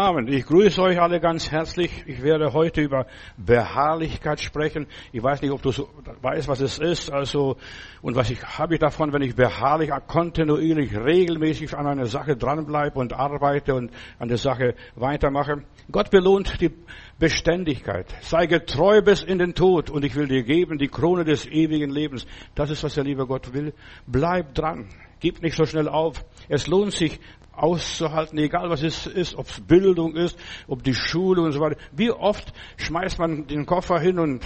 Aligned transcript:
Amen. 0.00 0.28
Ich 0.28 0.46
grüße 0.46 0.80
euch 0.80 1.00
alle 1.00 1.18
ganz 1.18 1.50
herzlich. 1.50 2.04
Ich 2.06 2.22
werde 2.22 2.52
heute 2.52 2.80
über 2.80 3.08
Beharrlichkeit 3.36 4.40
sprechen. 4.40 4.86
Ich 5.10 5.20
weiß 5.20 5.42
nicht, 5.42 5.50
ob 5.50 5.60
du 5.60 5.72
so 5.72 5.88
weißt, 6.22 6.46
was 6.46 6.60
es 6.60 6.78
ist. 6.78 7.10
Also, 7.10 7.56
und 8.00 8.14
was 8.14 8.30
ich 8.30 8.40
habe 8.44 8.74
ich 8.74 8.80
davon, 8.80 9.12
wenn 9.12 9.22
ich 9.22 9.34
beharrlich, 9.34 9.90
kontinuierlich, 10.06 10.96
regelmäßig 10.96 11.76
an 11.76 11.88
einer 11.88 12.06
Sache 12.06 12.36
dranbleibe 12.36 12.96
und 12.96 13.12
arbeite 13.12 13.74
und 13.74 13.90
an 14.20 14.28
der 14.28 14.38
Sache 14.38 14.76
weitermache. 14.94 15.64
Gott 15.90 16.12
belohnt 16.12 16.60
die 16.60 16.70
Beständigkeit. 17.18 18.06
Sei 18.20 18.46
getreu 18.46 19.02
bis 19.02 19.24
in 19.24 19.40
den 19.40 19.56
Tod 19.56 19.90
und 19.90 20.04
ich 20.04 20.14
will 20.14 20.28
dir 20.28 20.44
geben 20.44 20.78
die 20.78 20.86
Krone 20.86 21.24
des 21.24 21.44
ewigen 21.44 21.90
Lebens. 21.90 22.24
Das 22.54 22.70
ist, 22.70 22.84
was 22.84 22.94
der 22.94 23.02
liebe 23.02 23.26
Gott 23.26 23.52
will. 23.52 23.74
Bleib 24.06 24.54
dran. 24.54 24.86
Gib 25.20 25.42
nicht 25.42 25.56
so 25.56 25.64
schnell 25.64 25.88
auf. 25.88 26.24
Es 26.48 26.66
lohnt 26.66 26.92
sich, 26.92 27.20
auszuhalten, 27.58 28.38
egal 28.38 28.70
was 28.70 28.82
es 28.82 29.06
ist, 29.06 29.34
ob 29.34 29.46
es 29.46 29.60
Bildung 29.60 30.14
ist, 30.14 30.38
ob 30.68 30.82
die 30.82 30.94
Schule 30.94 31.42
und 31.42 31.52
so 31.52 31.60
weiter. 31.60 31.76
Wie 31.92 32.10
oft 32.10 32.52
schmeißt 32.76 33.18
man 33.18 33.46
den 33.46 33.66
Koffer 33.66 33.98
hin 33.98 34.18
und 34.18 34.44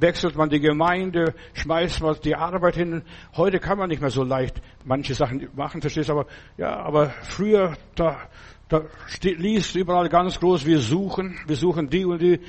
wechselt 0.00 0.34
man 0.34 0.48
die 0.48 0.60
Gemeinde, 0.60 1.34
schmeißt 1.52 2.00
man 2.02 2.16
die 2.24 2.34
Arbeit 2.34 2.76
hin. 2.76 3.02
Heute 3.36 3.60
kann 3.60 3.78
man 3.78 3.88
nicht 3.88 4.00
mehr 4.00 4.10
so 4.10 4.24
leicht 4.24 4.60
manche 4.84 5.14
Sachen 5.14 5.48
machen, 5.54 5.80
verstehst 5.80 6.08
du? 6.08 6.14
Aber 6.14 6.26
ja, 6.56 6.76
aber 6.76 7.10
früher 7.22 7.76
da, 7.94 8.18
da 8.68 8.82
steht, 9.06 9.38
liest 9.38 9.76
überall 9.76 10.08
ganz 10.08 10.40
groß: 10.40 10.64
Wir 10.64 10.78
suchen, 10.78 11.38
wir 11.46 11.56
suchen 11.56 11.88
die 11.88 12.04
und 12.04 12.20
die. 12.20 12.40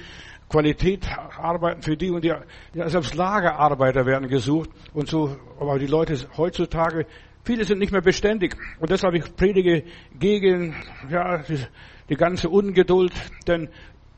Qualität 0.49 1.07
arbeiten 1.37 1.81
für 1.81 1.97
die 1.97 2.11
und 2.11 2.23
die. 2.23 2.33
Ja, 2.73 2.89
selbst 2.89 3.15
Lagerarbeiter 3.15 4.05
werden 4.05 4.27
gesucht 4.29 4.69
und 4.93 5.07
so. 5.07 5.35
Aber 5.59 5.79
die 5.79 5.87
Leute 5.87 6.15
heutzutage 6.37 7.05
Viele 7.45 7.63
sind 7.63 7.77
nicht 7.77 7.91
mehr 7.91 8.01
beständig. 8.01 8.55
Und 8.79 8.89
deshalb 8.89 9.13
ich 9.13 9.35
predige 9.35 9.83
gegen 10.17 10.75
ja, 11.11 11.37
die, 11.43 11.59
die 12.09 12.15
ganze 12.15 12.49
Ungeduld, 12.49 13.13
denn 13.47 13.69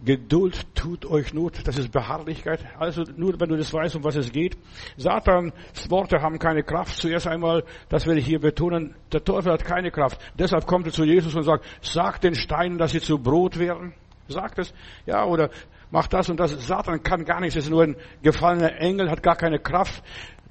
Geduld 0.04 0.76
tut 0.76 1.06
euch 1.06 1.34
Not, 1.34 1.68
das 1.68 1.78
ist 1.78 1.92
Beharrlichkeit. 1.92 2.64
Also 2.80 3.04
nur 3.18 3.38
wenn 3.40 3.50
du 3.50 3.58
das 3.58 3.74
weißt, 3.74 3.96
um 3.96 4.04
was 4.04 4.16
es 4.16 4.32
geht. 4.32 4.56
Satans 4.96 5.54
Worte 5.90 6.22
haben 6.22 6.40
keine 6.40 6.64
Kraft. 6.64 6.96
Zuerst 6.96 7.28
einmal, 7.28 7.64
das 7.90 8.06
will 8.06 8.18
ich 8.18 8.26
hier 8.26 8.40
betonen, 8.40 8.96
der 9.12 9.24
Teufel 9.24 9.52
hat 9.52 9.66
keine 9.66 9.92
Kraft. 9.92 10.22
Deshalb 10.38 10.66
kommt 10.66 10.86
er 10.86 10.94
zu 10.94 11.04
Jesus 11.04 11.36
und 11.36 11.44
sagt, 11.44 11.66
sag 11.82 12.22
den 12.22 12.36
Steinen, 12.36 12.78
dass 12.78 12.92
sie 12.92 13.02
zu 13.02 13.18
Brot 13.18 13.60
werden. 13.60 13.94
Sagt 14.30 14.60
es. 14.60 14.74
Ja, 15.06 15.26
oder 15.26 15.50
mach 15.92 16.08
das 16.08 16.30
und 16.30 16.40
das. 16.40 16.52
Satan 16.66 17.04
kann 17.04 17.26
gar 17.26 17.40
nichts. 17.40 17.56
Ist 17.56 17.70
nur 17.70 17.84
ein 17.84 17.96
gefallener 18.22 18.80
Engel, 18.80 19.10
hat 19.10 19.24
gar 19.24 19.36
keine 19.36 19.60
Kraft 19.60 20.04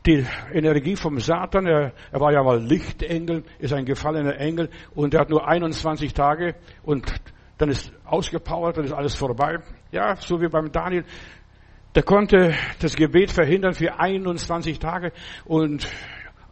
die 0.07 0.25
Energie 0.53 0.97
vom 0.97 1.19
Satan. 1.19 1.67
Er, 1.67 1.93
er 2.13 2.21
war 2.21 2.33
ja 2.33 2.43
mal 2.43 2.61
Lichtengel, 2.61 3.45
ist 3.59 3.73
ein 3.73 3.85
gefallener 3.85 4.39
Engel 4.39 4.71
und 4.95 5.15
er 5.15 5.21
hat 5.21 5.31
nur 5.31 5.47
21 5.47 6.15
Tage 6.15 6.55
und 6.85 7.13
dann 7.59 7.69
ist 7.71 7.93
ausgepowert, 8.05 8.77
dann 8.77 8.85
ist 8.85 8.93
alles 8.93 9.15
vorbei. 9.15 9.59
Ja, 9.91 10.17
so 10.17 10.41
wie 10.41 10.49
beim 10.49 10.71
Daniel. 10.71 11.05
Der 11.95 12.03
konnte 12.03 12.55
das 12.81 12.95
Gebet 12.95 13.31
verhindern 13.31 13.73
für 13.73 13.99
21 13.99 14.79
Tage 14.79 15.13
und, 15.45 15.89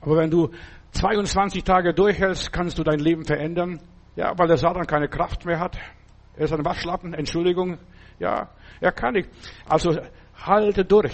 aber 0.00 0.16
wenn 0.16 0.30
du 0.30 0.50
22 0.92 1.64
Tage 1.64 1.92
durchhältst, 1.92 2.52
kannst 2.52 2.78
du 2.78 2.82
dein 2.82 2.98
Leben 2.98 3.24
verändern. 3.24 3.80
Ja, 4.16 4.32
weil 4.38 4.46
der 4.46 4.56
Satan 4.56 4.86
keine 4.86 5.08
Kraft 5.08 5.44
mehr 5.44 5.58
hat. 5.58 5.76
Er 6.36 6.44
ist 6.44 6.52
ein 6.52 6.64
Waschlappen, 6.64 7.14
Entschuldigung. 7.14 7.78
Ja, 8.18 8.48
er 8.84 8.92
kann 8.92 9.14
nicht. 9.14 9.30
Also 9.66 9.98
halte 10.36 10.84
durch. 10.84 11.12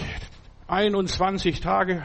21 0.67 1.59
Tage 1.59 2.03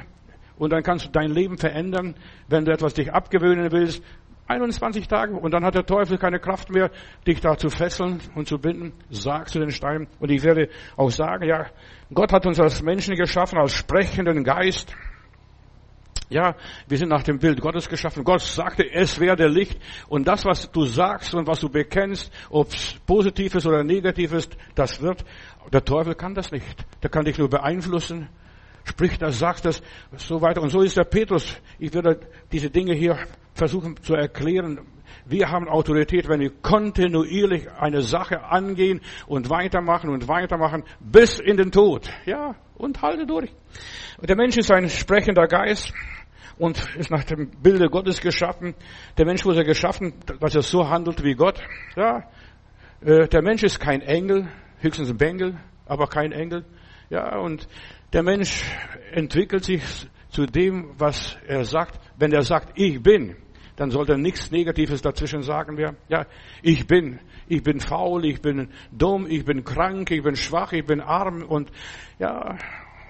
und 0.58 0.72
dann 0.72 0.82
kannst 0.82 1.06
du 1.06 1.10
dein 1.10 1.30
Leben 1.30 1.58
verändern, 1.58 2.14
wenn 2.48 2.64
du 2.64 2.72
etwas 2.72 2.94
dich 2.94 3.12
abgewöhnen 3.12 3.70
willst. 3.70 4.02
21 4.48 5.08
Tage 5.08 5.34
und 5.34 5.52
dann 5.52 5.64
hat 5.64 5.74
der 5.74 5.84
Teufel 5.84 6.18
keine 6.18 6.38
Kraft 6.38 6.70
mehr, 6.70 6.90
dich 7.26 7.40
da 7.40 7.56
zu 7.56 7.68
fesseln 7.68 8.20
und 8.36 8.46
zu 8.46 8.58
binden. 8.58 8.92
Sag 9.10 9.48
zu 9.48 9.58
den 9.58 9.70
Steinen. 9.70 10.06
Und 10.20 10.30
ich 10.30 10.44
werde 10.44 10.68
auch 10.96 11.10
sagen, 11.10 11.48
ja, 11.48 11.66
Gott 12.14 12.32
hat 12.32 12.46
uns 12.46 12.60
als 12.60 12.82
Menschen 12.82 13.16
geschaffen, 13.16 13.58
als 13.58 13.72
sprechenden 13.72 14.44
Geist. 14.44 14.94
Ja, 16.28 16.56
wir 16.88 16.98
sind 16.98 17.08
nach 17.08 17.22
dem 17.22 17.38
Bild 17.38 17.60
Gottes 17.60 17.88
geschaffen. 17.88 18.24
Gott 18.24 18.40
sagte, 18.40 18.84
es 18.90 19.20
werde 19.20 19.46
Licht. 19.46 19.78
Und 20.08 20.26
das, 20.26 20.44
was 20.44 20.70
du 20.70 20.84
sagst 20.84 21.34
und 21.34 21.46
was 21.46 21.60
du 21.60 21.68
bekennst, 21.68 22.32
ob 22.50 22.72
es 22.72 22.96
positiv 23.06 23.54
ist 23.54 23.66
oder 23.66 23.84
negativ 23.84 24.32
ist, 24.32 24.56
das 24.74 25.00
wird. 25.00 25.24
Der 25.72 25.84
Teufel 25.84 26.14
kann 26.14 26.34
das 26.34 26.50
nicht. 26.50 26.84
Der 27.02 27.10
kann 27.10 27.24
dich 27.24 27.38
nur 27.38 27.48
beeinflussen 27.48 28.28
spricht 28.88 29.20
das, 29.20 29.38
sagt 29.38 29.64
das, 29.64 29.82
so 30.16 30.40
weiter. 30.40 30.62
Und 30.62 30.70
so 30.70 30.80
ist 30.80 30.96
der 30.96 31.04
Petrus. 31.04 31.60
Ich 31.78 31.92
werde 31.92 32.20
diese 32.52 32.70
Dinge 32.70 32.94
hier 32.94 33.18
versuchen 33.54 33.96
zu 34.02 34.14
erklären. 34.14 34.80
Wir 35.24 35.50
haben 35.50 35.68
Autorität, 35.68 36.28
wenn 36.28 36.40
wir 36.40 36.50
kontinuierlich 36.62 37.68
eine 37.72 38.02
Sache 38.02 38.44
angehen 38.44 39.00
und 39.26 39.50
weitermachen 39.50 40.10
und 40.10 40.28
weitermachen 40.28 40.84
bis 41.00 41.40
in 41.40 41.56
den 41.56 41.72
Tod. 41.72 42.08
Ja, 42.26 42.54
und 42.76 43.02
halte 43.02 43.26
durch. 43.26 43.50
Der 44.22 44.36
Mensch 44.36 44.56
ist 44.56 44.70
ein 44.70 44.88
sprechender 44.88 45.46
Geist 45.46 45.92
und 46.58 46.96
ist 46.96 47.10
nach 47.10 47.24
dem 47.24 47.50
Bilde 47.62 47.88
Gottes 47.88 48.20
geschaffen. 48.20 48.74
Der 49.18 49.26
Mensch 49.26 49.44
wurde 49.44 49.64
geschaffen, 49.64 50.14
dass 50.40 50.54
er 50.54 50.62
so 50.62 50.88
handelt 50.88 51.22
wie 51.22 51.34
Gott. 51.34 51.60
Ja, 51.96 52.24
äh, 53.00 53.28
der 53.28 53.42
Mensch 53.42 53.62
ist 53.62 53.78
kein 53.78 54.00
Engel, 54.00 54.48
höchstens 54.80 55.10
ein 55.10 55.16
Bengel, 55.16 55.58
aber 55.86 56.06
kein 56.06 56.32
Engel. 56.32 56.64
Ja, 57.10 57.38
und 57.38 57.68
der 58.12 58.22
Mensch 58.22 58.64
entwickelt 59.12 59.64
sich 59.64 59.82
zu 60.28 60.46
dem, 60.46 60.90
was 60.98 61.36
er 61.46 61.64
sagt. 61.64 62.00
Wenn 62.18 62.32
er 62.32 62.42
sagt, 62.42 62.78
ich 62.78 63.02
bin, 63.02 63.36
dann 63.76 63.90
sollte 63.90 64.12
er 64.12 64.18
nichts 64.18 64.50
Negatives 64.50 65.02
dazwischen 65.02 65.42
sagen. 65.42 65.76
Wir, 65.76 65.94
ja, 66.08 66.26
ich 66.62 66.86
bin, 66.86 67.20
ich 67.46 67.62
bin 67.62 67.80
faul, 67.80 68.24
ich 68.24 68.40
bin 68.40 68.70
dumm, 68.90 69.26
ich 69.28 69.44
bin 69.44 69.64
krank, 69.64 70.10
ich 70.10 70.22
bin 70.22 70.34
schwach, 70.34 70.72
ich 70.72 70.84
bin 70.84 71.00
arm 71.00 71.42
und 71.42 71.70
ja, 72.18 72.56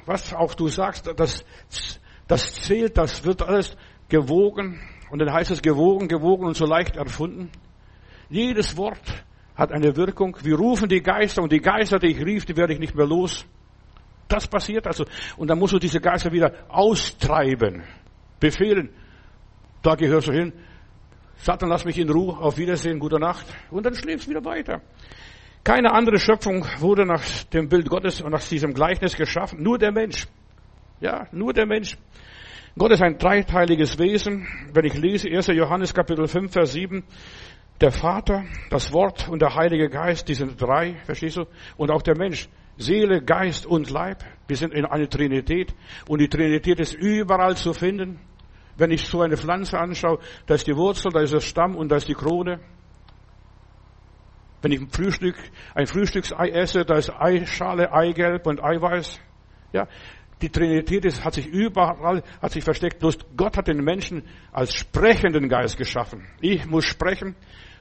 was 0.05 0.35
auch 0.35 0.55
du 0.55 0.69
sagst, 0.69 1.13
das, 1.17 1.45
das 2.29 2.55
zählt, 2.55 2.97
das 2.99 3.25
wird 3.25 3.43
alles 3.43 3.77
gewogen 4.09 4.81
und 5.11 5.21
dann 5.21 5.33
heißt 5.33 5.51
es 5.51 5.63
gewogen, 5.63 6.09
gewogen 6.09 6.47
und 6.47 6.57
so 6.57 6.67
leicht 6.67 6.97
erfunden. 6.97 7.51
Jedes 8.29 8.77
Wort 8.77 9.25
hat 9.55 9.73
eine 9.73 9.97
Wirkung. 9.97 10.37
Wir 10.43 10.57
rufen 10.57 10.89
die 10.89 11.03
Geister 11.03 11.43
und 11.43 11.53
die 11.53 11.61
Geister, 11.61 11.99
die 11.99 12.09
ich 12.09 12.25
rief, 12.25 12.45
die 12.45 12.57
werde 12.57 12.75
ich 12.75 12.81
nicht 12.81 12.95
mehr 12.95 13.07
los. 13.07 13.47
Das 14.29 14.47
passiert 14.47 14.87
also. 14.87 15.05
Und 15.37 15.49
dann 15.49 15.59
musst 15.59 15.73
du 15.73 15.79
diese 15.79 16.01
Geister 16.01 16.33
wieder 16.33 16.53
austreiben, 16.69 17.85
befehlen. 18.41 18.91
Da 19.83 19.95
gehörst 19.95 20.29
du 20.29 20.33
hin. 20.33 20.53
Satan, 21.37 21.69
lass 21.69 21.85
mich 21.85 21.99
in 21.99 22.11
Ruhe. 22.11 22.37
Auf 22.37 22.59
Wiedersehen, 22.59 22.99
gute 22.99 23.21
Nacht. 23.21 23.47
Und 23.71 23.87
dann 23.87 23.95
schläfst 23.95 24.27
du 24.27 24.31
wieder 24.31 24.45
weiter. 24.45 24.81
Keine 25.63 25.93
andere 25.93 26.19
Schöpfung 26.19 26.67
wurde 26.81 27.07
nach 27.07 27.23
dem 27.53 27.69
Bild 27.69 27.89
Gottes 27.89 28.21
und 28.21 28.33
nach 28.33 28.43
diesem 28.43 28.75
Gleichnis 28.75 29.17
geschaffen. 29.17 29.63
Nur 29.63 29.79
der 29.79 29.93
Mensch. 29.93 30.27
Ja, 31.01 31.27
nur 31.31 31.53
der 31.53 31.67
Mensch. 31.67 31.97
Gott 32.79 32.93
ist 32.93 33.03
ein 33.03 33.19
dreiteiliges 33.19 33.99
Wesen. 33.99 34.47
Wenn 34.73 34.85
ich 34.85 34.95
lese 34.95 35.29
1. 35.31 35.49
Johannes 35.49 35.93
Kapitel 35.93 36.27
5, 36.27 36.53
Vers 36.53 36.73
7, 36.73 37.05
der 37.81 37.91
Vater, 37.91 38.45
das 38.71 38.93
Wort 38.93 39.29
und 39.29 39.43
der 39.43 39.55
Heilige 39.55 39.91
Geist, 39.91 40.29
die 40.29 40.35
sind 40.35 40.61
drei, 40.61 40.97
verstehst 41.05 41.37
du? 41.37 41.45
Und 41.77 41.91
auch 41.91 42.03
der 42.03 42.17
Mensch. 42.17 42.49
Seele, 42.79 43.23
Geist 43.23 43.67
und 43.67 43.91
Leib. 43.91 44.25
Wir 44.49 44.57
sind 44.57 44.75
in 44.75 44.85
einer 44.85 45.09
Trinität 45.09 45.75
und 46.09 46.21
die 46.21 46.29
Trinität 46.29 46.79
ist 46.81 46.95
überall 46.95 47.57
zu 47.57 47.73
finden. 47.73 48.21
Wenn 48.77 48.91
ich 48.91 49.07
so 49.07 49.23
eine 49.23 49.37
Pflanze 49.37 49.79
anschaue, 49.79 50.19
da 50.47 50.55
ist 50.55 50.67
die 50.67 50.77
Wurzel, 50.77 51.11
da 51.11 51.21
ist 51.21 51.33
der 51.33 51.41
Stamm 51.41 51.77
und 51.77 51.91
da 51.91 51.97
ist 51.97 52.09
die 52.09 52.15
Krone. 52.15 52.61
Wenn 54.61 54.73
ich 54.73 54.81
ein 54.81 54.91
Frühstück, 54.91 55.37
ein 55.75 55.87
Frühstücksei 55.87 56.51
esse, 56.51 56.85
da 56.85 56.97
ist 56.97 57.11
Eischale, 57.11 57.93
Eigelb 57.93 58.47
und 58.47 58.63
Eiweiß. 58.63 59.21
Ja, 59.73 59.89
die 60.43 60.51
Trinität 60.51 61.25
hat 61.25 61.35
sich 61.35 61.47
überall, 61.47 62.23
hat 62.43 62.53
sich 62.53 62.63
versteckt. 62.63 62.99
Bloß 62.99 63.19
Gott 63.37 63.57
hat 63.57 63.69
den 63.69 63.83
Menschen 63.83 64.23
als 64.53 64.75
sprechenden 64.75 65.49
Geist 65.49 65.79
geschaffen. 65.79 66.27
Ich 66.41 66.67
muss 66.67 66.85
sprechen, 66.85 67.35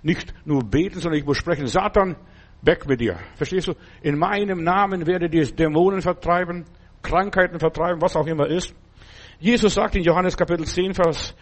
nicht 0.04 0.34
nur 0.46 0.64
beten, 0.64 1.00
sondern 1.00 1.20
ich 1.20 1.26
muss 1.26 1.38
sprechen. 1.38 1.68
Satan, 1.68 2.16
Weg 2.62 2.88
mit 2.88 3.00
dir. 3.00 3.20
Verstehst 3.36 3.68
du? 3.68 3.74
In 4.02 4.18
meinem 4.18 4.64
Namen 4.64 5.06
werde 5.06 5.30
die 5.30 5.44
Dämonen 5.44 6.02
vertreiben, 6.02 6.66
Krankheiten 7.04 7.60
vertreiben, 7.60 8.02
was 8.02 8.16
auch 8.16 8.26
immer 8.26 8.48
ist. 8.48 8.74
Jesus 9.40 9.76
sagt 9.76 9.96
in 9.96 10.04
Johannes 10.04 10.36
Kapitel 10.36 10.66
10, 10.66 10.96
Vers, 10.96 11.36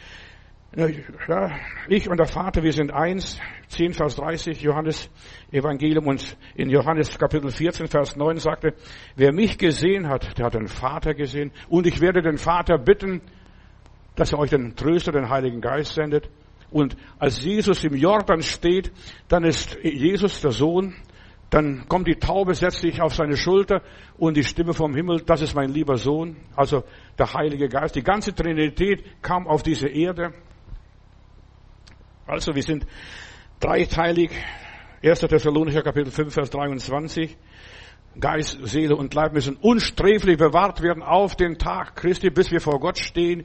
ich 1.87 2.09
und 2.09 2.17
der 2.17 2.25
Vater, 2.25 2.63
wir 2.63 2.73
sind 2.73 2.91
eins. 2.91 3.39
10, 3.67 3.93
Vers 3.93 4.15
30, 4.15 4.61
Johannes 4.61 5.09
Evangelium 5.51 6.07
und 6.07 6.37
in 6.55 6.69
Johannes 6.69 7.17
Kapitel 7.17 7.49
14, 7.49 7.87
Vers 7.87 8.15
9 8.15 8.37
sagte, 8.37 8.73
wer 9.15 9.33
mich 9.33 9.57
gesehen 9.57 10.07
hat, 10.07 10.37
der 10.37 10.45
hat 10.45 10.53
den 10.53 10.67
Vater 10.67 11.13
gesehen. 11.13 11.51
Und 11.69 11.87
ich 11.87 11.99
werde 12.01 12.21
den 12.21 12.37
Vater 12.37 12.77
bitten, 12.77 13.21
dass 14.15 14.31
er 14.31 14.39
euch 14.39 14.51
den 14.51 14.75
Tröster, 14.75 15.11
den 15.11 15.29
Heiligen 15.29 15.61
Geist 15.61 15.93
sendet. 15.93 16.29
Und 16.69 16.95
als 17.19 17.43
Jesus 17.43 17.83
im 17.83 17.95
Jordan 17.95 18.41
steht, 18.41 18.91
dann 19.27 19.43
ist 19.43 19.77
Jesus 19.83 20.41
der 20.41 20.51
Sohn 20.51 20.95
dann 21.53 21.87
kommt 21.87 22.07
die 22.07 22.15
Taube, 22.15 22.55
setzt 22.55 22.79
sich 22.79 22.99
auf 22.99 23.13
seine 23.13 23.37
Schulter 23.37 23.83
und 24.17 24.35
die 24.35 24.43
Stimme 24.43 24.73
vom 24.73 24.95
Himmel, 24.95 25.21
das 25.23 25.43
ist 25.43 25.53
mein 25.53 25.69
lieber 25.69 25.97
Sohn, 25.97 26.35
also 26.55 26.83
der 27.19 27.31
Heilige 27.31 27.69
Geist. 27.69 27.95
Die 27.95 28.01
ganze 28.01 28.33
Trinität 28.33 29.03
kam 29.21 29.45
auf 29.45 29.61
diese 29.61 29.87
Erde. 29.87 30.33
Also 32.25 32.55
wir 32.55 32.63
sind 32.63 32.85
dreiteilig. 33.59 34.31
1. 35.03 35.19
Thessalonicher 35.19 35.81
Kapitel 35.81 36.11
5, 36.11 36.33
Vers 36.33 36.49
23. 36.51 37.37
Geist, 38.19 38.59
Seele 38.63 38.95
und 38.95 39.13
Leib 39.13 39.33
müssen 39.33 39.57
unsträflich 39.57 40.37
bewahrt 40.37 40.81
werden 40.81 41.03
auf 41.03 41.35
den 41.35 41.57
Tag 41.57 41.95
Christi, 41.95 42.29
bis 42.29 42.51
wir 42.51 42.61
vor 42.61 42.79
Gott 42.79 42.97
stehen, 42.97 43.43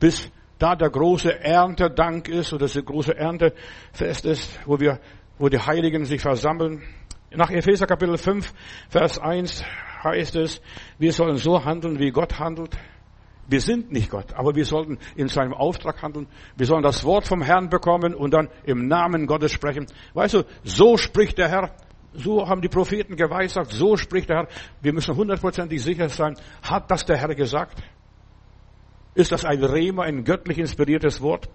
bis 0.00 0.32
da 0.58 0.74
der 0.74 0.90
große 0.90 1.38
Erntedank 1.40 2.28
ist 2.28 2.52
oder 2.52 2.66
das 2.66 2.84
große 2.84 3.16
Erntefest 3.16 4.24
ist, 4.24 4.58
wo 4.66 4.80
wir, 4.80 4.98
wo 5.38 5.48
die 5.48 5.58
Heiligen 5.58 6.04
sich 6.04 6.20
versammeln. 6.20 6.82
Nach 7.30 7.50
Epheser 7.50 7.86
Kapitel 7.86 8.16
5, 8.16 8.52
Vers 8.88 9.18
1 9.18 9.62
heißt 10.02 10.34
es, 10.36 10.60
wir 10.98 11.12
sollen 11.12 11.36
so 11.36 11.64
handeln, 11.64 12.00
wie 12.00 12.10
Gott 12.10 12.38
handelt. 12.38 12.76
Wir 13.48 13.62
sind 13.62 13.90
nicht 13.90 14.10
Gott, 14.10 14.34
aber 14.34 14.54
wir 14.54 14.66
sollten 14.66 14.98
in 15.16 15.28
seinem 15.28 15.54
Auftrag 15.54 16.02
handeln. 16.02 16.26
Wir 16.56 16.66
sollen 16.66 16.82
das 16.82 17.02
Wort 17.04 17.26
vom 17.26 17.40
Herrn 17.40 17.70
bekommen 17.70 18.14
und 18.14 18.34
dann 18.34 18.48
im 18.64 18.88
Namen 18.88 19.26
Gottes 19.26 19.52
sprechen. 19.52 19.86
Weißt 20.12 20.34
du, 20.34 20.44
so 20.64 20.98
spricht 20.98 21.38
der 21.38 21.48
Herr. 21.48 21.70
So 22.12 22.46
haben 22.46 22.60
die 22.60 22.68
Propheten 22.68 23.16
geweissagt. 23.16 23.72
So 23.72 23.96
spricht 23.96 24.28
der 24.28 24.36
Herr. 24.36 24.48
Wir 24.82 24.92
müssen 24.92 25.16
hundertprozentig 25.16 25.82
sicher 25.82 26.10
sein. 26.10 26.36
Hat 26.62 26.90
das 26.90 27.06
der 27.06 27.16
Herr 27.16 27.34
gesagt? 27.34 27.82
Ist 29.14 29.32
das 29.32 29.46
ein 29.46 29.64
Rema, 29.64 30.02
ein 30.04 30.24
göttlich 30.24 30.58
inspiriertes 30.58 31.22
Wort? 31.22 31.48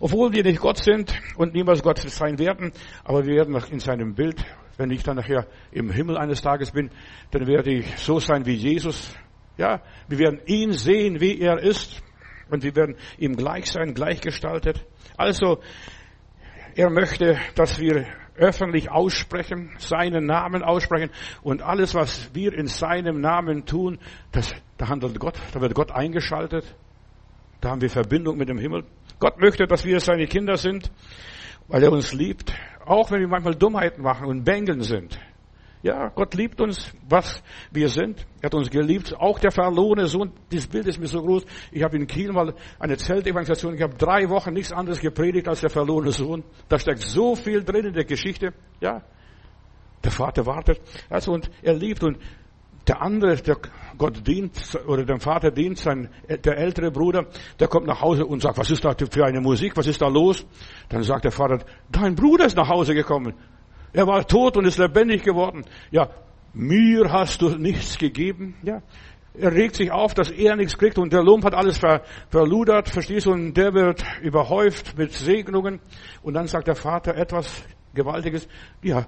Obwohl 0.00 0.32
wir 0.32 0.42
nicht 0.42 0.60
Gott 0.60 0.82
sind 0.82 1.14
und 1.36 1.52
niemals 1.52 1.82
Gott 1.82 1.98
sein 1.98 2.38
werden, 2.38 2.72
aber 3.04 3.26
wir 3.26 3.36
werden 3.36 3.54
in 3.70 3.78
seinem 3.78 4.14
Bild, 4.14 4.42
wenn 4.78 4.90
ich 4.90 5.02
dann 5.02 5.16
nachher 5.16 5.46
im 5.70 5.90
Himmel 5.90 6.16
eines 6.16 6.40
Tages 6.40 6.72
bin, 6.72 6.90
dann 7.30 7.46
werde 7.46 7.70
ich 7.70 7.98
so 7.98 8.18
sein 8.18 8.46
wie 8.46 8.54
Jesus. 8.54 9.14
Ja, 9.56 9.82
wir 10.08 10.18
werden 10.18 10.40
ihn 10.46 10.72
sehen, 10.72 11.20
wie 11.20 11.40
er 11.40 11.58
ist 11.58 12.02
und 12.50 12.62
wir 12.62 12.74
werden 12.74 12.96
ihm 13.18 13.36
gleich 13.36 13.70
sein, 13.70 13.94
gleichgestaltet. 13.94 14.84
Also, 15.16 15.60
er 16.74 16.90
möchte, 16.90 17.38
dass 17.54 17.78
wir 17.78 18.06
öffentlich 18.36 18.90
aussprechen, 18.90 19.72
seinen 19.78 20.26
Namen 20.26 20.62
aussprechen 20.62 21.10
und 21.42 21.62
alles, 21.62 21.94
was 21.94 22.34
wir 22.34 22.54
in 22.54 22.66
seinem 22.66 23.20
Namen 23.20 23.66
tun, 23.66 23.98
das, 24.32 24.54
da 24.78 24.88
handelt 24.88 25.18
Gott, 25.18 25.38
da 25.52 25.60
wird 25.60 25.74
Gott 25.74 25.92
eingeschaltet. 25.92 26.74
Da 27.60 27.70
haben 27.70 27.80
wir 27.80 27.90
Verbindung 27.90 28.38
mit 28.38 28.48
dem 28.48 28.58
Himmel. 28.58 28.84
Gott 29.20 29.38
möchte, 29.38 29.66
dass 29.66 29.84
wir 29.84 30.00
seine 30.00 30.26
Kinder 30.26 30.56
sind, 30.56 30.90
weil 31.68 31.82
er 31.82 31.92
uns 31.92 32.12
liebt, 32.12 32.52
auch 32.84 33.10
wenn 33.10 33.20
wir 33.20 33.28
manchmal 33.28 33.54
Dummheiten 33.54 34.02
machen 34.02 34.26
und 34.26 34.44
Bängeln 34.44 34.80
sind. 34.80 35.18
Ja, 35.82 36.10
Gott 36.10 36.34
liebt 36.34 36.60
uns, 36.60 36.92
was 37.08 37.42
wir 37.72 37.88
sind. 37.88 38.24
Er 38.40 38.46
hat 38.46 38.54
uns 38.54 38.70
geliebt. 38.70 39.14
Auch 39.18 39.40
der 39.40 39.50
verlorene 39.50 40.06
Sohn, 40.06 40.32
dieses 40.50 40.68
Bild 40.68 40.86
ist 40.86 41.00
mir 41.00 41.08
so 41.08 41.20
groß. 41.20 41.44
Ich 41.72 41.82
habe 41.82 41.96
in 41.96 42.06
Kiel 42.06 42.32
mal 42.32 42.54
eine 42.78 42.96
Zeltevangelisation, 42.96 43.74
ich 43.74 43.82
habe 43.82 43.94
drei 43.96 44.28
Wochen 44.28 44.52
nichts 44.52 44.72
anderes 44.72 45.00
gepredigt 45.00 45.48
als 45.48 45.60
der 45.60 45.70
verlorene 45.70 46.12
Sohn. 46.12 46.44
Da 46.68 46.78
steckt 46.78 47.00
so 47.00 47.34
viel 47.34 47.64
drin 47.64 47.86
in 47.86 47.94
der 47.94 48.04
Geschichte. 48.04 48.54
Ja, 48.80 49.02
der 50.04 50.12
Vater 50.12 50.46
wartet. 50.46 50.80
Also, 51.10 51.32
und 51.32 51.50
er 51.62 51.74
liebt 51.74 52.04
und 52.04 52.18
der 52.86 53.00
andere, 53.00 53.36
der 53.36 53.56
Gott 53.96 54.26
dient, 54.26 54.78
oder 54.86 55.04
dem 55.04 55.20
Vater 55.20 55.50
dient, 55.50 55.78
sein, 55.78 56.08
der 56.28 56.58
ältere 56.58 56.90
Bruder, 56.90 57.26
der 57.58 57.68
kommt 57.68 57.86
nach 57.86 58.00
Hause 58.00 58.26
und 58.26 58.42
sagt, 58.42 58.58
was 58.58 58.70
ist 58.70 58.84
da 58.84 58.94
für 58.94 59.24
eine 59.24 59.40
Musik, 59.40 59.76
was 59.76 59.86
ist 59.86 60.02
da 60.02 60.08
los? 60.08 60.44
Dann 60.88 61.02
sagt 61.02 61.24
der 61.24 61.32
Vater, 61.32 61.64
dein 61.90 62.14
Bruder 62.14 62.46
ist 62.46 62.56
nach 62.56 62.68
Hause 62.68 62.94
gekommen. 62.94 63.34
Er 63.92 64.06
war 64.06 64.26
tot 64.26 64.56
und 64.56 64.64
ist 64.66 64.78
lebendig 64.78 65.22
geworden. 65.22 65.64
Ja, 65.90 66.08
mir 66.54 67.12
hast 67.12 67.42
du 67.42 67.50
nichts 67.50 67.98
gegeben. 67.98 68.54
Ja, 68.62 68.82
er 69.34 69.52
regt 69.52 69.76
sich 69.76 69.90
auf, 69.90 70.12
dass 70.14 70.30
er 70.30 70.56
nichts 70.56 70.76
kriegt 70.76 70.98
und 70.98 71.12
der 71.12 71.22
Lump 71.22 71.44
hat 71.44 71.54
alles 71.54 71.78
ver, 71.78 72.02
verludert, 72.28 72.88
verstehst 72.90 73.26
du, 73.26 73.32
und 73.32 73.54
der 73.54 73.72
wird 73.72 74.04
überhäuft 74.20 74.98
mit 74.98 75.12
Segnungen. 75.12 75.80
Und 76.22 76.34
dann 76.34 76.46
sagt 76.46 76.68
der 76.68 76.74
Vater 76.74 77.16
etwas 77.16 77.64
Gewaltiges. 77.94 78.46
Ja, 78.82 79.06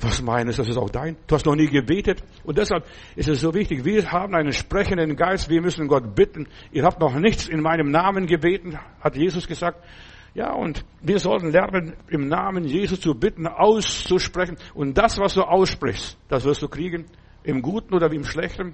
was 0.00 0.22
meinst 0.22 0.58
du, 0.58 0.62
das 0.62 0.68
ist 0.70 0.76
auch 0.76 0.90
dein? 0.90 1.16
Du 1.26 1.34
hast 1.34 1.44
noch 1.44 1.56
nie 1.56 1.66
gebetet. 1.66 2.22
Und 2.44 2.56
deshalb 2.56 2.84
ist 3.16 3.28
es 3.28 3.40
so 3.40 3.52
wichtig, 3.52 3.84
wir 3.84 4.12
haben 4.12 4.34
einen 4.36 4.52
sprechenden 4.52 5.16
Geist, 5.16 5.50
wir 5.50 5.60
müssen 5.60 5.88
Gott 5.88 6.14
bitten. 6.14 6.46
Ihr 6.70 6.84
habt 6.84 7.00
noch 7.00 7.14
nichts 7.14 7.48
in 7.48 7.60
meinem 7.60 7.90
Namen 7.90 8.26
gebeten, 8.26 8.78
hat 9.00 9.16
Jesus 9.16 9.48
gesagt. 9.48 9.84
Ja, 10.38 10.52
und 10.52 10.84
wir 11.02 11.18
sollten 11.18 11.50
lernen, 11.50 11.96
im 12.10 12.28
Namen 12.28 12.62
Jesus 12.62 13.00
zu 13.00 13.12
bitten, 13.12 13.48
auszusprechen. 13.48 14.56
Und 14.72 14.96
das, 14.96 15.18
was 15.18 15.34
du 15.34 15.42
aussprichst, 15.42 16.16
das 16.28 16.44
wirst 16.44 16.62
du 16.62 16.68
kriegen, 16.68 17.06
im 17.42 17.60
Guten 17.60 17.92
oder 17.92 18.08
im 18.12 18.22
Schlechten. 18.22 18.72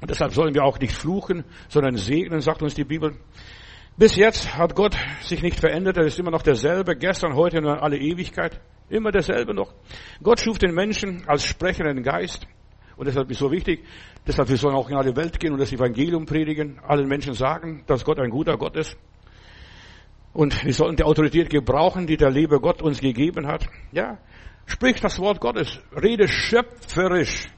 Und 0.00 0.08
deshalb 0.10 0.32
sollen 0.32 0.54
wir 0.54 0.64
auch 0.64 0.78
nicht 0.78 0.94
fluchen, 0.94 1.44
sondern 1.68 1.96
segnen, 1.96 2.40
sagt 2.40 2.62
uns 2.62 2.72
die 2.72 2.84
Bibel. 2.84 3.18
Bis 3.98 4.16
jetzt 4.16 4.56
hat 4.56 4.74
Gott 4.74 4.96
sich 5.20 5.42
nicht 5.42 5.60
verändert. 5.60 5.98
Er 5.98 6.06
ist 6.06 6.18
immer 6.18 6.30
noch 6.30 6.40
derselbe, 6.40 6.96
gestern, 6.96 7.34
heute 7.34 7.58
und 7.58 7.64
in 7.64 7.70
alle 7.70 7.98
Ewigkeit. 7.98 8.62
Immer 8.88 9.10
derselbe 9.10 9.52
noch. 9.52 9.74
Gott 10.22 10.40
schuf 10.40 10.56
den 10.56 10.74
Menschen 10.74 11.24
als 11.28 11.44
sprechenden 11.44 12.02
Geist. 12.02 12.46
Und 12.96 13.08
deshalb 13.08 13.30
ist 13.30 13.40
so 13.40 13.52
wichtig, 13.52 13.84
deshalb 14.26 14.48
wir 14.48 14.56
sollen 14.56 14.74
auch 14.74 14.88
in 14.88 14.96
alle 14.96 15.14
Welt 15.16 15.38
gehen 15.38 15.52
und 15.52 15.58
das 15.58 15.70
Evangelium 15.70 16.24
predigen, 16.24 16.78
allen 16.78 17.08
Menschen 17.08 17.34
sagen, 17.34 17.84
dass 17.86 18.06
Gott 18.06 18.18
ein 18.18 18.30
guter 18.30 18.56
Gott 18.56 18.74
ist. 18.74 18.96
Und 20.38 20.64
wir 20.64 20.72
sollten 20.72 20.94
die 20.94 21.02
Autorität 21.02 21.50
gebrauchen, 21.50 22.06
die 22.06 22.16
der 22.16 22.30
liebe 22.30 22.60
Gott 22.60 22.80
uns 22.80 23.00
gegeben 23.00 23.48
hat. 23.48 23.66
Ja, 23.90 24.18
sprich 24.66 25.00
das 25.00 25.18
Wort 25.18 25.40
Gottes, 25.40 25.80
rede 26.00 26.28
schöpferisch. 26.28 27.48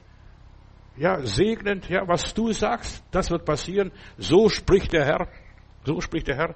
Ja, 0.97 1.23
segnend, 1.23 1.87
ja, 1.89 2.07
was 2.07 2.33
du 2.33 2.51
sagst, 2.53 3.03
das 3.11 3.29
wird 3.29 3.45
passieren. 3.45 3.91
So 4.17 4.49
spricht 4.49 4.93
der 4.93 5.05
Herr. 5.05 5.27
So 5.83 6.01
spricht 6.01 6.27
der 6.27 6.37
Herr. 6.37 6.55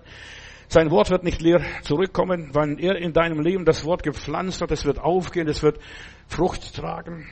Sein 0.68 0.90
Wort 0.90 1.12
wird 1.12 1.24
nicht 1.24 1.44
leer 1.44 1.62
zurückkommen, 1.84 2.50
weil 2.56 2.84
er 2.84 2.96
in 2.96 3.14
deinem 3.14 3.40
Leben 3.42 3.64
das 3.64 3.86
Wort 3.86 4.02
gepflanzt 4.02 4.64
hat. 4.64 4.72
Es 4.72 4.84
wird 4.84 4.98
aufgehen, 4.98 5.48
es 5.48 5.62
wird 5.62 5.78
Frucht 6.26 6.74
tragen. 6.76 7.28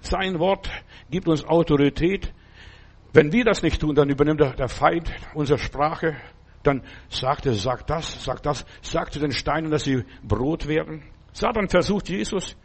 Sein 0.00 0.40
Wort 0.40 0.68
gibt 1.12 1.28
uns 1.28 1.44
Autorität. 1.44 2.34
Wenn 3.12 3.30
wir 3.30 3.44
das 3.44 3.62
nicht 3.62 3.80
tun, 3.80 3.94
dann 3.94 4.10
übernimmt 4.10 4.40
der 4.40 4.68
Feind 4.68 5.12
unsere 5.32 5.60
Sprache, 5.60 6.16
dann 6.62 6.82
sagt 7.08 7.46
er, 7.46 7.54
sagt 7.54 7.90
das, 7.90 8.24
sagt 8.24 8.46
das, 8.46 8.64
sagt 8.80 9.14
zu 9.14 9.20
den 9.20 9.32
Steinen, 9.32 9.70
dass 9.70 9.84
sie 9.84 10.04
Brot 10.22 10.66
werden. 10.66 11.02
Satan 11.32 11.68
versucht 11.68 12.08
Jesus. 12.08 12.56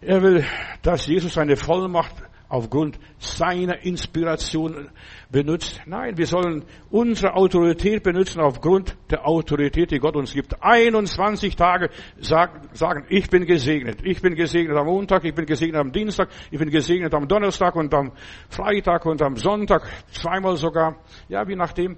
Er 0.00 0.22
will, 0.22 0.44
dass 0.82 1.06
Jesus 1.06 1.34
seine 1.34 1.56
Vollmacht 1.56 2.14
aufgrund 2.48 2.98
seiner 3.18 3.84
Inspiration 3.84 4.88
benutzt. 5.30 5.80
Nein, 5.86 6.16
wir 6.16 6.26
sollen 6.26 6.64
unsere 6.90 7.34
Autorität 7.34 8.02
benutzen 8.02 8.40
aufgrund 8.40 8.96
der 9.10 9.26
Autorität, 9.26 9.90
die 9.90 9.98
Gott 9.98 10.16
uns 10.16 10.32
gibt. 10.32 10.62
21 10.62 11.56
Tage 11.56 11.90
sagen, 12.20 12.68
sagen, 12.72 13.06
ich 13.08 13.28
bin 13.30 13.46
gesegnet. 13.46 13.98
Ich 14.04 14.22
bin 14.22 14.34
gesegnet 14.34 14.76
am 14.76 14.86
Montag, 14.86 15.24
ich 15.24 15.34
bin 15.34 15.46
gesegnet 15.46 15.80
am 15.80 15.92
Dienstag, 15.92 16.28
ich 16.50 16.58
bin 16.58 16.70
gesegnet 16.70 17.14
am 17.14 17.26
Donnerstag 17.26 17.74
und 17.74 17.92
am 17.94 18.12
Freitag 18.48 19.06
und 19.06 19.22
am 19.22 19.36
Sonntag, 19.36 19.82
zweimal 20.12 20.56
sogar. 20.56 20.96
Ja, 21.28 21.48
wie 21.48 21.56
nachdem 21.56 21.96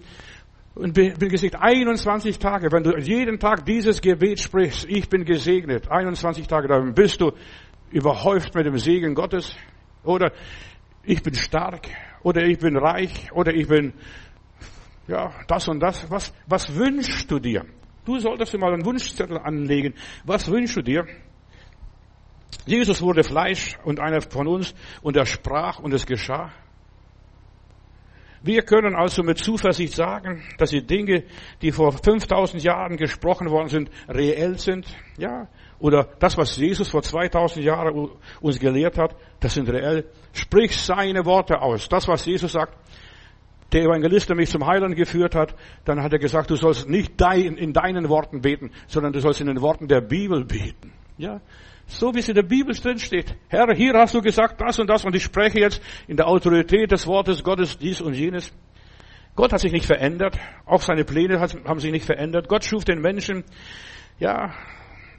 und 0.78 0.92
bin 0.92 1.28
gesegnet. 1.28 1.61
21 1.61 2.38
Tage, 2.38 2.70
wenn 2.70 2.85
du 2.85 2.97
jeden 2.97 3.38
Tag 3.38 3.64
dieses 3.66 4.00
Gebet 4.00 4.38
sprichst, 4.38 4.87
ich 4.88 5.08
bin 5.08 5.25
gesegnet, 5.25 5.90
21 5.90 6.47
Tage, 6.47 6.68
dann 6.68 6.94
bist 6.94 7.20
du 7.20 7.32
überhäuft 7.90 8.54
mit 8.54 8.64
dem 8.64 8.78
Segen 8.78 9.14
Gottes. 9.14 9.56
Oder 10.04 10.32
ich 11.02 11.23
bin 11.23 11.35
stark, 11.35 11.88
oder 12.23 12.42
ich 12.44 12.58
bin 12.58 12.76
reich, 12.76 13.32
oder 13.32 13.52
ich 13.52 13.66
bin, 13.66 13.92
ja, 15.08 15.32
das 15.49 15.68
und 15.68 15.80
das. 15.80 16.08
Was, 16.11 16.32
was 16.47 16.75
wünschst 16.75 17.28
du 17.30 17.40
dir? 17.40 17.64
Du 18.04 18.18
solltest 18.18 18.52
dir 18.52 18.58
mal 18.58 18.73
einen 18.73 18.85
Wunschzettel 18.85 19.38
anlegen. 19.38 19.94
Was 20.25 20.49
wünschst 20.49 20.76
du 20.76 20.82
dir? 20.82 21.06
Jesus 22.66 23.02
wurde 23.02 23.25
Fleisch 23.25 23.76
und 23.85 23.99
einer 23.99 24.20
von 24.20 24.47
uns 24.47 24.75
und 25.02 25.16
er 25.16 25.26
sprach 25.26 25.80
und 25.80 25.92
es 25.92 26.06
geschah. 26.06 26.52
Wir 28.42 28.62
können 28.62 28.95
also 28.95 29.23
mit 29.23 29.38
Zuversicht 29.38 29.95
sagen, 29.95 30.42
dass 30.59 30.71
die 30.71 30.87
Dinge, 30.87 31.25
die 31.61 31.73
vor 31.73 31.92
5000 31.92 32.62
Jahren 32.62 32.97
gesprochen 32.97 33.50
worden 33.50 33.68
sind, 33.68 33.90
reell 34.09 34.59
sind. 34.59 34.87
Ja, 35.16 35.49
oder 35.80 36.09
das, 36.18 36.37
was 36.37 36.57
Jesus 36.57 36.88
vor 36.88 37.02
2000 37.02 37.64
Jahren 37.64 38.11
uns 38.40 38.59
gelehrt 38.59 38.99
hat, 38.99 39.16
das 39.40 39.54
sind 39.54 39.68
reell. 39.68 40.04
Sprich 40.33 40.76
seine 40.76 41.25
Worte 41.25 41.61
aus. 41.61 41.88
Das, 41.88 42.07
was 42.09 42.25
Jesus 42.26 42.52
sagt. 42.52 42.76
Der 43.73 43.83
Evangelist, 43.83 44.30
der 44.30 44.37
mich 44.37 44.49
zum 44.49 44.66
Heiland 44.66 44.97
geführt 44.97 45.35
hat, 45.35 45.54
dann 45.85 46.02
hat 46.02 46.12
er 46.12 46.18
gesagt, 46.18 46.49
du 46.49 46.57
sollst 46.57 46.88
nicht 46.88 47.21
in 47.21 47.75
deinen 47.75 48.09
Worten 48.09 48.40
beten, 48.40 48.71
sondern 48.87 49.12
du 49.12 49.21
sollst 49.21 49.42
in 49.42 49.47
den 49.47 49.61
Worten 49.61 49.88
der 49.88 50.00
Bibel 50.00 50.45
beten. 50.47 50.95
Ja, 51.18 51.42
so 51.88 52.14
wie 52.14 52.21
es 52.21 52.28
in 52.28 52.35
der 52.35 52.42
Bibel 52.42 52.75
drin 52.75 52.99
steht. 52.99 53.35
Herr, 53.49 53.75
hier 53.75 53.95
hast 53.95 54.14
du 54.14 54.21
gesagt 54.21 54.61
das 54.61 54.78
und 54.78 54.88
das 54.88 55.04
und 55.04 55.16
ich 55.16 55.25
spreche 55.25 55.59
jetzt 55.59 55.83
in 56.07 56.16
der 56.16 56.28
Autorität 56.28 56.92
des 56.92 57.07
Wortes 57.07 57.42
Gottes 57.42 57.78
dies 57.78 58.00
und 58.00 58.14
jenes. 58.14 58.52
Gott 59.35 59.52
hat 59.52 59.61
sich 59.61 59.73
nicht 59.73 59.87
verändert. 59.87 60.38
Auch 60.66 60.83
seine 60.83 61.04
Pläne 61.04 61.40
haben 61.40 61.80
sich 61.80 61.90
nicht 61.92 62.04
verändert. 62.04 62.49
Gott 62.49 62.64
schuf 62.64 62.85
den 62.85 63.00
Menschen. 63.00 63.45
Ja, 64.18 64.52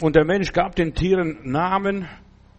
und 0.02 0.16
der 0.16 0.26
Mensch 0.26 0.52
gab 0.52 0.76
den 0.76 0.94
Tieren 0.94 1.40
Namen. 1.44 2.08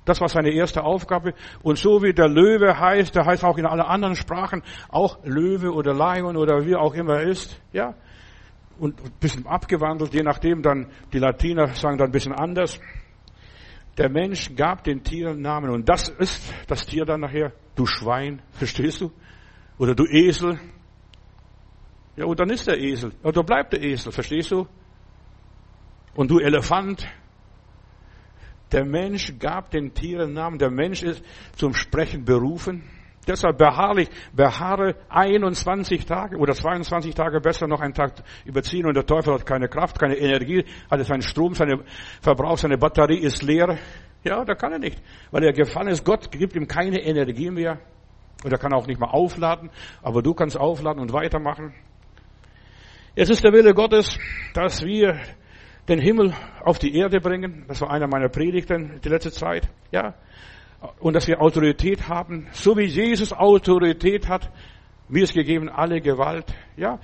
Das 0.04 0.20
war 0.20 0.28
seine 0.28 0.50
erste 0.50 0.82
Aufgabe. 0.82 1.34
Und 1.62 1.78
so 1.78 2.02
wie 2.02 2.12
der 2.12 2.28
Löwe 2.28 2.78
heißt, 2.78 3.14
der 3.14 3.26
heißt 3.26 3.44
auch 3.44 3.58
in 3.58 3.66
allen 3.66 3.80
anderen 3.80 4.16
Sprachen 4.16 4.62
auch 4.88 5.18
Löwe 5.24 5.72
oder 5.72 5.94
Lion 5.94 6.36
oder 6.36 6.64
wie 6.66 6.74
auch 6.74 6.94
immer 6.94 7.20
er 7.20 7.28
ist. 7.28 7.60
Ja. 7.72 7.94
Und 8.78 8.98
ein 8.98 9.12
bisschen 9.20 9.46
abgewandelt, 9.46 10.14
je 10.14 10.22
nachdem 10.22 10.62
dann, 10.62 10.86
die 11.12 11.18
Latiner 11.18 11.68
sagen 11.74 11.98
dann 11.98 12.08
ein 12.08 12.12
bisschen 12.12 12.32
anders. 12.32 12.80
Der 13.98 14.08
Mensch 14.08 14.54
gab 14.54 14.84
den 14.84 15.02
Tieren 15.02 15.42
Namen 15.42 15.70
und 15.70 15.88
das 15.88 16.08
ist 16.08 16.52
das 16.66 16.86
Tier 16.86 17.04
dann 17.04 17.20
nachher, 17.20 17.52
du 17.74 17.86
Schwein, 17.86 18.40
verstehst 18.52 19.00
du? 19.00 19.12
Oder 19.78 19.94
du 19.94 20.04
Esel. 20.06 20.58
Ja, 22.16 22.26
und 22.26 22.38
dann 22.38 22.50
ist 22.50 22.66
der 22.66 22.78
Esel. 22.78 23.12
Oder 23.22 23.42
bleibt 23.42 23.72
der 23.72 23.82
Esel, 23.82 24.12
verstehst 24.12 24.50
du? 24.50 24.66
Und 26.14 26.30
du 26.30 26.38
Elefant. 26.38 27.06
Der 28.72 28.84
Mensch 28.84 29.38
gab 29.38 29.70
den 29.70 29.94
Tieren 29.94 30.32
Namen. 30.32 30.58
Der 30.58 30.70
Mensch 30.70 31.02
ist 31.02 31.24
zum 31.56 31.74
Sprechen 31.74 32.24
berufen. 32.24 32.84
Deshalb 33.26 33.58
beharrlich, 33.58 34.08
beharre 34.32 34.94
21 35.10 36.06
Tage 36.06 36.38
oder 36.38 36.54
22 36.54 37.14
Tage 37.14 37.40
besser 37.40 37.66
noch 37.66 37.80
einen 37.80 37.92
Tag 37.92 38.14
überziehen 38.46 38.86
und 38.86 38.94
der 38.96 39.04
Teufel 39.04 39.34
hat 39.34 39.44
keine 39.44 39.68
Kraft, 39.68 39.98
keine 39.98 40.16
Energie, 40.16 40.64
hat 40.90 41.04
seinen 41.04 41.22
Strom, 41.22 41.54
seine 41.54 41.84
Verbrauch, 42.22 42.56
seine 42.56 42.78
Batterie 42.78 43.18
ist 43.18 43.42
leer. 43.42 43.78
Ja, 44.24 44.44
da 44.44 44.54
kann 44.54 44.72
er 44.72 44.78
nicht, 44.78 45.00
weil 45.30 45.44
er 45.44 45.52
gefallen 45.52 45.88
ist. 45.88 46.04
Gott 46.04 46.30
gibt 46.30 46.56
ihm 46.56 46.66
keine 46.66 47.00
Energie 47.00 47.50
mehr 47.50 47.78
und 48.42 48.52
er 48.52 48.58
kann 48.58 48.72
auch 48.72 48.86
nicht 48.86 48.98
mehr 48.98 49.12
aufladen, 49.12 49.70
aber 50.02 50.22
du 50.22 50.32
kannst 50.32 50.58
aufladen 50.58 51.00
und 51.00 51.12
weitermachen. 51.12 51.74
Es 53.14 53.28
ist 53.28 53.44
der 53.44 53.52
Wille 53.52 53.74
Gottes, 53.74 54.18
dass 54.54 54.82
wir 54.82 55.20
den 55.88 55.98
Himmel 55.98 56.32
auf 56.64 56.78
die 56.78 56.94
Erde 56.96 57.20
bringen. 57.20 57.64
Das 57.68 57.80
war 57.80 57.90
einer 57.90 58.06
meiner 58.06 58.28
Predigten 58.28 59.00
die 59.04 59.08
letzte 59.08 59.32
Zeit. 59.32 59.68
Ja, 59.90 60.14
und 61.00 61.14
dass 61.14 61.26
wir 61.26 61.40
Autorität 61.40 62.08
haben, 62.08 62.48
so 62.52 62.76
wie 62.76 62.84
Jesus 62.84 63.32
Autorität 63.32 64.28
hat, 64.28 64.50
mir 65.08 65.24
ist 65.24 65.34
gegeben 65.34 65.68
alle 65.68 66.00
Gewalt. 66.00 66.46
Ja, 66.76 66.98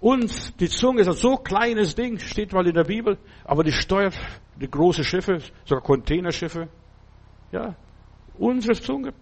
uns, 0.00 0.54
die 0.56 0.68
Zunge 0.68 1.00
ist 1.00 1.08
ein 1.08 1.14
so 1.14 1.36
kleines 1.36 1.94
Ding, 1.94 2.18
steht 2.18 2.52
mal 2.52 2.66
in 2.66 2.74
der 2.74 2.84
Bibel, 2.84 3.18
aber 3.44 3.62
die 3.62 3.72
steuert 3.72 4.14
die 4.56 4.70
große 4.70 5.04
Schiffe, 5.04 5.38
sogar 5.64 5.82
Containerschiffe. 5.82 6.68
Ja, 7.52 7.76
unsere 8.38 8.74
Zunge. 8.74 9.14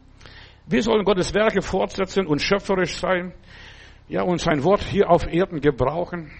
Wir 0.66 0.82
sollen 0.82 1.04
Gottes 1.04 1.34
Werke 1.34 1.62
fortsetzen 1.62 2.26
und 2.26 2.40
schöpferisch 2.40 2.96
sein. 2.96 3.34
Ja, 4.08 4.22
und 4.22 4.40
sein 4.40 4.64
Wort 4.64 4.82
hier 4.82 5.10
auf 5.10 5.26
Erden 5.26 5.60
gebrauchen. 5.60 6.30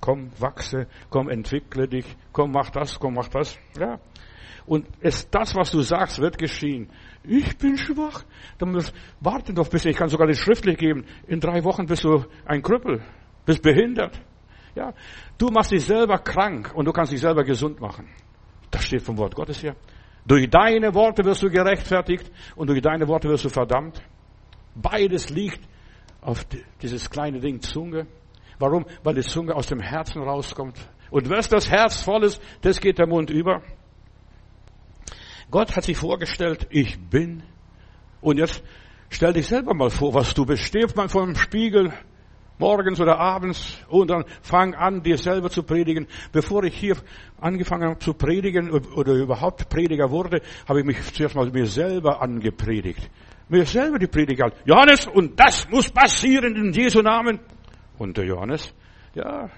Komm, 0.00 0.30
wachse, 0.38 0.88
komm, 1.10 1.28
entwickle 1.28 1.86
dich, 1.86 2.06
komm, 2.32 2.52
mach 2.52 2.70
das, 2.70 2.98
komm, 2.98 3.14
mach 3.14 3.28
das. 3.28 3.56
Ja. 3.78 4.00
Und 4.66 4.86
es, 5.00 5.28
das, 5.30 5.54
was 5.54 5.70
du 5.70 5.80
sagst, 5.80 6.20
wird 6.20 6.38
geschehen. 6.38 6.88
Ich 7.24 7.56
bin 7.58 7.76
schwach. 7.76 8.24
Dann 8.58 8.72
musst, 8.72 8.92
warte 9.20 9.52
doch 9.52 9.68
bis 9.68 9.84
ich 9.84 9.96
kann 9.96 10.08
sogar 10.08 10.26
das 10.26 10.38
schriftlich 10.38 10.78
geben. 10.78 11.04
In 11.26 11.40
drei 11.40 11.64
Wochen 11.64 11.86
bist 11.86 12.04
du 12.04 12.24
ein 12.44 12.62
Krüppel, 12.62 13.02
bist 13.44 13.62
behindert. 13.62 14.20
Ja, 14.74 14.94
du 15.38 15.48
machst 15.48 15.72
dich 15.72 15.84
selber 15.84 16.18
krank 16.18 16.72
und 16.74 16.86
du 16.86 16.92
kannst 16.92 17.12
dich 17.12 17.20
selber 17.20 17.44
gesund 17.44 17.80
machen. 17.80 18.08
Das 18.70 18.84
steht 18.84 19.02
vom 19.02 19.18
Wort 19.18 19.34
Gottes 19.34 19.62
her. 19.62 19.76
Durch 20.24 20.48
deine 20.48 20.94
Worte 20.94 21.24
wirst 21.24 21.42
du 21.42 21.50
gerechtfertigt 21.50 22.30
und 22.56 22.68
durch 22.68 22.80
deine 22.80 23.06
Worte 23.08 23.28
wirst 23.28 23.44
du 23.44 23.48
verdammt. 23.48 24.02
Beides 24.74 25.28
liegt 25.28 25.60
auf 26.20 26.46
dieses 26.80 27.10
kleine 27.10 27.40
Ding 27.40 27.60
Zunge. 27.60 28.06
Warum? 28.58 28.86
Weil 29.02 29.14
die 29.14 29.22
Zunge 29.22 29.54
aus 29.54 29.66
dem 29.66 29.80
Herzen 29.80 30.22
rauskommt. 30.22 30.78
Und 31.10 31.28
was 31.28 31.48
das 31.48 31.70
Herz 31.70 32.00
voll 32.00 32.24
ist, 32.24 32.40
das 32.62 32.80
geht 32.80 32.98
der 32.98 33.08
Mund 33.08 33.28
über. 33.28 33.62
Gott 35.52 35.76
hat 35.76 35.84
sich 35.84 35.98
vorgestellt, 35.98 36.66
ich 36.70 36.98
bin. 36.98 37.42
Und 38.22 38.38
jetzt 38.38 38.64
stell 39.10 39.34
dich 39.34 39.46
selber 39.46 39.74
mal 39.74 39.90
vor, 39.90 40.14
was 40.14 40.32
du 40.32 40.46
bist. 40.46 40.64
Steh 40.64 40.86
mal 40.96 41.10
vor 41.10 41.26
dem 41.26 41.36
Spiegel, 41.36 41.92
morgens 42.58 42.98
oder 43.00 43.18
abends, 43.18 43.78
und 43.88 44.10
dann 44.10 44.24
fang 44.40 44.74
an, 44.74 45.02
dir 45.02 45.18
selber 45.18 45.50
zu 45.50 45.62
predigen. 45.62 46.06
Bevor 46.32 46.64
ich 46.64 46.74
hier 46.74 46.96
angefangen 47.38 47.90
habe 47.90 47.98
zu 47.98 48.14
predigen 48.14 48.70
oder 48.70 49.12
überhaupt 49.12 49.68
Prediger 49.68 50.10
wurde, 50.10 50.40
habe 50.66 50.80
ich 50.80 50.86
mich 50.86 51.12
zuerst 51.12 51.34
mal 51.34 51.50
mir 51.50 51.66
selber 51.66 52.22
angepredigt. 52.22 53.10
Mir 53.50 53.66
selber 53.66 53.98
die 53.98 54.06
Prediger. 54.06 54.52
Johannes, 54.64 55.06
und 55.06 55.38
das 55.38 55.68
muss 55.68 55.90
passieren 55.90 56.56
in 56.56 56.72
Jesu 56.72 57.02
Namen. 57.02 57.40
Und 57.98 58.16
der 58.16 58.24
Johannes, 58.24 58.72
ja, 59.14 59.50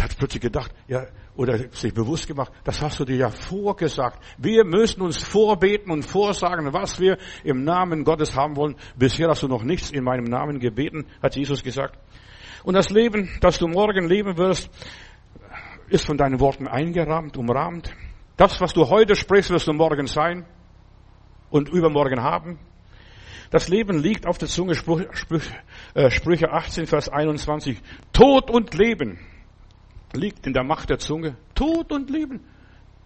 hat 0.00 0.16
plötzlich 0.18 0.42
gedacht, 0.42 0.74
ja, 0.88 1.06
oder 1.38 1.56
sich 1.70 1.94
bewusst 1.94 2.26
gemacht, 2.26 2.52
das 2.64 2.82
hast 2.82 2.98
du 2.98 3.04
dir 3.04 3.16
ja 3.16 3.30
vorgesagt. 3.30 4.20
Wir 4.38 4.64
müssen 4.64 5.02
uns 5.02 5.22
vorbeten 5.22 5.92
und 5.92 6.02
vorsagen, 6.02 6.72
was 6.72 6.98
wir 6.98 7.16
im 7.44 7.62
Namen 7.62 8.02
Gottes 8.02 8.34
haben 8.34 8.56
wollen. 8.56 8.74
Bisher 8.96 9.28
hast 9.28 9.44
du 9.44 9.46
noch 9.46 9.62
nichts 9.62 9.92
in 9.92 10.02
meinem 10.02 10.24
Namen 10.24 10.58
gebeten, 10.58 11.06
hat 11.22 11.36
Jesus 11.36 11.62
gesagt. 11.62 11.96
Und 12.64 12.74
das 12.74 12.90
Leben, 12.90 13.30
das 13.40 13.56
du 13.58 13.68
morgen 13.68 14.08
leben 14.08 14.36
wirst, 14.36 14.68
ist 15.88 16.04
von 16.04 16.16
deinen 16.18 16.40
Worten 16.40 16.66
eingerahmt, 16.66 17.36
umrahmt. 17.36 17.94
Das, 18.36 18.60
was 18.60 18.74
du 18.74 18.88
heute 18.88 19.14
sprichst, 19.14 19.50
wirst 19.50 19.68
du 19.68 19.72
morgen 19.72 20.08
sein 20.08 20.44
und 21.50 21.68
übermorgen 21.68 22.20
haben. 22.20 22.58
Das 23.50 23.68
Leben 23.68 24.02
liegt 24.02 24.26
auf 24.26 24.38
der 24.38 24.48
Zunge, 24.48 24.72
äh, 24.72 26.10
Sprüche 26.10 26.50
18, 26.50 26.86
Vers 26.86 27.08
21. 27.08 27.80
Tod 28.12 28.50
und 28.50 28.74
Leben 28.74 29.20
liegt 30.14 30.46
in 30.46 30.52
der 30.52 30.64
Macht 30.64 30.90
der 30.90 30.98
Zunge. 30.98 31.36
Tod 31.54 31.92
und 31.92 32.10
Leben. 32.10 32.40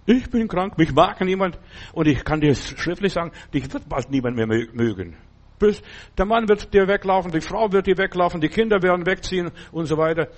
Ich 0.07 0.31
bin 0.31 0.49
krank, 0.49 0.79
mich 0.79 0.93
mag 0.93 1.21
niemand. 1.21 1.59
Und 1.93 2.09
ich 2.09 2.25
kann 2.25 2.41
dir 2.41 2.55
schriftlich 2.55 3.13
sagen, 3.13 3.33
dich 3.55 3.73
wird 3.73 3.89
bald 3.89 4.11
niemand 4.11 4.37
mehr 4.37 4.47
mögen. 4.47 5.17
Der 6.19 6.27
Mann 6.27 6.49
wird 6.49 6.75
dir 6.75 6.89
weglaufen, 6.89 7.31
die 7.31 7.41
Frau 7.41 7.71
wird 7.71 7.87
dir 7.87 7.97
weglaufen, 7.97 8.41
die 8.41 8.49
Kinder 8.49 8.83
werden 8.83 9.07
wegziehen 9.07 9.53
und 9.71 9.87
so 9.87 9.97
weiter. 9.97 10.29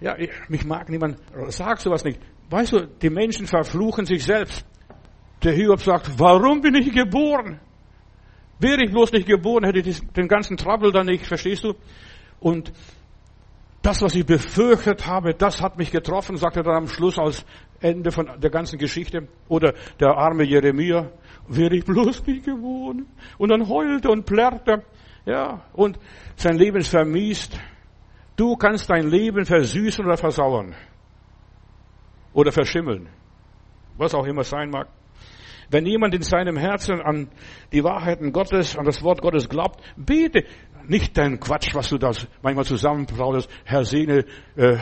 Ja, 0.00 0.16
ich, 0.16 0.30
mich 0.48 0.64
mag 0.64 0.88
niemand. 0.88 1.18
Sag 1.48 1.78
sowas 1.80 2.04
nicht. 2.04 2.18
Weißt 2.48 2.72
du, 2.72 2.86
die 2.86 3.10
Menschen 3.10 3.46
verfluchen 3.46 4.06
sich 4.06 4.24
selbst. 4.24 4.64
Der 5.42 5.52
Hiob 5.52 5.80
sagt, 5.80 6.18
warum 6.18 6.62
bin 6.62 6.74
ich 6.74 6.90
geboren? 6.90 7.60
Wäre 8.58 8.84
ich 8.84 8.90
bloß 8.90 9.12
nicht 9.12 9.26
geboren, 9.26 9.64
hätte 9.64 9.78
ich 9.78 10.00
den 10.12 10.28
ganzen 10.28 10.56
Trouble 10.56 10.92
dann 10.92 11.06
nicht, 11.06 11.26
verstehst 11.26 11.64
du? 11.64 11.74
Und 12.40 12.72
das, 13.82 14.02
was 14.02 14.14
ich 14.14 14.26
befürchtet 14.26 15.06
habe, 15.06 15.34
das 15.34 15.62
hat 15.62 15.78
mich 15.78 15.90
getroffen, 15.90 16.36
sagt 16.36 16.56
er 16.56 16.62
dann 16.62 16.76
am 16.76 16.88
Schluss 16.88 17.18
als 17.18 17.44
Ende 17.80 18.10
von 18.10 18.28
der 18.40 18.50
ganzen 18.50 18.78
Geschichte. 18.78 19.28
Oder 19.48 19.74
der 19.98 20.10
arme 20.16 20.44
Jeremia, 20.44 21.10
wäre 21.48 21.76
ich 21.76 21.84
bloß 21.84 22.26
nicht 22.26 22.44
gewohnt. 22.44 23.06
Und 23.38 23.48
dann 23.50 23.68
heulte 23.68 24.10
und 24.10 24.26
plärrte, 24.26 24.84
ja, 25.24 25.62
und 25.72 25.98
sein 26.36 26.56
Leben 26.56 26.78
ist 26.78 26.90
vermiest. 26.90 27.58
Du 28.36 28.56
kannst 28.56 28.88
dein 28.90 29.08
Leben 29.08 29.44
versüßen 29.44 30.04
oder 30.04 30.16
versauern. 30.16 30.74
Oder 32.32 32.52
verschimmeln. 32.52 33.08
Was 33.96 34.14
auch 34.14 34.24
immer 34.24 34.44
sein 34.44 34.70
mag. 34.70 34.88
Wenn 35.70 35.86
jemand 35.86 36.14
in 36.14 36.22
seinem 36.22 36.56
Herzen 36.56 37.00
an 37.00 37.28
die 37.72 37.84
Wahrheiten 37.84 38.32
Gottes, 38.32 38.76
an 38.76 38.84
das 38.84 39.02
Wort 39.02 39.22
Gottes 39.22 39.48
glaubt, 39.48 39.80
bete. 39.96 40.44
Nicht 40.86 41.16
dein 41.16 41.40
Quatsch, 41.40 41.74
was 41.74 41.88
du 41.88 41.98
da 41.98 42.12
manchmal 42.42 42.64
zusammenbrautest. 42.64 43.48
Herr, 43.64 43.84
segne 43.84 44.24
äh, 44.56 44.76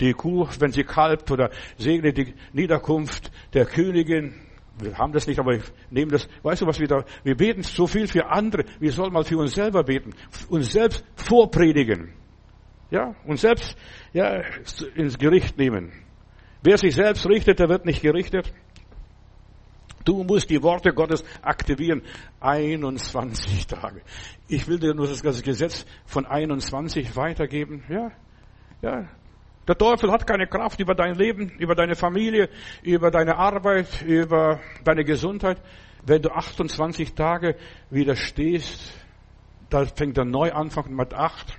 die 0.00 0.12
Kuh, 0.12 0.46
wenn 0.58 0.72
sie 0.72 0.84
kalbt, 0.84 1.30
oder 1.30 1.50
segne 1.76 2.12
die 2.12 2.34
Niederkunft 2.52 3.30
der 3.52 3.66
Königin. 3.66 4.34
Wir 4.78 4.96
haben 4.96 5.12
das 5.12 5.26
nicht, 5.26 5.38
aber 5.38 5.54
ich 5.54 5.64
nehme 5.90 6.12
das. 6.12 6.28
Weißt 6.42 6.62
du, 6.62 6.66
was 6.66 6.80
wir 6.80 6.88
da, 6.88 7.04
wir 7.22 7.36
beten 7.36 7.62
so 7.62 7.86
viel 7.86 8.06
für 8.06 8.26
andere. 8.26 8.64
Wir 8.78 8.92
sollen 8.92 9.12
mal 9.12 9.24
für 9.24 9.36
uns 9.36 9.54
selber 9.54 9.84
beten. 9.84 10.14
Uns 10.48 10.72
selbst 10.72 11.04
vorpredigen. 11.14 12.14
Ja, 12.90 13.14
uns 13.24 13.42
selbst, 13.42 13.76
ja, 14.12 14.42
ins 14.96 15.18
Gericht 15.18 15.58
nehmen. 15.58 15.92
Wer 16.62 16.76
sich 16.76 16.94
selbst 16.94 17.26
richtet, 17.26 17.58
der 17.58 17.68
wird 17.68 17.86
nicht 17.86 18.02
gerichtet. 18.02 18.52
Du 20.04 20.24
musst 20.24 20.48
die 20.50 20.62
Worte 20.62 20.92
Gottes 20.92 21.24
aktivieren. 21.42 22.02
21 22.40 23.66
Tage. 23.66 24.02
Ich 24.48 24.66
will 24.66 24.78
dir 24.78 24.94
nur 24.94 25.06
das 25.06 25.22
Gesetz 25.22 25.84
von 26.06 26.26
21 26.26 27.16
weitergeben. 27.16 27.84
Ja, 27.88 28.10
ja. 28.82 29.08
Der 29.68 29.76
Teufel 29.76 30.10
hat 30.10 30.26
keine 30.26 30.46
Kraft 30.46 30.80
über 30.80 30.94
dein 30.94 31.14
Leben, 31.14 31.50
über 31.58 31.74
deine 31.74 31.94
Familie, 31.94 32.48
über 32.82 33.10
deine 33.10 33.36
Arbeit, 33.36 34.02
über 34.02 34.58
deine 34.84 35.04
Gesundheit. 35.04 35.62
Wenn 36.04 36.22
du 36.22 36.30
28 36.30 37.14
Tage 37.14 37.56
widerstehst, 37.90 38.92
da 39.68 39.84
fängt 39.84 40.16
der 40.16 40.24
Neuanfang 40.24 40.92
mit 40.94 41.14
8. 41.14 41.56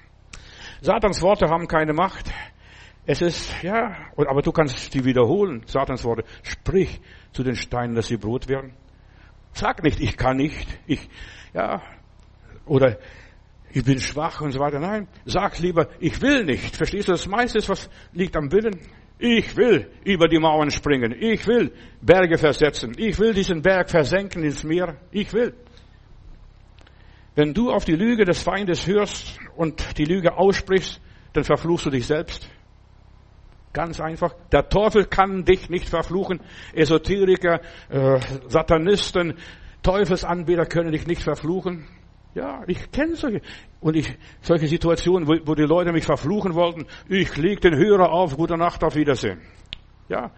Satans 0.82 1.22
Worte 1.22 1.48
haben 1.48 1.68
keine 1.68 1.94
Macht. 1.94 2.32
Es 3.06 3.22
ist, 3.22 3.64
ja, 3.64 3.96
aber 4.16 4.42
du 4.42 4.52
kannst 4.52 4.94
die 4.94 5.04
wiederholen, 5.04 5.64
Satans 5.66 6.04
Worte. 6.04 6.24
Sprich 6.44 7.02
zu 7.32 7.44
den 7.44 7.56
Steinen, 7.56 7.96
dass 7.96 8.08
sie 8.08 8.18
Brot 8.18 8.48
werden. 8.48 8.74
Sag 9.54 9.84
nicht, 9.84 10.00
ich 10.00 10.16
kann 10.18 10.38
nicht, 10.38 10.68
ich, 10.86 11.10
ja, 11.54 11.82
oder 12.66 12.98
ich 13.74 13.84
bin 13.84 14.00
schwach 14.00 14.42
und 14.42 14.52
so 14.52 14.60
weiter. 14.60 14.80
Nein, 14.80 15.08
sag 15.26 15.58
lieber, 15.60 15.88
ich 16.00 16.22
will 16.22 16.44
nicht. 16.46 16.76
Verstehst 16.76 17.08
du, 17.08 17.14
das 17.14 17.28
meiste 17.28 17.58
ist, 17.58 17.70
was 17.70 17.90
liegt 18.14 18.36
am 18.36 18.52
Willen. 18.52 18.80
Ich 19.18 19.56
will 19.56 19.92
über 20.04 20.28
die 20.28 20.40
Mauern 20.40 20.72
springen. 20.72 21.16
Ich 21.18 21.46
will 21.48 21.72
Berge 22.02 22.38
versetzen. 22.38 22.94
Ich 22.98 23.20
will 23.20 23.34
diesen 23.34 23.62
Berg 23.62 23.90
versenken 23.90 24.44
ins 24.44 24.64
Meer. 24.64 24.98
Ich 25.12 25.32
will. 25.32 25.54
Wenn 27.36 27.54
du 27.54 27.72
auf 27.72 27.86
die 27.86 27.96
Lüge 27.96 28.26
des 28.26 28.42
Feindes 28.42 28.88
hörst 28.88 29.40
und 29.56 29.98
die 29.98 30.06
Lüge 30.06 30.38
aussprichst, 30.38 31.00
dann 31.34 31.44
verfluchst 31.44 31.86
du 31.86 31.90
dich 31.90 32.08
selbst. 32.08 32.50
Ganz 33.74 34.02
einfach. 34.02 34.34
Der 34.52 34.68
Teufel 34.68 35.06
kann 35.06 35.46
dich 35.46 35.70
nicht 35.70 35.88
verfluchen. 35.88 36.42
Esoteriker, 36.74 37.62
äh, 37.90 38.20
Satanisten, 38.48 39.36
Teufelsanbeter 39.82 40.66
können 40.66 40.92
dich 40.92 41.08
nicht 41.08 41.24
verfluchen. 41.24 41.88
Ja, 42.34 42.64
ich 42.68 42.92
kenne 42.92 43.16
solche, 43.16 43.42
und 43.82 43.96
ich, 43.96 44.14
solche 44.42 44.68
Situationen, 44.68 45.28
wo, 45.28 45.36
wo 45.46 45.56
die 45.56 45.64
Leute 45.64 45.92
mich 45.92 46.06
verfluchen 46.06 46.54
wollten. 46.54 46.86
Ich 47.10 47.36
leg 47.38 47.60
den 47.62 47.76
Hörer 47.76 48.12
auf, 48.12 48.38
gute 48.38 48.58
Nacht, 48.58 48.84
auf 48.84 48.96
Wiedersehen. 48.96 49.42
Ja, 50.08 50.32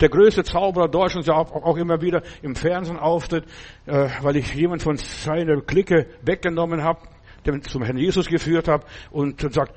der 0.00 0.08
größte 0.08 0.44
Zauberer 0.44 0.88
Deutschlands, 0.88 1.26
der 1.26 1.36
auch, 1.36 1.50
auch 1.52 1.76
immer 1.76 2.00
wieder 2.00 2.22
im 2.42 2.54
Fernsehen 2.54 2.98
auftritt, 2.98 3.44
äh, 3.86 4.08
weil 4.22 4.36
ich 4.36 4.54
jemand 4.54 4.82
von 4.82 4.96
seiner 4.96 5.60
Clique 5.60 6.06
weggenommen 6.22 6.82
habe, 6.82 7.00
den 7.46 7.62
zum 7.62 7.82
Herrn 7.82 7.96
Jesus 7.96 8.26
geführt 8.26 8.68
habe 8.68 8.84
und 9.10 9.40
sagt, 9.52 9.74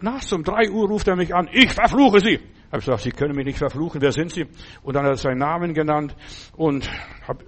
nachts 0.00 0.32
um 0.32 0.44
drei 0.44 0.70
Uhr 0.70 0.88
ruft 0.88 1.08
er 1.08 1.16
mich 1.16 1.34
an, 1.34 1.48
ich 1.52 1.72
verfluche 1.72 2.20
Sie. 2.20 2.34
Ich 2.34 2.72
habe 2.72 2.78
gesagt, 2.78 3.02
Sie 3.02 3.10
können 3.10 3.36
mich 3.36 3.46
nicht 3.46 3.58
verfluchen, 3.58 4.00
wer 4.00 4.12
sind 4.12 4.32
Sie? 4.32 4.46
Und 4.82 4.94
dann 4.94 5.04
hat 5.04 5.12
er 5.12 5.16
seinen 5.16 5.38
Namen 5.38 5.74
genannt 5.74 6.14
und 6.56 6.90
hab, 7.26 7.42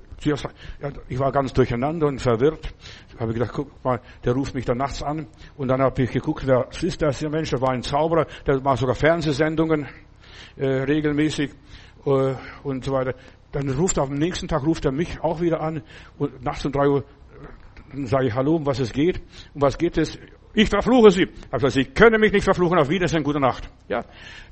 ich 1.08 1.18
war 1.18 1.32
ganz 1.32 1.52
durcheinander 1.52 2.06
und 2.06 2.20
verwirrt. 2.20 2.72
Ich 3.12 3.20
habe 3.20 3.32
gedacht, 3.32 3.52
guck 3.54 3.84
mal, 3.84 4.00
der 4.24 4.32
ruft 4.32 4.54
mich 4.54 4.64
dann 4.64 4.78
nachts 4.78 5.02
an. 5.02 5.26
Und 5.56 5.68
dann 5.68 5.80
habe 5.80 6.02
ich 6.02 6.10
geguckt, 6.10 6.46
wer 6.46 6.68
ist 6.80 7.02
das, 7.02 7.18
der 7.18 7.30
Mensch? 7.30 7.50
Der 7.50 7.60
war 7.60 7.70
ein 7.70 7.82
Zauberer, 7.82 8.26
der 8.46 8.60
macht 8.60 8.78
sogar 8.78 8.94
Fernsehsendungen 8.94 9.86
äh, 10.56 10.66
regelmäßig 10.66 11.50
äh, 12.04 12.34
und 12.62 12.84
so 12.84 12.92
weiter. 12.92 13.14
Dann 13.52 13.68
ruft 13.70 13.98
er 13.98 14.04
am 14.04 14.14
nächsten 14.14 14.48
Tag 14.48 14.64
ruft 14.64 14.84
er 14.84 14.92
mich 14.92 15.20
auch 15.20 15.40
wieder 15.40 15.60
an 15.60 15.82
und 16.18 16.42
nachts 16.42 16.64
um 16.66 16.72
drei 16.72 16.88
Uhr 16.88 17.04
dann 17.92 18.06
sage 18.06 18.26
ich 18.26 18.34
Hallo, 18.34 18.56
um 18.56 18.66
was 18.66 18.80
es 18.80 18.92
geht. 18.92 19.22
Um 19.54 19.62
was 19.62 19.78
geht 19.78 19.96
es? 19.96 20.18
Ich 20.56 20.70
verfluche 20.70 21.10
sie. 21.10 21.28
Also 21.50 21.68
sie 21.68 21.84
können 21.84 22.18
mich 22.18 22.32
nicht 22.32 22.44
verfluchen. 22.44 22.78
Auf 22.78 22.88
Wiedersehen, 22.88 23.22
gute 23.22 23.38
Nacht. 23.38 23.68
Ja, 23.88 24.06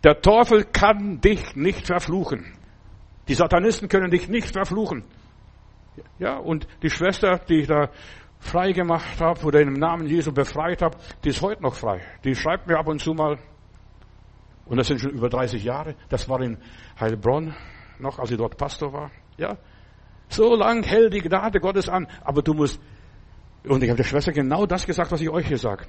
der 0.05 0.21
Teufel 0.21 0.65
kann 0.65 1.19
dich 1.19 1.57
nicht 1.57 1.87
verfluchen. 1.87 2.45
Die 3.27 3.33
Satanisten 3.33 3.89
können 3.89 4.11
dich 4.11 4.29
nicht 4.29 4.53
verfluchen. 4.53 5.03
Ja, 6.19 6.37
und 6.37 6.69
die 6.83 6.91
Schwester, 6.91 7.41
die 7.49 7.61
ich 7.61 7.69
da 7.69 7.89
frei 8.39 8.73
gemacht 8.73 9.19
habe 9.19 9.47
oder 9.47 9.63
im 9.63 9.73
Namen 9.73 10.07
Jesu 10.07 10.31
befreit 10.31 10.83
habe, 10.83 10.99
die 11.25 11.31
ist 11.31 11.41
heute 11.41 11.63
noch 11.63 11.75
frei. 11.75 12.03
Die 12.23 12.35
schreibt 12.35 12.67
mir 12.67 12.79
ab 12.79 12.87
und 12.87 13.01
zu 13.01 13.15
mal, 13.15 13.39
und 14.67 14.77
das 14.77 14.89
sind 14.89 15.01
schon 15.01 15.13
über 15.13 15.31
30 15.31 15.65
Jahre, 15.65 15.95
das 16.11 16.29
war 16.29 16.39
in 16.43 16.59
Heilbronn 17.01 17.55
noch, 17.99 18.19
als 18.19 18.31
ich 18.31 18.37
dort 18.37 18.59
Pastor 18.59 18.93
war. 18.93 19.11
Ja, 19.39 19.57
so 20.29 20.55
lang 20.55 20.83
hält 20.83 21.15
die 21.15 21.21
Gnade 21.21 21.61
Gottes 21.61 21.89
an, 21.89 22.07
aber 22.23 22.43
du 22.43 22.53
musst, 22.53 22.79
und 23.67 23.83
ich 23.83 23.91
habe 23.91 23.97
der 23.97 24.05
Schwester 24.05 24.33
genau 24.33 24.67
das 24.67 24.87
gesagt, 24.87 25.11
was 25.13 25.21
ich 25.21 25.31
euch 25.31 25.47
hier 25.47 25.59
sage. 25.59 25.87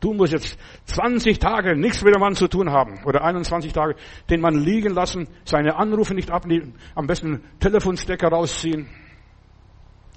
Du 0.00 0.12
musst 0.12 0.32
jetzt 0.32 0.58
20 0.86 1.38
Tage 1.38 1.76
nichts 1.76 2.02
mit 2.02 2.14
dem 2.14 2.20
Mann 2.20 2.34
zu 2.34 2.48
tun 2.48 2.70
haben 2.70 3.02
oder 3.04 3.24
21 3.24 3.72
Tage 3.72 3.94
den 4.28 4.40
Mann 4.40 4.56
liegen 4.56 4.92
lassen, 4.92 5.28
seine 5.44 5.76
Anrufe 5.76 6.14
nicht 6.14 6.30
abnehmen, 6.30 6.74
am 6.94 7.06
besten 7.06 7.42
Telefonstecker 7.60 8.28
rausziehen. 8.28 8.88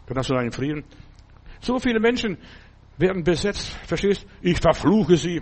Dann 0.08 0.18
hast 0.18 0.30
du 0.30 0.34
deinen 0.34 0.52
Frieden. 0.52 0.84
So 1.62 1.80
viele 1.80 2.00
Menschen 2.00 2.38
werden 2.98 3.24
besetzt, 3.24 3.70
verstehst? 3.86 4.26
Ich 4.42 4.60
verfluche 4.60 5.18
sie. 5.18 5.42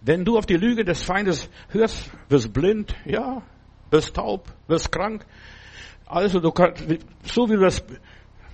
Wenn 0.00 0.24
du 0.24 0.36
auf 0.36 0.46
die 0.46 0.56
Lüge 0.56 0.84
des 0.84 1.02
Feindes 1.02 1.48
hörst, 1.68 2.10
wirst 2.28 2.52
blind, 2.52 2.94
ja, 3.04 3.42
wirst 3.90 4.16
taub, 4.16 4.48
wirst 4.66 4.90
krank. 4.90 5.24
Also 6.06 6.40
du 6.40 6.50
kannst, 6.50 6.84
so 7.24 7.48
wie 7.48 7.54
du 7.54 7.60
das 7.60 7.84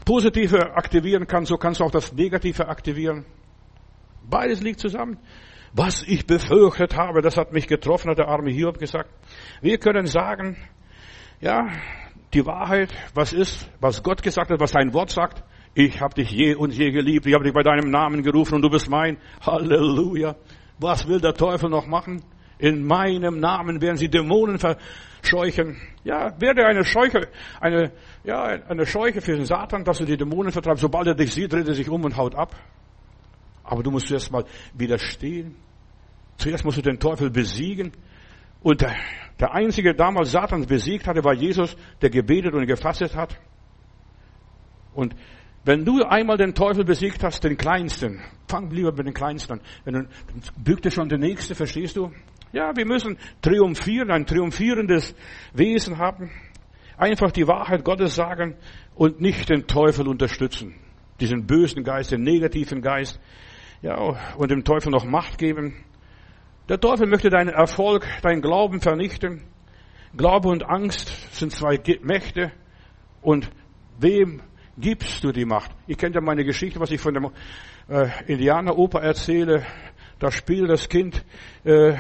Positive 0.08 0.74
aktivieren 0.74 1.26
kannst, 1.26 1.50
so 1.50 1.58
kannst 1.58 1.80
du 1.80 1.84
auch 1.84 1.90
das 1.90 2.14
Negative 2.14 2.66
aktivieren. 2.66 3.26
Beides 4.22 4.62
liegt 4.62 4.80
zusammen. 4.80 5.18
Was 5.74 6.02
ich 6.02 6.26
befürchtet 6.26 6.96
habe, 6.96 7.20
das 7.20 7.36
hat 7.36 7.52
mich 7.52 7.66
getroffen, 7.66 8.08
hat 8.10 8.16
der 8.16 8.28
arme 8.28 8.50
Hiob 8.50 8.78
gesagt. 8.78 9.10
Wir 9.60 9.76
können 9.76 10.06
sagen, 10.06 10.56
ja, 11.42 11.68
die 12.32 12.46
Wahrheit, 12.46 12.88
was 13.12 13.34
ist, 13.34 13.70
was 13.80 14.02
Gott 14.02 14.22
gesagt 14.22 14.50
hat, 14.50 14.60
was 14.60 14.70
sein 14.70 14.94
Wort 14.94 15.10
sagt. 15.10 15.44
Ich 15.74 16.00
habe 16.00 16.14
dich 16.14 16.30
je 16.30 16.54
und 16.54 16.72
je 16.72 16.90
geliebt, 16.90 17.26
ich 17.26 17.34
habe 17.34 17.44
dich 17.44 17.52
bei 17.52 17.62
deinem 17.62 17.90
Namen 17.90 18.22
gerufen 18.22 18.54
und 18.54 18.62
du 18.62 18.70
bist 18.70 18.88
mein. 18.88 19.18
Halleluja. 19.42 20.36
Was 20.78 21.06
will 21.06 21.20
der 21.20 21.34
Teufel 21.34 21.68
noch 21.68 21.86
machen? 21.86 22.22
In 22.58 22.84
meinem 22.84 23.38
Namen 23.38 23.80
werden 23.80 23.96
sie 23.96 24.08
Dämonen 24.08 24.58
verscheuchen. 24.58 25.76
Ja, 26.04 26.38
werde 26.40 26.66
eine 26.66 26.84
Scheuche, 26.84 27.28
eine, 27.60 27.92
ja, 28.24 28.42
eine 28.42 28.84
Scheuche 28.84 29.20
für 29.20 29.36
den 29.36 29.46
Satan, 29.46 29.84
dass 29.84 29.98
du 29.98 30.04
die 30.04 30.16
Dämonen 30.16 30.52
vertreibst. 30.52 30.82
Sobald 30.82 31.06
er 31.06 31.14
dich 31.14 31.32
sieht, 31.32 31.52
dreht 31.52 31.68
er 31.68 31.74
sich 31.74 31.88
um 31.88 32.04
und 32.04 32.16
haut 32.16 32.34
ab. 32.34 32.56
Aber 33.62 33.82
du 33.82 33.90
musst 33.90 34.08
zuerst 34.08 34.32
mal 34.32 34.44
widerstehen. 34.74 35.54
Zuerst 36.36 36.64
musst 36.64 36.78
du 36.78 36.82
den 36.82 36.98
Teufel 36.98 37.30
besiegen. 37.30 37.92
Und 38.60 38.80
der, 38.80 38.96
der 39.38 39.54
einzige 39.54 39.94
damals 39.94 40.32
Satan 40.32 40.66
besiegt 40.66 41.06
hatte, 41.06 41.22
war 41.22 41.34
Jesus, 41.34 41.76
der 42.00 42.10
gebetet 42.10 42.54
und 42.54 42.66
gefastet 42.66 43.14
hat. 43.14 43.38
Und 44.94 45.14
wenn 45.64 45.84
du 45.84 46.02
einmal 46.02 46.38
den 46.38 46.54
Teufel 46.54 46.84
besiegt 46.84 47.22
hast, 47.22 47.44
den 47.44 47.56
Kleinsten, 47.56 48.20
fang 48.48 48.70
lieber 48.70 48.90
mit 48.92 49.06
den 49.06 49.14
Kleinsten 49.14 49.54
an. 49.54 49.60
Wenn 49.84 49.94
du, 49.94 50.08
bügt 50.56 50.86
er 50.86 50.90
schon 50.90 51.08
der 51.08 51.18
Nächste, 51.18 51.54
verstehst 51.54 51.96
du? 51.96 52.10
Ja, 52.52 52.74
wir 52.74 52.86
müssen 52.86 53.18
triumphieren, 53.42 54.10
ein 54.10 54.26
triumphierendes 54.26 55.14
Wesen 55.52 55.98
haben. 55.98 56.30
Einfach 56.96 57.30
die 57.30 57.46
Wahrheit 57.46 57.84
Gottes 57.84 58.14
sagen 58.14 58.56
und 58.94 59.20
nicht 59.20 59.50
den 59.50 59.66
Teufel 59.66 60.08
unterstützen. 60.08 60.74
Diesen 61.20 61.46
bösen 61.46 61.84
Geist, 61.84 62.10
den 62.10 62.22
negativen 62.22 62.80
Geist. 62.80 63.20
Ja, 63.82 63.96
und 64.36 64.50
dem 64.50 64.64
Teufel 64.64 64.90
noch 64.90 65.04
Macht 65.04 65.38
geben. 65.38 65.84
Der 66.68 66.80
Teufel 66.80 67.06
möchte 67.06 67.30
deinen 67.30 67.50
Erfolg, 67.50 68.06
deinen 68.22 68.42
Glauben 68.42 68.80
vernichten. 68.80 69.42
Glaube 70.16 70.48
und 70.48 70.68
Angst 70.68 71.34
sind 71.34 71.52
zwei 71.52 71.78
Mächte. 72.02 72.50
Und 73.20 73.50
wem 73.98 74.42
gibst 74.76 75.22
du 75.22 75.32
die 75.32 75.44
Macht? 75.44 75.70
Ich 75.86 75.98
kenne 75.98 76.14
ja 76.14 76.20
meine 76.20 76.44
Geschichte, 76.44 76.80
was 76.80 76.90
ich 76.90 77.00
von 77.00 77.14
der 77.14 77.30
äh, 77.88 78.32
Indianeroper 78.32 79.00
erzähle. 79.00 79.64
Da 80.18 80.30
spielt 80.30 80.68
das 80.68 80.88
Kind 80.88 81.24
äh, 81.64 81.94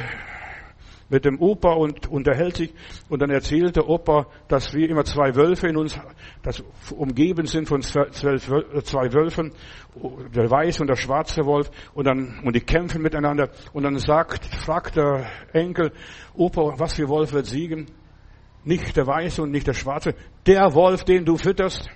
mit 1.08 1.24
dem 1.24 1.40
Opa 1.40 1.72
und 1.72 2.06
unterhält 2.08 2.56
sich 2.56 2.74
und 3.08 3.22
dann 3.22 3.30
erzählt 3.30 3.76
der 3.76 3.88
Opa, 3.88 4.26
dass 4.48 4.74
wir 4.74 4.88
immer 4.88 5.04
zwei 5.04 5.34
Wölfe 5.34 5.68
in 5.68 5.76
uns, 5.76 5.98
das 6.42 6.62
umgeben 6.94 7.46
sind 7.46 7.68
von 7.68 7.82
zwölf, 7.82 8.50
zwei 8.84 9.12
Wölfen, 9.12 9.52
der 10.34 10.50
weiße 10.50 10.82
und 10.82 10.88
der 10.88 10.96
schwarze 10.96 11.44
Wolf 11.44 11.70
und 11.94 12.06
dann, 12.06 12.40
und 12.44 12.54
die 12.54 12.60
kämpfen 12.60 13.02
miteinander 13.02 13.50
und 13.72 13.84
dann 13.84 13.98
sagt, 13.98 14.44
fragt 14.44 14.96
der 14.96 15.26
Enkel, 15.52 15.92
Opa, 16.34 16.78
was 16.78 16.94
für 16.94 17.08
Wolf 17.08 17.32
wird 17.32 17.46
siegen? 17.46 17.86
Nicht 18.64 18.96
der 18.96 19.06
weiße 19.06 19.42
und 19.42 19.50
nicht 19.50 19.66
der 19.66 19.74
schwarze, 19.74 20.14
der 20.46 20.74
Wolf, 20.74 21.04
den 21.04 21.24
du 21.24 21.36
fütterst. 21.36 21.88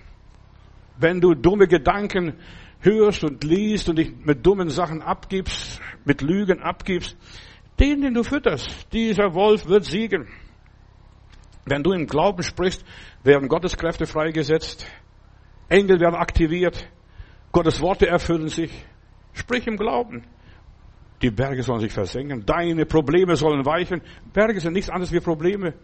Wenn 0.98 1.20
du 1.20 1.34
dumme 1.34 1.66
Gedanken 1.66 2.34
hörst 2.80 3.24
und 3.24 3.44
liest 3.44 3.88
und 3.88 3.96
dich 3.98 4.12
mit 4.24 4.44
dummen 4.46 4.68
Sachen 4.68 5.02
abgibst, 5.02 5.80
mit 6.04 6.22
Lügen 6.22 6.60
abgibst, 6.60 7.16
den, 7.80 8.02
den 8.02 8.14
du 8.14 8.22
fütterst, 8.22 8.92
dieser 8.92 9.34
Wolf 9.34 9.66
wird 9.66 9.84
siegen. 9.84 10.28
Wenn 11.64 11.82
du 11.82 11.92
im 11.92 12.06
Glauben 12.06 12.42
sprichst, 12.42 12.84
werden 13.22 13.48
Gottes 13.48 13.76
Kräfte 13.76 14.06
freigesetzt, 14.06 14.86
Engel 15.68 16.00
werden 16.00 16.16
aktiviert, 16.16 16.88
Gottes 17.52 17.80
Worte 17.80 18.06
erfüllen 18.06 18.48
sich. 18.48 18.72
Sprich 19.32 19.66
im 19.66 19.76
Glauben. 19.76 20.24
Die 21.22 21.30
Berge 21.30 21.62
sollen 21.62 21.80
sich 21.80 21.92
versenken, 21.92 22.44
deine 22.44 22.84
Probleme 22.84 23.36
sollen 23.36 23.64
weichen. 23.64 24.02
Berge 24.32 24.60
sind 24.60 24.72
nichts 24.72 24.90
anderes 24.90 25.12
wie 25.12 25.20
Probleme. 25.20 25.74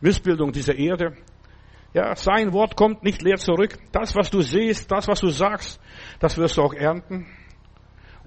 Missbildung 0.00 0.52
dieser 0.52 0.76
Erde. 0.76 1.16
Ja, 1.92 2.14
sein 2.14 2.52
Wort 2.52 2.76
kommt 2.76 3.02
nicht 3.02 3.20
leer 3.20 3.36
zurück. 3.36 3.76
Das, 3.90 4.14
was 4.14 4.30
du 4.30 4.42
siehst, 4.42 4.90
das, 4.92 5.08
was 5.08 5.20
du 5.20 5.28
sagst, 5.28 5.80
das 6.20 6.38
wirst 6.38 6.56
du 6.56 6.62
auch 6.62 6.72
ernten. 6.72 7.26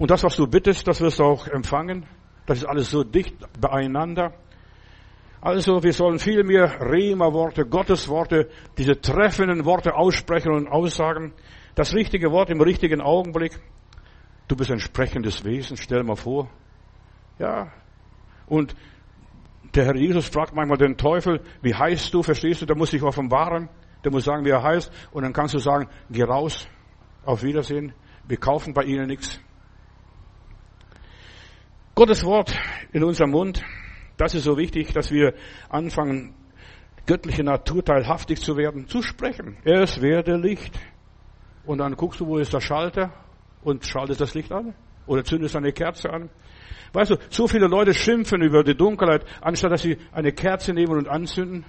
Und 0.04 0.12
das, 0.12 0.22
was 0.22 0.36
du 0.36 0.48
bittest, 0.48 0.86
das 0.86 1.00
wirst 1.00 1.20
du 1.20 1.24
auch 1.24 1.48
empfangen. 1.48 2.06
Das 2.46 2.58
ist 2.58 2.66
alles 2.66 2.92
so 2.92 3.06
dicht 3.06 3.38
beieinander. 3.62 4.34
Also, 5.39 5.82
wir 5.82 5.94
sollen 5.94 6.20
viel 6.20 6.44
mehr 6.44 6.82
Rema-Worte, 6.82 7.66
Gottes-Worte, 7.66 8.50
diese 8.78 9.00
treffenden 9.00 9.63
Worte 9.63 9.96
aussprechen 9.96 10.52
und 10.52 10.68
aussagen. 10.68 11.32
Das 11.76 11.94
richtige 11.94 12.34
Wort 12.34 12.50
im 12.50 12.60
richtigen 12.60 13.00
Augenblick. 13.00 13.58
Du 14.50 14.58
bist 14.58 14.72
ein 14.72 14.80
sprechendes 14.80 15.46
Wesen, 15.46 15.78
stell 15.78 16.04
mal 16.04 16.18
vor. 16.18 16.50
Ja. 17.39 17.72
Und 18.48 18.76
der 19.74 19.86
Herr 19.86 19.96
Jesus 19.96 20.28
fragt 20.28 20.54
manchmal 20.54 20.80
den 20.80 20.98
Teufel, 20.98 21.39
wie 21.62 21.76
heißt 21.76 22.13
du, 22.13 22.24
verstehst 22.24 22.62
du? 22.62 22.66
Der 22.66 22.76
muss 22.76 22.92
sich 22.92 23.04
offenbaren. 23.04 23.70
Der 24.04 24.12
muss 24.12 24.26
sagen, 24.26 24.44
wie 24.44 24.50
er 24.50 24.63
heißt. 24.63 24.92
Und 25.13 25.24
dann 25.24 25.32
kannst 25.32 25.54
du 25.54 25.60
sagen, 25.60 25.88
geh 26.10 26.24
raus. 26.24 26.68
Auf 27.24 27.42
Wiedersehen. 27.42 27.94
Wir 28.28 28.36
kaufen 28.36 28.74
bei 28.74 28.84
ihnen 28.84 29.08
nichts. 29.08 29.39
Gottes 32.04 32.26
Wort 32.26 32.54
in 32.92 33.02
unserem 33.02 33.32
Mund, 33.32 33.63
das 34.18 34.36
ist 34.36 34.44
so 34.44 34.58
wichtig, 34.58 34.92
dass 34.92 35.10
wir 35.10 35.36
anfangen, 35.70 36.36
göttliche 37.06 37.46
Natur 37.46 37.82
teilhaftig 37.82 38.42
zu 38.42 38.58
werden, 38.58 38.89
zu 38.89 39.02
sprechen. 39.02 39.56
Es 39.63 40.02
werde 40.02 40.36
Licht. 40.36 40.78
Und 41.66 41.78
dann 41.78 41.96
guckst 41.96 42.20
du, 42.20 42.28
wo 42.28 42.39
ist 42.39 42.52
der 42.52 42.60
Schalter 42.60 43.13
und 43.62 43.86
schaltest 43.86 44.20
das 44.20 44.34
Licht 44.34 44.52
an. 44.52 44.76
Oder 45.08 45.24
zündest 45.24 45.56
eine 45.56 45.72
Kerze 45.72 46.10
an. 46.10 46.30
Weißt 46.92 47.12
du, 47.12 47.16
so 47.30 47.48
viele 47.48 47.68
Leute 47.68 47.94
schimpfen 47.94 48.42
über 48.42 48.66
die 48.66 48.76
Dunkelheit, 48.76 49.24
anstatt 49.39 49.72
dass 49.72 49.84
sie 49.84 49.98
eine 50.12 50.34
Kerze 50.34 50.74
nehmen 50.74 50.98
und 50.98 51.08
anzünden. 51.08 51.63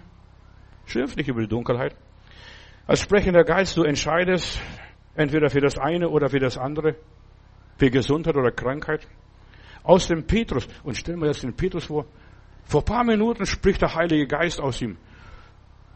Schimpf 0.85 1.15
nicht 1.15 1.29
über 1.29 1.43
die 1.43 1.49
Dunkelheit. 1.49 1.95
Als 2.89 3.03
sprechender 3.03 3.45
Geist, 3.45 3.77
du 3.77 3.85
entscheidest 3.85 4.61
entweder 5.15 5.49
für 5.49 5.61
das 5.61 5.79
eine 5.79 6.09
oder 6.09 6.29
für 6.29 6.41
das 6.41 6.59
andere, 6.59 6.97
für 7.79 7.89
Gesundheit 7.89 8.35
oder 8.35 8.51
Krankheit. 8.51 9.07
Aus 9.85 10.09
dem 10.09 10.27
Petrus, 10.27 10.67
und 10.83 10.97
stellen 10.97 11.21
wir 11.21 11.29
jetzt 11.29 11.45
den 11.45 11.55
Petrus 11.55 11.85
vor, 11.85 12.07
vor 12.65 12.85
paar 12.85 13.05
Minuten 13.05 13.47
spricht 13.47 13.83
der 13.83 13.95
Heilige 13.95 14.27
Geist 14.27 14.61
aus 14.61 14.83
ihm. 14.83 14.97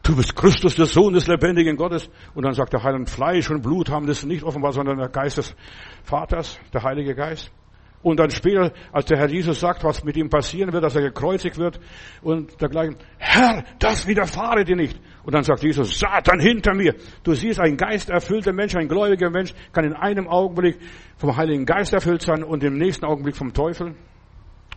Du 0.03 0.17
bist 0.17 0.37
Christus, 0.37 0.75
der 0.75 0.87
Sohn 0.87 1.13
des 1.13 1.27
lebendigen 1.27 1.77
Gottes. 1.77 2.09
Und 2.35 2.45
dann 2.45 2.55
sagt 2.55 2.73
der 2.73 2.83
Heiland, 2.83 3.11
Fleisch 3.11 3.51
und 3.51 3.63
Blut 3.63 3.91
haben 3.91 4.07
das 4.07 4.25
nicht 4.25 4.43
offenbar, 4.43 4.73
sondern 4.73 4.99
der 4.99 5.09
Geist 5.09 5.39
des 5.39 5.55
Vaters, 6.03 6.59
der 6.73 6.83
Heilige 6.83 7.15
Geist. 7.15 7.51
Und 8.01 8.21
dann 8.21 8.31
später, 8.31 8.73
als 8.93 9.07
der 9.07 9.19
Herr 9.19 9.29
Jesus 9.29 9.59
sagt, 9.59 9.83
was 9.83 10.05
mit 10.05 10.17
ihm 10.17 10.31
passieren 10.31 10.73
wird, 10.73 10.85
dass 10.85 10.95
er 10.95 11.03
gekreuzigt 11.03 11.59
wird 11.59 11.81
und 12.23 12.61
dergleichen, 12.61 12.97
Herr, 13.19 13.65
das 13.81 14.07
widerfahre 14.07 14.65
dir 14.65 14.77
nicht. 14.77 15.01
Und 15.25 15.35
dann 15.35 15.43
sagt 15.43 15.65
Jesus, 15.65 15.99
Satan 15.99 16.39
hinter 16.39 16.75
mir. 16.75 16.95
Du 17.25 17.35
siehst, 17.35 17.59
ein 17.59 17.77
geisterfüllter 17.77 18.53
Mensch, 18.53 18.77
ein 18.77 18.87
gläubiger 18.87 19.31
Mensch 19.31 19.53
kann 19.73 19.85
in 19.85 19.95
einem 19.95 20.29
Augenblick 20.29 20.79
vom 21.17 21.37
Heiligen 21.37 21.67
Geist 21.67 21.93
erfüllt 21.93 22.23
sein 22.23 22.45
und 22.45 22.63
im 22.63 22.79
nächsten 22.79 23.05
Augenblick 23.05 23.37
vom 23.37 23.53
Teufel. 23.53 23.97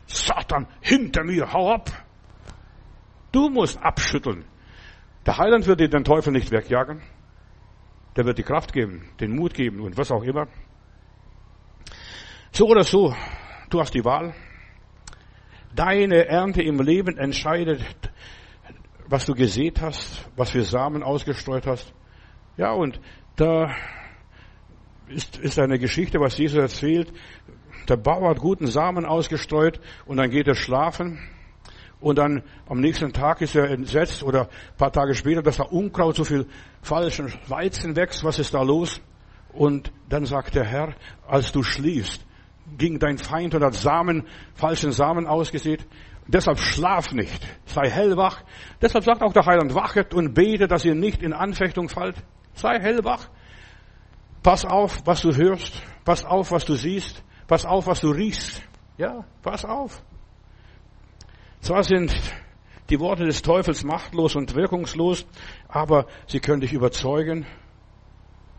Satan 0.07 0.67
hinter 0.81 1.23
mir, 1.23 1.53
hau 1.53 1.71
ab. 1.71 1.91
Du 3.31 3.49
musst 3.49 3.81
abschütteln. 3.81 4.45
Der 5.27 5.38
Heiland 5.38 5.67
wird 5.67 5.79
dir 5.79 5.89
den 5.89 6.03
Teufel 6.03 6.34
nicht 6.34 6.51
wegjagen. 6.51 7.01
Der 8.17 8.25
wird 8.25 8.39
die 8.39 8.43
Kraft 8.43 8.73
geben, 8.73 9.07
den 9.19 9.36
Mut 9.36 9.53
geben 9.53 9.79
und 9.79 9.97
was 9.97 10.12
auch 10.12 10.23
immer. 10.23 10.47
So 12.53 12.67
oder 12.67 12.83
so, 12.83 13.15
du 13.69 13.79
hast 13.79 13.93
die 13.93 14.03
Wahl. 14.03 14.33
Deine 15.73 16.25
Ernte 16.25 16.61
im 16.61 16.81
Leben 16.81 17.17
entscheidet, 17.17 17.81
was 19.07 19.25
du 19.25 19.33
gesät 19.33 19.79
hast, 19.81 20.29
was 20.35 20.49
für 20.49 20.63
Samen 20.63 21.01
ausgestreut 21.01 21.65
hast. 21.65 21.93
Ja, 22.57 22.73
und 22.73 22.99
da 23.37 23.73
ist, 25.07 25.37
ist 25.37 25.59
eine 25.59 25.79
Geschichte, 25.79 26.19
was 26.19 26.37
Jesus 26.37 26.59
erzählt. 26.59 27.13
Der 27.87 27.95
Bauer 27.95 28.31
hat 28.31 28.39
guten 28.39 28.67
Samen 28.67 29.05
ausgestreut 29.05 29.79
und 30.05 30.17
dann 30.17 30.29
geht 30.29 30.49
er 30.49 30.55
schlafen. 30.55 31.19
Und 32.01 32.17
dann 32.17 32.43
am 32.67 32.81
nächsten 32.81 33.13
Tag 33.13 33.39
ist 33.39 33.55
er 33.55 33.69
entsetzt 33.69 34.23
oder 34.23 34.49
paar 34.75 34.91
Tage 34.91 35.15
später, 35.15 35.41
dass 35.41 35.55
da 35.55 35.63
Unkraut, 35.63 36.17
so 36.17 36.25
viel 36.25 36.47
falschen 36.81 37.31
Weizen 37.47 37.95
wächst. 37.95 38.25
Was 38.25 38.39
ist 38.39 38.53
da 38.53 38.61
los? 38.61 38.99
Und 39.53 39.93
dann 40.09 40.25
sagt 40.25 40.55
der 40.55 40.65
Herr, 40.65 40.95
als 41.25 41.53
du 41.53 41.63
schliefst, 41.63 42.25
ging 42.77 42.99
dein 42.99 43.17
Feind 43.17 43.53
hat 43.53 43.73
Samen, 43.73 44.27
falschen 44.53 44.91
Samen 44.91 45.27
ausgesät. 45.27 45.86
Deshalb 46.27 46.60
schlaf 46.60 47.12
nicht, 47.12 47.45
sei 47.65 47.89
hellwach. 47.89 48.43
Deshalb 48.81 49.03
sagt 49.03 49.21
auch 49.21 49.34
der 49.34 49.45
Heiland, 49.45 49.75
wachet 49.75 50.13
und 50.13 50.34
bete, 50.34 50.67
dass 50.67 50.86
ihr 50.86 50.95
nicht 50.95 51.23
in 51.23 51.34
Anfechtung 51.34 51.89
fallt. 51.89 52.15
Sei 52.53 52.79
hellwach. 52.79 53.27
Pass 54.43 54.65
auf, 54.65 55.01
was 55.05 55.21
du 55.21 55.36
hörst. 55.36 55.81
Pass 56.05 56.25
auf, 56.25 56.51
was 56.51 56.65
du 56.65 56.75
siehst. 56.75 57.23
Pass 57.47 57.65
auf, 57.65 57.88
was 57.88 57.99
du 57.99 58.12
riechst. 58.12 58.62
Ja, 58.97 59.25
pass 59.41 59.65
auf. 59.65 60.01
Zwar 61.60 61.84
sind 61.84 62.13
die 62.89 62.99
Worte 62.99 63.25
des 63.25 63.41
Teufels 63.41 63.84
machtlos 63.84 64.36
und 64.36 64.55
wirkungslos, 64.55 65.25
aber 65.67 66.07
sie 66.27 66.39
können 66.39 66.62
dich 66.62 66.73
überzeugen, 66.73 67.45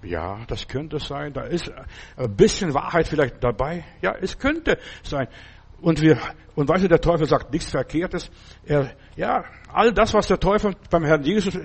ja, 0.03 0.45
das 0.47 0.67
könnte 0.67 0.99
sein. 0.99 1.33
Da 1.33 1.43
ist 1.43 1.71
ein 2.17 2.37
bisschen 2.37 2.75
Wahrheit 2.75 3.09
vielleicht 3.09 3.43
dabei. 3.43 3.85
Ja, 4.01 4.15
es 4.21 4.39
könnte 4.39 4.79
sein. 5.03 5.29
Und 5.81 6.01
wir, 6.01 6.19
und 6.55 6.69
weißt 6.69 6.85
du, 6.85 6.89
der 6.89 7.01
Teufel 7.01 7.27
sagt 7.27 7.53
nichts 7.53 7.71
Verkehrtes. 7.71 8.31
Er, 8.65 8.93
ja, 9.17 9.45
all 9.73 9.93
das, 9.93 10.15
was 10.15 10.29
der 10.29 10.39
Teufel 10.39 10.75
beim 10.91 11.05
Herrn 11.05 11.23
Jesus 11.23 11.59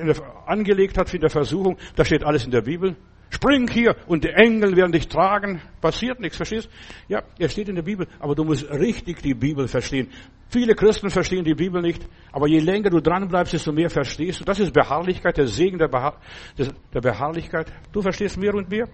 angelegt 0.45 0.97
hat 0.97 1.09
für 1.09 1.19
die 1.19 1.29
Versuchung, 1.29 1.77
da 1.95 2.03
steht 2.03 2.23
alles 2.23 2.45
in 2.45 2.51
der 2.51 2.61
Bibel. 2.61 2.95
Spring 3.29 3.67
hier 3.67 3.95
und 4.07 4.23
die 4.23 4.29
Engel 4.29 4.75
werden 4.75 4.91
dich 4.91 5.07
tragen. 5.07 5.61
Passiert 5.81 6.19
nichts, 6.19 6.37
verstehst? 6.37 6.69
Ja, 7.07 7.23
er 7.37 7.49
steht 7.49 7.67
in 7.69 7.75
der 7.75 7.83
Bibel, 7.83 8.07
aber 8.19 8.35
du 8.35 8.43
musst 8.43 8.69
richtig 8.69 9.21
die 9.21 9.33
Bibel 9.33 9.67
verstehen. 9.67 10.09
Viele 10.49 10.75
Christen 10.75 11.09
verstehen 11.09 11.43
die 11.43 11.55
Bibel 11.55 11.81
nicht, 11.81 12.07
aber 12.31 12.47
je 12.47 12.59
länger 12.59 12.89
du 12.89 13.01
dran 13.01 13.27
bleibst, 13.27 13.53
desto 13.53 13.73
mehr 13.73 13.89
verstehst 13.89 14.39
du. 14.39 14.45
Das 14.45 14.59
ist 14.59 14.73
Beharrlichkeit, 14.73 15.37
der 15.37 15.47
Segen 15.47 15.77
der, 15.77 15.89
Beharr, 15.89 16.19
der 16.57 17.01
Beharrlichkeit. 17.01 17.71
Du 17.91 18.01
verstehst 18.01 18.37
mehr 18.37 18.55
und 18.55 18.69
mehr. 18.69 18.87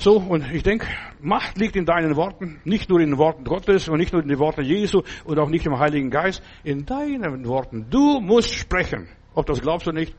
So, 0.00 0.16
und 0.16 0.50
ich 0.54 0.62
denke, 0.62 0.86
Macht 1.20 1.58
liegt 1.58 1.74
in 1.74 1.84
deinen 1.84 2.14
Worten, 2.14 2.60
nicht 2.64 2.88
nur 2.88 3.00
in 3.00 3.10
den 3.10 3.18
Worten 3.18 3.42
Gottes 3.42 3.88
und 3.88 3.98
nicht 3.98 4.12
nur 4.12 4.22
in 4.22 4.28
den 4.28 4.38
Worten 4.38 4.62
Jesu 4.62 5.02
und 5.24 5.38
auch 5.40 5.48
nicht 5.48 5.66
im 5.66 5.76
Heiligen 5.76 6.08
Geist, 6.08 6.40
in 6.62 6.86
deinen 6.86 7.44
Worten. 7.46 7.90
Du 7.90 8.20
musst 8.20 8.54
sprechen, 8.54 9.08
ob 9.34 9.46
das 9.46 9.60
glaubst 9.60 9.88
du 9.88 9.92
nicht. 9.92 10.14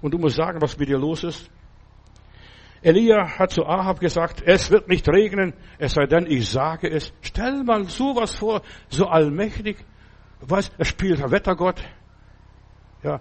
Und 0.00 0.14
du 0.14 0.18
musst 0.18 0.36
sagen, 0.36 0.62
was 0.62 0.78
mit 0.78 0.88
dir 0.88 0.98
los 0.98 1.22
ist. 1.22 1.50
Elia 2.82 3.38
hat 3.38 3.50
zu 3.50 3.66
Ahab 3.66 4.00
gesagt, 4.00 4.42
es 4.44 4.70
wird 4.70 4.88
nicht 4.88 5.08
regnen, 5.08 5.54
es 5.78 5.94
sei 5.94 6.06
denn, 6.06 6.26
ich 6.26 6.48
sage 6.48 6.88
es. 6.88 7.12
Stell 7.22 7.64
mal 7.64 7.84
sowas 7.84 8.34
vor, 8.34 8.62
so 8.88 9.06
allmächtig. 9.06 9.84
Was? 10.40 10.70
Er 10.78 10.84
spielt 10.84 11.18
Wettergott. 11.30 11.82
Ja. 13.02 13.20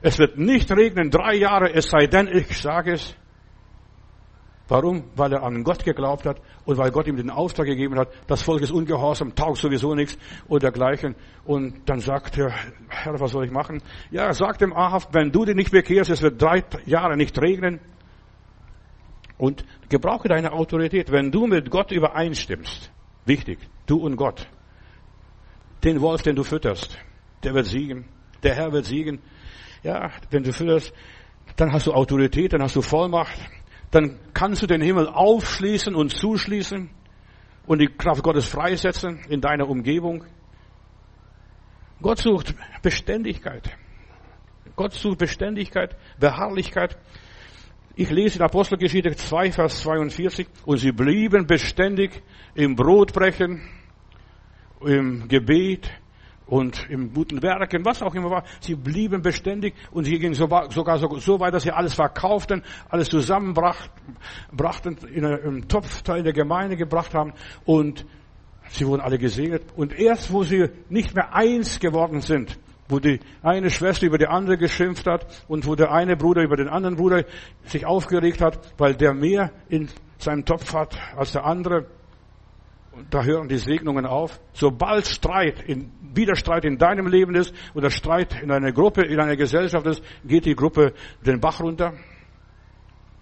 Es 0.00 0.18
wird 0.18 0.38
nicht 0.38 0.70
regnen 0.70 1.10
drei 1.10 1.34
Jahre, 1.34 1.72
es 1.72 1.86
sei 1.86 2.06
denn, 2.06 2.28
ich 2.28 2.56
sage 2.58 2.92
es. 2.92 3.16
Warum? 4.68 5.04
Weil 5.16 5.32
er 5.32 5.42
an 5.42 5.64
Gott 5.64 5.82
geglaubt 5.82 6.26
hat 6.26 6.42
und 6.66 6.76
weil 6.76 6.90
Gott 6.90 7.06
ihm 7.06 7.16
den 7.16 7.30
Auftrag 7.30 7.66
gegeben 7.66 7.98
hat, 7.98 8.08
das 8.26 8.42
Volk 8.42 8.60
ist 8.60 8.70
ungehorsam, 8.70 9.34
taugt 9.34 9.56
sowieso 9.56 9.94
nichts 9.94 10.18
und 10.46 10.62
dergleichen. 10.62 11.16
Und 11.44 11.88
dann 11.88 12.00
sagt 12.00 12.36
er, 12.36 12.52
Herr, 12.88 13.18
was 13.18 13.32
soll 13.32 13.46
ich 13.46 13.50
machen? 13.50 13.82
Ja, 14.10 14.30
sagt 14.34 14.60
dem 14.60 14.74
Ahab, 14.74 15.14
wenn 15.14 15.32
du 15.32 15.46
dich 15.46 15.56
nicht 15.56 15.70
bekehrst, 15.70 16.10
es 16.10 16.20
wird 16.20 16.40
drei 16.40 16.62
Jahre 16.84 17.16
nicht 17.16 17.40
regnen. 17.40 17.80
Und 19.38 19.64
gebrauche 19.88 20.28
deine 20.28 20.52
Autorität, 20.52 21.10
wenn 21.12 21.30
du 21.30 21.46
mit 21.46 21.70
Gott 21.70 21.92
übereinstimmst. 21.92 22.90
Wichtig, 23.24 23.58
du 23.86 23.98
und 23.98 24.16
Gott. 24.16 24.48
Den 25.84 26.00
Wolf, 26.00 26.22
den 26.22 26.34
du 26.34 26.42
fütterst, 26.42 26.98
der 27.44 27.54
wird 27.54 27.66
siegen. 27.66 28.06
Der 28.42 28.54
Herr 28.54 28.72
wird 28.72 28.84
siegen. 28.84 29.20
Ja, 29.82 30.10
wenn 30.30 30.42
du 30.42 30.52
fütterst, 30.52 30.92
dann 31.56 31.72
hast 31.72 31.86
du 31.86 31.92
Autorität, 31.92 32.52
dann 32.52 32.62
hast 32.62 32.74
du 32.74 32.82
Vollmacht. 32.82 33.38
Dann 33.90 34.18
kannst 34.34 34.62
du 34.62 34.66
den 34.66 34.82
Himmel 34.82 35.08
aufschließen 35.08 35.94
und 35.94 36.10
zuschließen 36.10 36.90
und 37.66 37.78
die 37.78 37.86
Kraft 37.86 38.22
Gottes 38.22 38.48
freisetzen 38.48 39.20
in 39.28 39.40
deiner 39.40 39.68
Umgebung. 39.68 40.24
Gott 42.02 42.18
sucht 42.18 42.54
Beständigkeit. 42.82 43.76
Gott 44.76 44.92
sucht 44.92 45.18
Beständigkeit, 45.18 45.96
Beharrlichkeit. 46.18 46.98
Ich 48.00 48.10
lese 48.10 48.38
in 48.38 48.44
Apostelgeschichte 48.44 49.16
2, 49.16 49.50
Vers 49.50 49.80
42, 49.80 50.46
und 50.66 50.76
sie 50.76 50.92
blieben 50.92 51.48
beständig 51.48 52.22
im 52.54 52.76
Brotbrechen, 52.76 53.60
im 54.80 55.26
Gebet 55.26 55.90
und 56.46 56.88
im 56.90 57.12
guten 57.12 57.42
Werken, 57.42 57.84
was 57.84 58.00
auch 58.00 58.14
immer 58.14 58.30
war. 58.30 58.44
Sie 58.60 58.76
blieben 58.76 59.20
beständig 59.20 59.74
und 59.90 60.04
sie 60.04 60.16
gingen 60.16 60.34
sogar 60.34 60.70
so 60.70 61.40
weit, 61.40 61.52
dass 61.52 61.64
sie 61.64 61.72
alles 61.72 61.94
verkauften, 61.94 62.62
alles 62.88 63.08
zusammenbrachten, 63.08 63.90
in 65.12 65.24
einem 65.24 65.66
Topfteil 65.66 66.22
der 66.22 66.32
Gemeinde 66.32 66.76
gebracht 66.76 67.14
haben 67.14 67.32
und 67.64 68.06
sie 68.68 68.86
wurden 68.86 69.00
alle 69.00 69.18
gesegnet. 69.18 69.64
Und 69.74 69.92
erst 69.92 70.32
wo 70.32 70.44
sie 70.44 70.68
nicht 70.88 71.16
mehr 71.16 71.34
eins 71.34 71.80
geworden 71.80 72.20
sind, 72.20 72.60
wo 72.88 72.98
die 72.98 73.20
eine 73.42 73.70
Schwester 73.70 74.06
über 74.06 74.18
die 74.18 74.26
andere 74.26 74.56
geschimpft 74.56 75.06
hat 75.06 75.26
und 75.48 75.66
wo 75.66 75.74
der 75.74 75.92
eine 75.92 76.16
Bruder 76.16 76.42
über 76.42 76.56
den 76.56 76.68
anderen 76.68 76.96
Bruder 76.96 77.24
sich 77.64 77.84
aufgeregt 77.84 78.40
hat, 78.40 78.58
weil 78.78 78.94
der 78.94 79.14
mehr 79.14 79.52
in 79.68 79.88
seinem 80.18 80.44
Topf 80.44 80.72
hat 80.74 80.98
als 81.16 81.32
der 81.32 81.44
andere. 81.44 81.86
Und 82.92 83.12
da 83.14 83.22
hören 83.22 83.48
die 83.48 83.58
Segnungen 83.58 84.06
auf. 84.06 84.40
Sobald 84.52 85.06
Streit, 85.06 85.62
in, 85.62 85.92
Widerstreit 86.14 86.64
in 86.64 86.78
deinem 86.78 87.06
Leben 87.06 87.34
ist 87.34 87.54
oder 87.74 87.90
Streit 87.90 88.42
in 88.42 88.50
einer 88.50 88.72
Gruppe, 88.72 89.02
in 89.02 89.20
einer 89.20 89.36
Gesellschaft 89.36 89.86
ist, 89.86 90.02
geht 90.24 90.46
die 90.46 90.56
Gruppe 90.56 90.94
den 91.24 91.40
Bach 91.40 91.60
runter. 91.60 91.94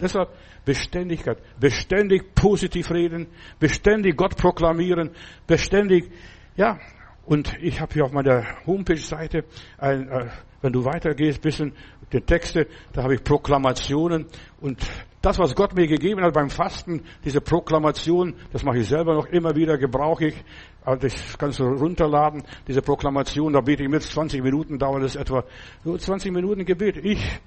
Deshalb 0.00 0.30
Beständigkeit, 0.64 1.38
beständig 1.58 2.34
positiv 2.34 2.90
reden, 2.90 3.28
beständig 3.58 4.16
Gott 4.16 4.36
proklamieren, 4.36 5.10
beständig, 5.46 6.10
ja, 6.56 6.78
und 7.26 7.56
ich 7.60 7.80
habe 7.80 7.92
hier 7.92 8.04
auf 8.04 8.12
meiner 8.12 8.44
Homepage-Seite, 8.66 9.44
äh, 9.78 10.26
wenn 10.62 10.72
du 10.72 10.84
weitergehst, 10.84 11.42
bisschen 11.42 11.72
die 12.12 12.20
Texte, 12.20 12.68
da 12.92 13.02
habe 13.02 13.16
ich 13.16 13.24
Proklamationen. 13.24 14.26
Und 14.60 14.78
das, 15.22 15.38
was 15.38 15.54
Gott 15.56 15.74
mir 15.74 15.88
gegeben 15.88 16.22
hat 16.22 16.34
beim 16.34 16.50
Fasten, 16.50 17.02
diese 17.24 17.40
Proklamation, 17.40 18.34
das 18.52 18.62
mache 18.62 18.78
ich 18.78 18.88
selber 18.88 19.14
noch 19.14 19.26
immer 19.26 19.56
wieder, 19.56 19.76
gebrauche 19.76 20.26
ich. 20.26 20.44
Also 20.84 21.00
das 21.00 21.36
kannst 21.36 21.58
du 21.58 21.64
runterladen, 21.64 22.44
diese 22.68 22.80
Proklamation, 22.80 23.52
da 23.52 23.60
bete 23.60 23.82
ich 23.82 23.88
mit, 23.88 24.02
20 24.02 24.40
Minuten 24.42 24.78
dauert 24.78 25.02
es 25.02 25.16
etwa. 25.16 25.44
So 25.84 25.96
20 25.96 26.30
Minuten 26.32 26.64
Gebet. 26.64 27.04
Ich 27.04 27.40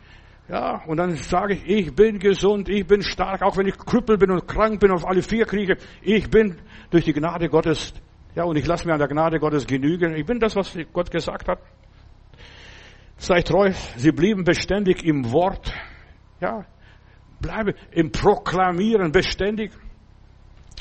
Ja, 0.50 0.84
und 0.88 0.98
dann 0.98 1.15
sage 1.15 1.54
ich, 1.54 1.68
ich 1.68 1.96
bin 1.96 2.20
gesund, 2.20 2.68
ich 2.68 2.86
bin 2.86 3.02
stark, 3.02 3.44
auch 3.44 3.56
wenn 3.56 3.68
ich 3.68 3.78
krüppel 3.78 4.18
bin 4.18 4.32
und 4.32 4.46
krank 4.46 4.82
bin 4.82 4.92
und 4.92 4.98
auf 4.98 5.08
alle 5.08 5.22
vier 5.22 5.46
kriege. 5.46 5.78
Ich 6.02 6.30
bin 6.30 6.58
durch 6.89 7.06
die 7.06 7.13
Gnade 7.13 7.48
Gottes, 7.48 7.94
ja, 8.36 8.44
und 8.44 8.56
ich 8.58 8.65
lasse 8.65 8.88
mir 8.88 8.94
an 8.94 9.00
der 9.00 9.08
Gnade 9.08 9.39
Gottes 9.39 9.65
genügen. 9.65 10.15
Ich 10.15 10.26
bin 10.26 10.39
das, 10.39 10.56
was 10.56 10.78
Gott 10.94 11.12
gesagt 11.12 11.48
hat. 11.48 11.60
Sei 13.18 13.42
treu. 13.42 13.72
Sie 13.98 14.12
blieben 14.12 14.44
beständig 14.44 15.04
im 15.04 15.32
Wort. 15.32 15.74
Ja, 16.39 16.65
bleibe 17.42 17.74
im 17.92 18.12
Proklamieren 18.12 19.12
beständig. 19.12 19.72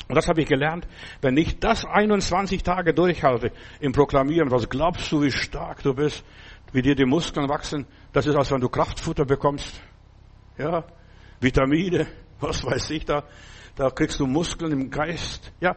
Und 0.07 0.15
das 0.15 0.27
habe 0.27 0.41
ich 0.41 0.47
gelernt. 0.47 0.87
Wenn 1.21 1.37
ich 1.37 1.59
das 1.59 1.85
21 1.85 2.63
Tage 2.63 2.93
durchhalte 2.93 3.51
im 3.79 3.91
Proklamieren, 3.91 4.49
was 4.51 4.69
glaubst 4.69 5.11
du, 5.11 5.21
wie 5.21 5.31
stark 5.31 5.83
du 5.83 5.93
bist, 5.93 6.23
wie 6.71 6.81
dir 6.81 6.95
die 6.95 7.05
Muskeln 7.05 7.49
wachsen? 7.49 7.85
Das 8.13 8.25
ist, 8.25 8.35
als 8.35 8.51
wenn 8.51 8.61
du 8.61 8.69
Kraftfutter 8.69 9.25
bekommst. 9.25 9.81
Ja, 10.57 10.83
Vitamine, 11.39 12.07
was 12.39 12.63
weiß 12.65 12.89
ich 12.91 13.05
da. 13.05 13.23
Da 13.79 13.89
kriegst 13.89 14.19
du 14.19 14.27
Muskeln 14.27 14.73
im 14.73 14.89
Geist. 14.89 15.53
Ja, 15.61 15.73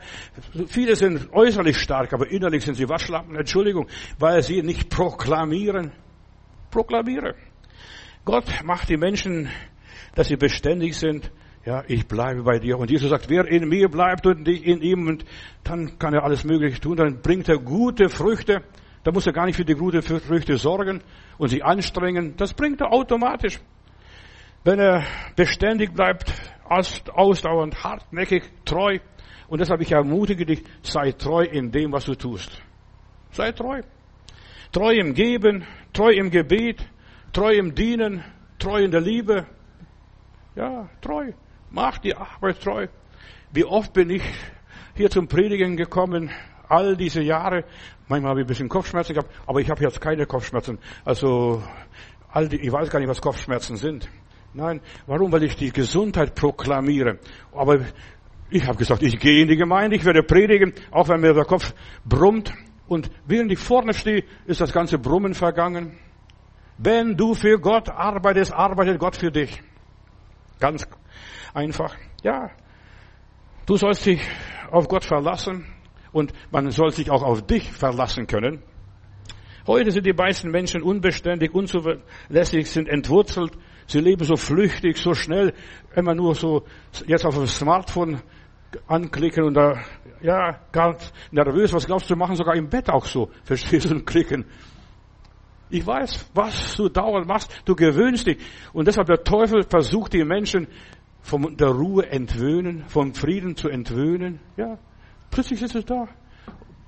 viele 0.66 0.96
sind 0.96 1.32
äußerlich 1.32 1.78
stark, 1.78 2.12
aber 2.12 2.28
innerlich 2.28 2.64
sind 2.64 2.74
sie 2.74 2.88
Waschlappen. 2.88 3.36
Entschuldigung, 3.36 3.86
weil 4.18 4.42
sie 4.42 4.60
nicht 4.60 4.90
proklamieren. 4.90 5.92
Proklamiere. 6.72 7.36
Gott 8.24 8.46
macht 8.64 8.88
die 8.88 8.96
Menschen, 8.96 9.48
dass 10.16 10.26
sie 10.26 10.36
beständig 10.36 10.96
sind 10.96 11.30
ja, 11.64 11.84
ich 11.86 12.08
bleibe 12.08 12.42
bei 12.42 12.58
dir. 12.58 12.76
Und 12.76 12.90
Jesus 12.90 13.10
sagt, 13.10 13.30
wer 13.30 13.46
in 13.46 13.68
mir 13.68 13.88
bleibt 13.88 14.26
und 14.26 14.48
ich 14.48 14.66
in 14.66 14.82
ihm, 14.82 15.06
und 15.06 15.24
dann 15.62 15.96
kann 15.96 16.12
er 16.12 16.24
alles 16.24 16.42
Mögliche 16.42 16.80
tun. 16.80 16.96
Dann 16.96 17.22
bringt 17.22 17.48
er 17.48 17.58
gute 17.58 18.08
Früchte. 18.08 18.62
Da 19.04 19.12
muss 19.12 19.28
er 19.28 19.32
gar 19.32 19.46
nicht 19.46 19.54
für 19.54 19.64
die 19.64 19.76
gute 19.76 20.02
Früchte 20.02 20.56
sorgen 20.56 21.02
und 21.38 21.50
sich 21.50 21.64
anstrengen. 21.64 22.34
Das 22.36 22.52
bringt 22.52 22.80
er 22.80 22.92
automatisch. 22.92 23.60
Wenn 24.64 24.78
er 24.78 25.04
beständig 25.34 25.92
bleibt, 25.92 26.32
ausdauernd, 26.68 27.82
hartnäckig, 27.82 28.44
treu. 28.64 28.98
Und 29.48 29.60
deshalb 29.60 29.80
ich 29.80 29.92
ermutige 29.92 30.46
dich, 30.46 30.62
sei 30.82 31.12
treu 31.12 31.42
in 31.42 31.70
dem, 31.72 31.92
was 31.92 32.04
du 32.04 32.14
tust. 32.14 32.62
Sei 33.32 33.52
treu. 33.52 33.82
Treu 34.70 34.92
im 34.92 35.14
Geben, 35.14 35.66
treu 35.92 36.12
im 36.12 36.30
Gebet, 36.30 36.86
treu 37.32 37.52
im 37.52 37.74
Dienen, 37.74 38.24
treu 38.58 38.82
in 38.82 38.90
der 38.90 39.00
Liebe. 39.00 39.46
Ja, 40.54 40.88
treu. 41.00 41.32
Mach 41.70 41.98
die 41.98 42.14
Arbeit 42.14 42.60
treu. 42.60 42.86
Wie 43.52 43.64
oft 43.64 43.92
bin 43.92 44.10
ich 44.10 44.22
hier 44.94 45.10
zum 45.10 45.28
Predigen 45.28 45.76
gekommen, 45.76 46.30
all 46.68 46.96
diese 46.96 47.22
Jahre. 47.22 47.64
Manchmal 48.08 48.30
habe 48.30 48.40
ich 48.40 48.44
ein 48.44 48.48
bisschen 48.48 48.68
Kopfschmerzen 48.68 49.14
gehabt, 49.14 49.30
aber 49.46 49.60
ich 49.60 49.70
habe 49.70 49.82
jetzt 49.82 50.00
keine 50.00 50.26
Kopfschmerzen. 50.26 50.78
Also, 51.04 51.62
all 52.30 52.48
die, 52.48 52.56
ich 52.56 52.72
weiß 52.72 52.90
gar 52.90 52.98
nicht, 52.98 53.08
was 53.08 53.20
Kopfschmerzen 53.20 53.76
sind. 53.76 54.08
Nein, 54.54 54.80
warum? 55.06 55.32
Weil 55.32 55.44
ich 55.44 55.56
die 55.56 55.72
Gesundheit 55.72 56.34
proklamiere. 56.34 57.18
Aber 57.52 57.80
ich 58.50 58.66
habe 58.66 58.76
gesagt, 58.76 59.02
ich 59.02 59.18
gehe 59.18 59.42
in 59.42 59.48
die 59.48 59.56
Gemeinde, 59.56 59.96
ich 59.96 60.04
werde 60.04 60.22
predigen, 60.22 60.74
auch 60.90 61.08
wenn 61.08 61.20
mir 61.20 61.32
der 61.32 61.44
Kopf 61.44 61.74
brummt. 62.04 62.52
Und 62.86 63.10
während 63.26 63.50
ich 63.50 63.58
vorne 63.58 63.94
stehe, 63.94 64.24
ist 64.46 64.60
das 64.60 64.72
ganze 64.72 64.98
Brummen 64.98 65.32
vergangen. 65.32 65.98
Wenn 66.76 67.16
du 67.16 67.34
für 67.34 67.58
Gott 67.58 67.88
arbeitest, 67.88 68.52
arbeitet 68.52 68.98
Gott 68.98 69.16
für 69.16 69.30
dich. 69.30 69.62
Ganz 70.60 70.86
einfach. 71.54 71.96
Ja, 72.22 72.50
du 73.66 73.76
sollst 73.76 74.04
dich 74.04 74.20
auf 74.70 74.88
Gott 74.88 75.04
verlassen 75.04 75.66
und 76.12 76.32
man 76.50 76.70
soll 76.70 76.90
sich 76.90 77.10
auch 77.10 77.22
auf 77.22 77.46
dich 77.46 77.70
verlassen 77.72 78.26
können. 78.26 78.62
Heute 79.66 79.92
sind 79.92 80.06
die 80.06 80.12
meisten 80.12 80.50
Menschen 80.50 80.82
unbeständig, 80.82 81.54
unzuverlässig, 81.54 82.68
sind 82.68 82.88
entwurzelt. 82.88 83.52
Sie 83.92 84.00
leben 84.00 84.24
so 84.24 84.36
flüchtig, 84.36 84.96
so 84.96 85.12
schnell, 85.12 85.52
immer 85.94 86.14
nur 86.14 86.34
so 86.34 86.64
jetzt 87.06 87.26
auf 87.26 87.34
dem 87.34 87.46
Smartphone 87.46 88.22
anklicken 88.86 89.44
und 89.44 89.52
da, 89.52 89.82
ja, 90.22 90.60
ganz 90.72 91.12
nervös. 91.30 91.74
Was 91.74 91.84
glaubst 91.84 92.08
du, 92.08 92.16
machen 92.16 92.34
sogar 92.34 92.56
im 92.56 92.70
Bett 92.70 92.88
auch 92.88 93.04
so, 93.04 93.28
verstehst 93.44 93.90
du, 93.90 93.96
und 93.96 94.06
klicken. 94.06 94.46
Ich 95.68 95.86
weiß, 95.86 96.30
was 96.32 96.74
du 96.74 96.88
dauernd 96.88 97.28
machst. 97.28 97.54
Du 97.66 97.74
gewöhnst 97.74 98.26
dich. 98.26 98.38
Und 98.72 98.88
deshalb 98.88 99.08
der 99.08 99.24
Teufel 99.24 99.62
versucht 99.62 100.14
die 100.14 100.24
Menschen 100.24 100.68
von 101.20 101.54
der 101.58 101.68
Ruhe 101.68 102.06
entwöhnen, 102.06 102.84
vom 102.88 103.12
Frieden 103.12 103.56
zu 103.56 103.68
entwöhnen. 103.68 104.40
Ja, 104.56 104.78
plötzlich 105.30 105.60
ist 105.60 105.74
es 105.74 105.84
da. 105.84 106.08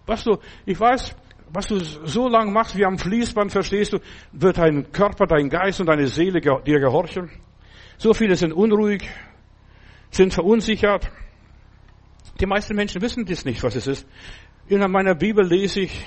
Was 0.07 0.25
du, 0.25 0.39
ich 0.65 0.81
weiß, 0.81 1.15
was 1.55 1.69
du 1.69 1.79
so 1.79 2.29
lange 2.29 2.51
machst 2.51 2.77
wie 2.77 2.85
am 2.85 2.99
Fließband, 2.99 3.53
verstehst 3.53 3.93
du, 3.93 3.99
wird 4.33 4.59
dein 4.59 4.91
Körper, 4.91 5.27
dein 5.27 5.49
Geist 5.49 5.81
und 5.81 5.87
deine 5.87 6.09
Seele 6.09 6.41
dir 6.41 6.81
gehorchen. 6.81 7.31
So 7.97 8.13
viele 8.13 8.35
sind 8.35 8.53
unruhig, 8.53 9.09
sind 10.11 10.35
verunsichert. 10.35 11.09
Die 12.41 12.47
meisten 12.47 12.75
Menschen 12.75 13.01
wissen 13.01 13.25
das 13.25 13.45
nicht, 13.45 13.63
was 13.63 13.77
es 13.77 13.87
ist. 13.87 14.09
In 14.67 14.81
meiner 14.91 15.15
Bibel 15.15 15.47
lese 15.47 15.83
ich, 15.83 16.05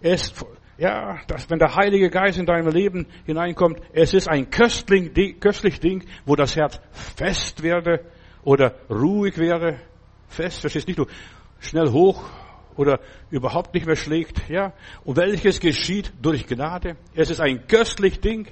es 0.00 0.32
ja, 0.78 1.20
dass 1.26 1.50
wenn 1.50 1.58
der 1.58 1.76
Heilige 1.76 2.08
Geist 2.08 2.38
in 2.38 2.46
deinem 2.46 2.68
Leben 2.68 3.06
hineinkommt, 3.26 3.80
es 3.92 4.14
ist 4.14 4.30
ein 4.30 4.48
köstlich, 4.48 5.12
köstlich 5.38 5.78
Ding, 5.78 6.06
wo 6.24 6.36
das 6.36 6.56
Herz 6.56 6.80
fest 6.90 7.62
werde 7.62 8.06
oder 8.44 8.76
ruhig 8.88 9.36
werde. 9.36 9.78
Fest, 10.28 10.60
verstehst 10.60 10.88
nicht 10.88 10.98
du? 10.98 11.04
Schnell 11.58 11.90
hoch 11.90 12.24
oder 12.76 13.00
überhaupt 13.30 13.74
nicht 13.74 13.86
mehr 13.86 13.96
schlägt, 13.96 14.48
ja. 14.48 14.72
Und 15.04 15.16
welches 15.16 15.60
geschieht 15.60 16.12
durch 16.20 16.46
Gnade? 16.46 16.96
Es 17.14 17.30
ist 17.30 17.40
ein 17.40 17.66
köstlich 17.66 18.20
Ding, 18.20 18.48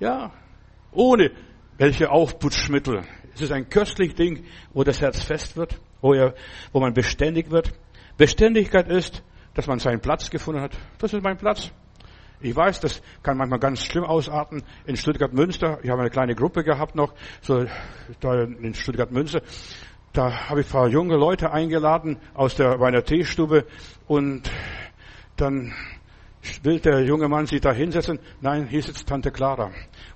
ja. 0.00 0.32
Ohne 0.92 1.30
welche 1.78 2.10
Aufputschmittel. 2.10 3.02
Es 3.34 3.40
ist 3.40 3.52
ein 3.52 3.68
köstlich 3.68 4.14
Ding, 4.14 4.44
wo 4.72 4.84
das 4.84 5.00
Herz 5.00 5.22
fest 5.22 5.56
wird, 5.56 5.80
wo, 6.00 6.12
er, 6.12 6.34
wo 6.72 6.80
man 6.80 6.92
beständig 6.92 7.50
wird. 7.50 7.72
Beständigkeit 8.16 8.88
ist, 8.88 9.22
dass 9.54 9.66
man 9.66 9.78
seinen 9.78 10.00
Platz 10.00 10.30
gefunden 10.30 10.60
hat. 10.60 10.76
Das 10.98 11.12
ist 11.12 11.22
mein 11.22 11.36
Platz. 11.36 11.70
Ich 12.40 12.56
weiß, 12.56 12.80
das 12.80 13.00
kann 13.22 13.36
manchmal 13.38 13.60
ganz 13.60 13.84
schlimm 13.84 14.04
ausarten. 14.04 14.64
In 14.84 14.96
Stuttgart-Münster, 14.96 15.78
ich 15.82 15.90
habe 15.90 16.00
eine 16.00 16.10
kleine 16.10 16.34
Gruppe 16.34 16.64
gehabt 16.64 16.96
noch, 16.96 17.14
so 17.40 17.64
da 18.20 18.42
in 18.42 18.74
Stuttgart-Münster. 18.74 19.42
Da 20.12 20.50
habe 20.50 20.60
ich 20.60 20.66
ein 20.66 20.72
paar 20.72 20.88
junge 20.88 21.16
Leute 21.16 21.52
eingeladen 21.52 22.18
aus 22.34 22.54
der 22.54 22.76
meiner 22.76 23.02
Teestube 23.02 23.64
und 24.06 24.50
dann 25.36 25.72
will 26.62 26.80
der 26.80 27.02
junge 27.04 27.28
Mann 27.28 27.46
sich 27.46 27.62
da 27.62 27.72
hinsetzen. 27.72 28.18
Nein, 28.42 28.66
hier 28.66 28.82
sitzt 28.82 29.08
Tante 29.08 29.30
Clara. 29.30 29.70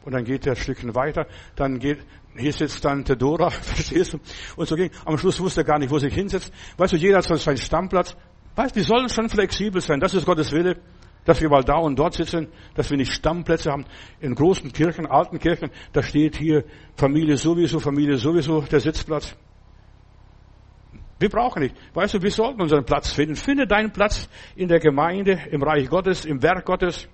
Und 0.05 0.13
dann 0.13 0.25
geht 0.25 0.47
er 0.47 0.53
ein 0.53 0.57
Stückchen 0.57 0.95
weiter. 0.95 1.27
Dann 1.55 1.79
geht, 1.79 2.05
hier 2.37 2.53
sitzt 2.53 2.83
Tante 2.83 3.17
Dora, 3.17 3.49
verstehst 3.51 4.13
du? 4.13 4.19
Und 4.57 4.69
so 4.69 4.77
ging. 4.77 4.91
Am 5.07 5.17
Schluss 5.17 5.41
wusste 5.41 5.63
er 5.63 5.65
gar 5.65 5.79
nicht, 5.79 5.91
wo 5.91 5.99
sich 5.99 6.13
hinsetzt. 6.13 6.53
Weißt 6.77 6.93
du, 6.93 6.97
jeder 6.97 7.19
hat 7.19 7.25
seinen 7.25 7.57
Stammplatz. 7.57 8.17
Weißt, 8.55 8.77
wir 8.77 8.85
sollen 8.85 9.09
schon 9.09 9.31
flexibel 9.31 9.81
sein. 9.81 10.01
Das 10.01 10.13
ist 10.13 10.27
Gottes 10.27 10.53
Wille, 10.53 10.77
dass 11.25 11.41
wir 11.41 11.49
mal 11.49 11.65
da 11.65 11.77
und 11.77 11.99
dort 11.99 12.15
sitzen, 12.15 12.49
dass 12.75 12.91
wir 12.91 12.99
nicht 12.99 13.13
Stammplätze 13.13 13.71
haben. 13.71 13.87
In 14.21 14.35
großen 14.35 14.73
Kirchen, 14.73 15.07
alten 15.07 15.39
Kirchen, 15.39 15.71
da 15.93 16.03
steht 16.03 16.37
hier 16.37 16.65
Familie 16.97 17.39
sowieso, 17.39 17.81
Familie 17.81 18.19
sowieso, 18.19 18.61
der 18.61 18.81
Sitzplatz. 18.81 19.37
Wir 21.19 21.31
brauchen 21.31 21.63
nicht. 21.63 21.75
Weißt 21.95 22.15
du, 22.15 22.23
wir 22.23 22.31
sollten 22.31 22.61
unseren 22.61 22.85
Platz 22.85 23.11
finden. 23.13 23.37
Finde 23.37 23.67
deinen 23.67 23.91
Platz 23.91 24.29
in 24.55 24.69
der 24.69 24.81
Gemeinde, 24.81 25.41
im 25.51 25.63
Reich 25.63 25.89
Gottes, 25.89 26.25
im 26.25 26.43
Werk 26.43 26.67
Gottes. 26.67 27.09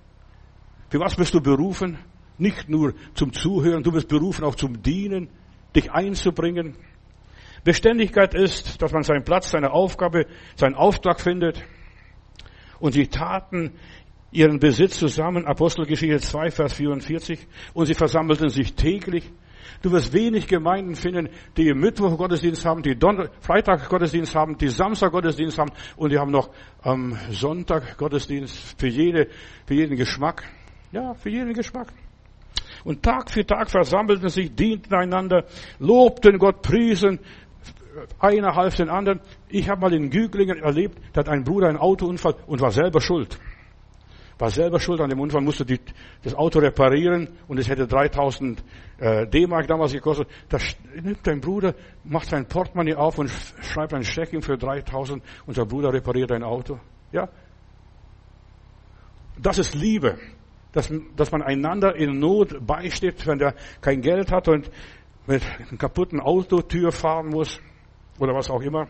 Für 0.89 1.01
was 1.01 1.15
bist 1.15 1.35
du 1.35 1.41
berufen? 1.41 1.99
Nicht 2.39 2.69
nur 2.69 2.95
zum 3.15 3.33
Zuhören, 3.33 3.83
du 3.83 3.93
bist 3.93 4.09
berufen 4.09 4.45
auch 4.45 4.57
zum 4.57 4.83
Dienen, 4.83 5.29
dich 5.77 5.93
einzubringen. 5.93 6.77
Beständigkeit 7.63 8.35
ist, 8.35 8.83
dass 8.83 8.93
man 8.93 9.05
seinen 9.05 9.23
Platz, 9.23 9.51
seine 9.51 9.71
Aufgabe, 9.71 10.27
seinen 10.57 10.75
Auftrag 10.75 11.21
findet 11.21 11.63
und 12.81 12.97
die 12.97 13.07
Taten 13.07 13.75
ihren 14.33 14.59
Besitz 14.59 14.99
zusammen, 14.99 15.47
Apostelgeschichte 15.47 16.19
2, 16.19 16.51
Vers 16.51 16.73
44, 16.73 17.47
und 17.75 17.87
sie 17.87 17.95
versammelten 17.95 18.49
sich 18.49 18.75
täglich. 18.75 19.31
Du 19.83 19.93
wirst 19.93 20.13
wenig 20.13 20.47
Gemeinden 20.47 20.95
finden, 20.95 21.29
die 21.57 21.73
Mittwoch 21.75 22.17
Gottesdienst 22.17 22.65
haben, 22.65 22.83
die 22.83 22.97
Freitag 23.41 23.89
Gottesdienst 23.89 24.35
haben, 24.35 24.57
die 24.57 24.69
Samstag 24.69 25.13
Gottesdienst 25.13 25.59
haben 25.59 25.73
und 25.97 26.11
die 26.11 26.19
haben 26.19 26.31
noch 26.31 26.51
am 26.83 27.17
Sonntag 27.31 27.97
Gottesdienst 27.97 28.79
für 28.79 28.89
jede, 28.89 29.29
für 29.67 29.75
jeden 29.75 29.97
Geschmack. 29.97 30.45
Ja, 30.93 31.15
für 31.15 31.31
jeden 31.31 31.55
Geschmack. 31.55 31.93
Und 32.85 33.03
Tag 33.03 33.31
für 33.31 33.47
Tag 33.47 33.71
versammelten 33.71 34.29
sich, 34.29 34.55
dienten 34.55 34.95
einander, 34.95 35.45
lobten 35.79 36.39
Gott, 36.39 36.63
priesen, 36.63 37.21
einer 38.19 38.55
half 38.55 38.77
den 38.77 38.89
anderen. 38.89 39.21
Ich 39.49 39.69
habe 39.69 39.81
mal 39.81 39.93
in 39.93 40.11
Güglingen 40.11 40.59
erlebt, 40.59 40.99
da 41.13 41.21
hat 41.21 41.29
ein 41.29 41.45
Bruder 41.45 41.69
einen 41.69 41.79
Autounfall 41.79 42.35
und 42.47 42.61
war 42.61 42.71
selber 42.71 43.01
schuld. 43.01 43.39
War 44.43 44.51
selber 44.51 44.81
schuld 44.81 45.01
an 45.01 45.09
dem 45.09 45.21
Unfall, 45.21 45.41
musste 45.41 45.65
die, 45.65 45.79
das 46.25 46.35
Auto 46.35 46.59
reparieren 46.59 47.29
und 47.47 47.61
es 47.61 47.69
hätte 47.69 47.87
3000 47.87 48.65
äh, 48.99 49.25
D-Mark 49.29 49.69
damals 49.69 49.93
gekostet. 49.93 50.27
Da 50.49 50.59
nimmt 51.01 51.25
dein 51.25 51.41
Bruder, 51.41 51.77
macht 52.03 52.29
sein 52.29 52.49
Portemonnaie 52.49 52.97
auf 52.97 53.19
und 53.19 53.31
schreibt 53.61 53.95
ein 53.95 54.03
Scheck 54.03 54.31
für 54.43 54.59
3000 54.59 55.23
und 55.47 55.57
der 55.57 55.65
Bruder 55.65 55.93
repariert 55.93 56.33
ein 56.33 56.43
Auto. 56.43 56.81
Ja? 57.13 57.29
Das 59.41 59.59
ist 59.59 59.77
Liebe. 59.77 60.19
dass, 60.73 60.93
dass 61.15 61.31
man 61.31 61.43
einander 61.43 61.95
in 61.95 62.19
Not 62.19 62.67
beisteht, 62.67 63.25
wenn 63.29 63.39
der 63.39 63.55
kein 63.81 64.01
Geld 64.01 64.33
hat 64.33 64.49
und 64.49 64.69
mit 65.25 65.45
einem 65.57 65.79
kaputten 65.79 66.19
Autotür 66.19 66.91
fahren 66.91 67.29
muss 67.29 67.61
oder 68.19 68.35
was 68.35 68.51
auch 68.51 68.63
immer. 68.63 68.89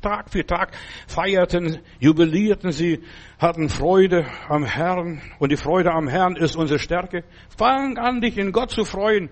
Tag 0.00 0.30
für 0.30 0.46
Tag 0.46 0.72
feierten, 1.06 1.80
jubilierten 1.98 2.72
sie, 2.72 3.02
hatten 3.38 3.68
Freude 3.68 4.26
am 4.48 4.64
Herrn 4.64 5.20
und 5.38 5.50
die 5.50 5.56
Freude 5.56 5.92
am 5.92 6.08
Herrn 6.08 6.36
ist 6.36 6.56
unsere 6.56 6.78
Stärke. 6.78 7.24
Fang 7.56 7.98
an, 7.98 8.20
dich 8.20 8.38
in 8.38 8.52
Gott 8.52 8.70
zu 8.70 8.84
freuen. 8.84 9.30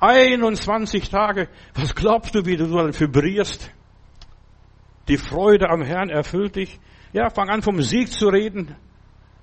21 0.00 1.10
Tage. 1.10 1.48
Was 1.74 1.94
glaubst 1.94 2.34
du, 2.34 2.46
wie 2.46 2.56
du 2.56 2.66
dann 2.66 2.98
vibrierst? 2.98 3.70
Die 5.08 5.18
Freude 5.18 5.68
am 5.68 5.82
Herrn 5.82 6.08
erfüllt 6.08 6.56
dich. 6.56 6.80
Ja, 7.12 7.30
fang 7.30 7.48
an, 7.48 7.62
vom 7.62 7.80
Sieg 7.82 8.10
zu 8.10 8.28
reden. 8.28 8.74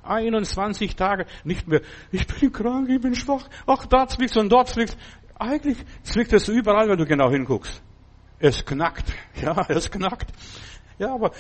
21 0.04 0.96
Tage, 0.96 1.26
nicht 1.44 1.68
mehr, 1.68 1.82
ich 2.12 2.26
bin 2.28 2.52
krank, 2.52 2.90
ich 2.90 3.02
bin 3.02 3.14
schwach, 3.14 3.50
ach, 3.66 3.86
da 3.88 4.08
zwickt 4.08 4.38
und 4.38 4.50
dort 4.50 4.70
zwickt. 4.70 4.98
Eigentlich 5.38 5.78
zwickt 6.04 6.34
es 6.34 6.48
überall, 6.48 6.90
wenn 6.90 6.98
du 6.98 7.06
genau 7.06 7.30
hinguckst. 7.30 7.84
Es 8.40 8.66
knackt. 8.66 9.14
Ja, 9.42 9.66
es 9.70 9.92
knackt. 9.92 10.32
Ja, 10.98 11.14
aber, 11.14 11.32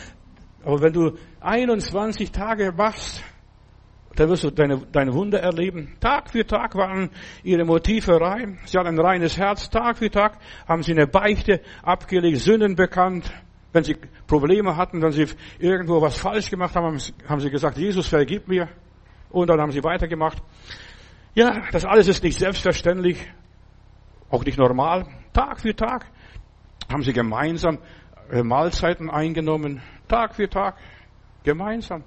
aber 0.64 0.82
wenn 0.82 0.94
du 0.94 1.18
21 1.42 2.32
Tage 2.32 2.72
machst, 2.72 3.24
dann 4.16 4.30
wirst 4.30 4.44
du 4.44 4.52
deine, 4.52 4.78
deine 4.92 5.14
Wunder 5.14 5.40
erleben. 5.40 5.96
Tag 6.00 6.32
für 6.32 6.46
Tag 6.46 6.76
waren 6.76 7.10
ihre 7.44 7.66
Motive 7.66 8.20
rein. 8.20 8.60
Sie 8.66 8.78
hatten 8.78 8.90
ein 8.90 9.00
reines 9.00 9.38
Herz. 9.38 9.70
Tag 9.70 9.98
für 9.98 10.10
Tag 10.10 10.38
haben 10.68 10.84
sie 10.84 10.92
eine 10.92 11.08
Beichte 11.08 11.62
abgelegt, 11.84 12.38
Sünden 12.38 12.76
bekannt. 12.76 13.32
Wenn 13.74 13.84
sie 13.84 13.96
Probleme 14.26 14.76
hatten, 14.76 15.02
wenn 15.02 15.12
sie 15.12 15.28
irgendwo 15.60 16.02
was 16.02 16.18
falsch 16.18 16.50
gemacht 16.50 16.76
haben, 16.76 17.00
haben 17.28 17.40
sie 17.42 17.50
gesagt, 17.52 17.78
Jesus, 17.78 18.08
vergib 18.08 18.48
mir. 18.48 18.70
Und 19.30 19.50
dann 19.50 19.60
haben 19.60 19.72
sie 19.72 19.84
weitergemacht. 19.84 20.42
Ja, 21.36 21.62
das 21.72 21.86
alles 21.86 22.08
ist 22.08 22.24
nicht 22.24 22.40
selbstverständlich, 22.40 23.24
auch 24.32 24.44
nicht 24.44 24.58
normal. 24.58 25.06
Tag 25.34 25.62
für 25.62 25.76
Tag 25.76 26.08
haben 26.92 27.04
sie 27.04 27.14
gemeinsam 27.14 27.80
äh, 28.32 28.44
Mahlzeiten 28.44 29.10
eingenommen, 29.10 29.82
Tag 30.08 30.36
für 30.36 30.50
Tag, 30.50 30.76
gemeinsam. 31.44 32.04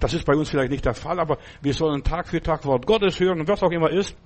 Das 0.00 0.12
ist 0.12 0.26
bei 0.26 0.34
uns 0.34 0.50
vielleicht 0.50 0.70
nicht 0.70 0.84
der 0.84 0.94
Fall, 0.94 1.18
aber 1.18 1.38
wir 1.62 1.72
sollen 1.72 2.02
Tag 2.02 2.28
für 2.28 2.42
Tag 2.42 2.64
Wort 2.66 2.86
Gottes 2.86 3.18
hören 3.18 3.46
was 3.48 3.62
auch 3.62 3.70
immer 3.70 3.90
ist. 3.90 4.16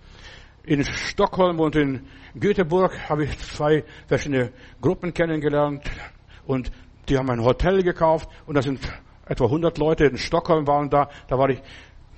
In 0.65 0.85
Stockholm 0.85 1.59
und 1.61 1.75
in 1.77 2.07
Göteborg 2.39 3.09
habe 3.09 3.25
ich 3.25 3.39
zwei 3.39 3.85
verschiedene 4.07 4.53
Gruppen 4.81 5.15
kennengelernt 5.15 5.83
und 6.47 6.71
die 7.09 7.17
haben 7.17 7.31
ein 7.31 7.43
Hotel 7.43 7.83
gekauft 7.83 8.29
und 8.47 8.57
da 8.57 8.63
sind 8.63 8.81
etwa 9.27 9.45
100 9.45 9.79
Leute 9.79 10.05
in 10.05 10.17
Stockholm 10.17 10.67
waren 10.67 10.91
da. 10.91 11.09
Da 11.29 11.39
war 11.39 11.49
ich 11.49 11.63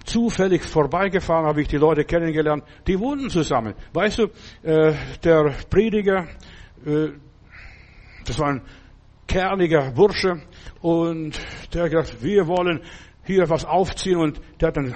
zufällig 0.04 0.62
vorbeigefahren, 0.64 1.46
habe 1.46 1.62
ich 1.62 1.68
die 1.68 1.76
Leute 1.76 2.04
kennengelernt. 2.04 2.64
Die 2.86 2.98
wohnen 2.98 3.30
zusammen. 3.30 3.74
Weißt 3.92 4.18
du, 4.18 4.24
äh, 4.62 4.94
der 5.22 5.54
Prediger 5.70 6.26
das 6.84 8.38
war 8.38 8.48
ein 8.48 8.62
kerniger 9.26 9.92
Bursche 9.92 10.42
und 10.80 11.40
der 11.72 11.84
hat 11.84 11.90
gesagt, 11.90 12.22
wir 12.22 12.46
wollen 12.46 12.80
hier 13.24 13.48
was 13.48 13.64
aufziehen 13.64 14.18
und 14.18 14.40
der 14.60 14.68
hat 14.68 14.78
ein 14.78 14.94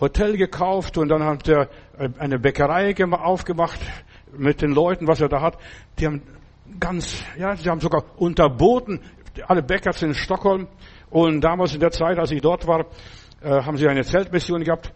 Hotel 0.00 0.36
gekauft 0.36 0.98
und 0.98 1.08
dann 1.08 1.22
hat 1.22 1.48
er 1.48 1.68
eine 2.18 2.38
Bäckerei 2.38 2.94
aufgemacht 3.12 3.80
mit 4.36 4.62
den 4.62 4.72
Leuten, 4.72 5.06
was 5.06 5.20
er 5.20 5.28
da 5.28 5.40
hat. 5.40 5.58
Die 5.98 6.06
haben 6.06 6.22
ganz, 6.78 7.24
ja, 7.38 7.56
sie 7.56 7.68
haben 7.68 7.80
sogar 7.80 8.04
unterboten, 8.16 9.00
alle 9.46 9.62
Bäcker 9.62 9.92
sind 9.92 10.10
in 10.10 10.14
Stockholm 10.14 10.68
und 11.10 11.40
damals 11.40 11.74
in 11.74 11.80
der 11.80 11.90
Zeit, 11.90 12.18
als 12.18 12.30
ich 12.30 12.42
dort 12.42 12.66
war, 12.66 12.86
äh, 13.40 13.62
haben 13.62 13.76
sie 13.76 13.88
eine 13.88 14.04
Zeltmission 14.04 14.64
gehabt 14.64 14.92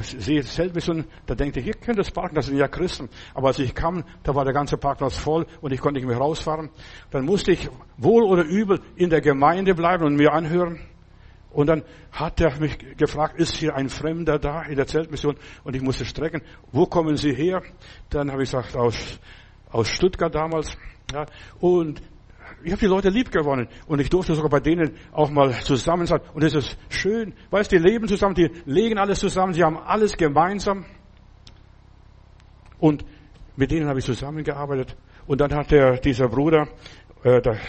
ich 0.00 0.24
sehe 0.24 0.42
Zeltmission, 0.42 1.04
da 1.26 1.34
denke 1.34 1.60
ich, 1.60 1.64
hier 1.64 1.74
könnte 1.74 2.00
es 2.00 2.10
parken, 2.10 2.34
das 2.34 2.46
sind 2.46 2.56
ja 2.56 2.68
Christen. 2.68 3.08
Aber 3.34 3.48
als 3.48 3.58
ich 3.58 3.74
kam, 3.74 4.04
da 4.22 4.34
war 4.34 4.44
der 4.44 4.54
ganze 4.54 4.76
Parkplatz 4.76 5.16
voll 5.16 5.46
und 5.60 5.72
ich 5.72 5.80
konnte 5.80 6.00
nicht 6.00 6.08
mehr 6.08 6.18
rausfahren. 6.18 6.70
Dann 7.10 7.24
musste 7.24 7.52
ich 7.52 7.68
wohl 7.96 8.24
oder 8.24 8.44
übel 8.44 8.80
in 8.96 9.10
der 9.10 9.20
Gemeinde 9.20 9.74
bleiben 9.74 10.04
und 10.04 10.16
mir 10.16 10.32
anhören. 10.32 10.80
Und 11.50 11.68
dann 11.68 11.84
hat 12.12 12.40
er 12.40 12.58
mich 12.60 12.76
gefragt, 12.98 13.38
ist 13.38 13.56
hier 13.56 13.74
ein 13.74 13.88
Fremder 13.88 14.38
da 14.38 14.62
in 14.62 14.76
der 14.76 14.86
Zeltmission? 14.86 15.36
Und 15.64 15.74
ich 15.74 15.80
musste 15.80 16.04
strecken, 16.04 16.42
wo 16.70 16.84
kommen 16.84 17.16
Sie 17.16 17.32
her? 17.32 17.62
Dann 18.10 18.30
habe 18.30 18.42
ich 18.42 18.50
gesagt, 18.50 18.76
aus, 18.76 19.18
aus 19.70 19.88
Stuttgart 19.88 20.34
damals. 20.34 20.76
Ja, 21.12 21.24
und 21.60 22.02
ich 22.66 22.72
habe 22.72 22.80
die 22.80 22.86
Leute 22.86 23.10
lieb 23.10 23.30
gewonnen 23.30 23.68
und 23.86 24.00
ich 24.00 24.10
durfte 24.10 24.34
sogar 24.34 24.50
bei 24.50 24.58
denen 24.58 24.96
auch 25.12 25.30
mal 25.30 25.52
zusammen 25.60 26.04
sein. 26.04 26.20
Und 26.34 26.42
es 26.42 26.52
ist 26.52 26.76
schön. 26.88 27.32
Weißt, 27.50 27.70
die 27.70 27.78
leben 27.78 28.08
zusammen, 28.08 28.34
die 28.34 28.50
legen 28.64 28.98
alles 28.98 29.20
zusammen, 29.20 29.52
sie 29.52 29.62
haben 29.62 29.78
alles 29.78 30.16
gemeinsam. 30.16 30.84
Und 32.80 33.04
mit 33.54 33.70
denen 33.70 33.86
habe 33.86 34.00
ich 34.00 34.04
zusammengearbeitet. 34.04 34.96
Und 35.28 35.40
dann 35.40 35.54
hat 35.54 35.70
der, 35.70 35.98
dieser 35.98 36.26
Bruder, 36.28 36.66
äh, 37.22 37.40
der 37.40 37.60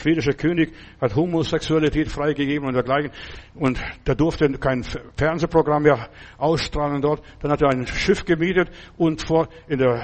schwedische 0.00 0.32
König, 0.32 0.72
hat 1.02 1.14
Homosexualität 1.14 2.08
freigegeben 2.08 2.66
und 2.66 2.72
dergleichen. 2.72 3.10
Und 3.54 3.78
der 4.06 4.14
durfte 4.14 4.50
kein 4.52 4.84
Fernsehprogramm 5.18 5.82
mehr 5.82 6.08
ausstrahlen 6.38 7.02
dort. 7.02 7.22
Dann 7.40 7.50
hat 7.52 7.60
er 7.60 7.68
ein 7.68 7.86
Schiff 7.86 8.24
gemietet 8.24 8.70
und 8.96 9.20
vor, 9.20 9.48
in 9.68 9.80
der 9.80 10.02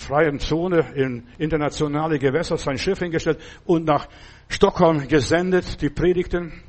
freien 0.00 0.38
Zone 0.38 0.92
in 0.94 1.26
internationale 1.38 2.18
Gewässer 2.18 2.56
sein 2.56 2.78
Schiff 2.78 2.98
hingestellt 2.98 3.38
und 3.64 3.84
nach 3.84 4.08
Stockholm 4.48 5.06
gesendet, 5.06 5.80
die 5.80 5.90
Predigten. 5.90 6.62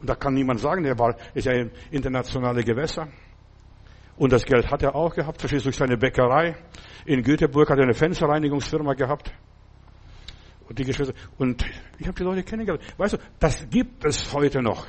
Und 0.00 0.08
da 0.08 0.14
kann 0.14 0.34
niemand 0.34 0.60
sagen, 0.60 0.84
der 0.84 0.98
war, 0.98 1.16
ist 1.34 1.46
ja 1.46 1.52
in 1.52 1.70
internationale 1.90 2.62
Gewässer. 2.62 3.08
Und 4.16 4.32
das 4.32 4.44
Geld 4.44 4.70
hat 4.70 4.82
er 4.82 4.94
auch 4.94 5.14
gehabt, 5.14 5.40
verstehst 5.40 5.66
durch 5.66 5.76
seine 5.76 5.96
Bäckerei. 5.96 6.56
In 7.04 7.22
Göteborg 7.22 7.68
hat 7.68 7.78
er 7.78 7.84
eine 7.84 7.94
Fensterreinigungsfirma 7.94 8.94
gehabt. 8.94 9.32
Und 10.68 10.78
die 10.78 10.84
Geschwister, 10.84 11.14
und 11.38 11.64
ich 11.98 12.06
habe 12.06 12.16
die 12.16 12.24
Leute 12.24 12.42
kennengelernt. 12.42 12.82
Weißt 12.96 13.14
du, 13.14 13.18
das 13.38 13.68
gibt 13.68 14.04
es 14.04 14.32
heute 14.32 14.62
noch. 14.62 14.86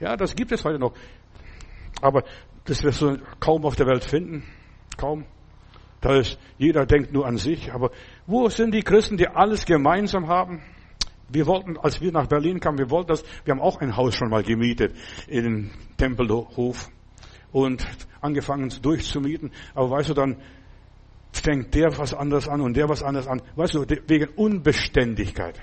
Ja, 0.00 0.16
das 0.16 0.34
gibt 0.34 0.52
es 0.52 0.64
heute 0.64 0.78
noch. 0.78 0.92
Aber 2.00 2.24
das 2.64 2.82
wirst 2.82 3.00
du 3.02 3.18
kaum 3.38 3.64
auf 3.64 3.76
der 3.76 3.86
Welt 3.86 4.04
finden. 4.04 4.44
Kaum. 4.96 5.24
Da 6.02 6.16
ist, 6.16 6.36
jeder 6.58 6.84
denkt 6.84 7.12
nur 7.12 7.26
an 7.26 7.38
sich. 7.38 7.72
Aber 7.72 7.92
wo 8.26 8.48
sind 8.48 8.74
die 8.74 8.82
Christen, 8.82 9.16
die 9.16 9.28
alles 9.28 9.64
gemeinsam 9.64 10.26
haben? 10.26 10.60
Wir 11.30 11.46
wollten, 11.46 11.78
als 11.78 12.00
wir 12.00 12.12
nach 12.12 12.26
Berlin 12.26 12.60
kamen, 12.60 12.76
wir 12.76 12.90
wollten 12.90 13.08
das, 13.08 13.24
wir 13.44 13.52
haben 13.52 13.60
auch 13.60 13.80
ein 13.80 13.96
Haus 13.96 14.16
schon 14.16 14.28
mal 14.28 14.42
gemietet 14.42 14.94
in 15.28 15.70
Tempelhof 15.96 16.90
und 17.52 17.86
angefangen 18.20 18.70
durchzumieten. 18.82 19.52
Aber 19.74 19.90
weißt 19.90 20.10
du, 20.10 20.14
dann 20.14 20.36
fängt 21.32 21.72
der 21.74 21.96
was 21.96 22.12
anderes 22.12 22.48
an 22.48 22.60
und 22.60 22.76
der 22.76 22.88
was 22.88 23.02
anderes 23.02 23.28
an. 23.28 23.40
Weißt 23.54 23.74
du, 23.74 23.86
wegen 24.08 24.28
Unbeständigkeit. 24.34 25.58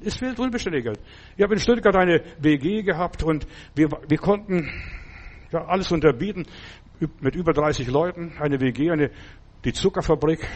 Es 0.00 0.16
fehlt 0.16 0.38
Unbeständigkeit. 0.38 0.98
Ich 1.36 1.42
habe 1.42 1.54
in 1.54 1.60
Stuttgart 1.60 1.94
eine 1.96 2.22
WG 2.38 2.82
gehabt 2.82 3.22
und 3.24 3.46
wir, 3.74 3.88
wir 4.08 4.18
konnten 4.18 4.70
ja, 5.50 5.64
alles 5.66 5.90
unterbieten 5.92 6.46
mit 7.20 7.34
über 7.34 7.52
30 7.52 7.88
Leuten, 7.88 8.32
eine 8.38 8.60
WG, 8.60 8.90
eine 8.90 9.10
die 9.64 9.72
Zuckerfabrik 9.72 10.46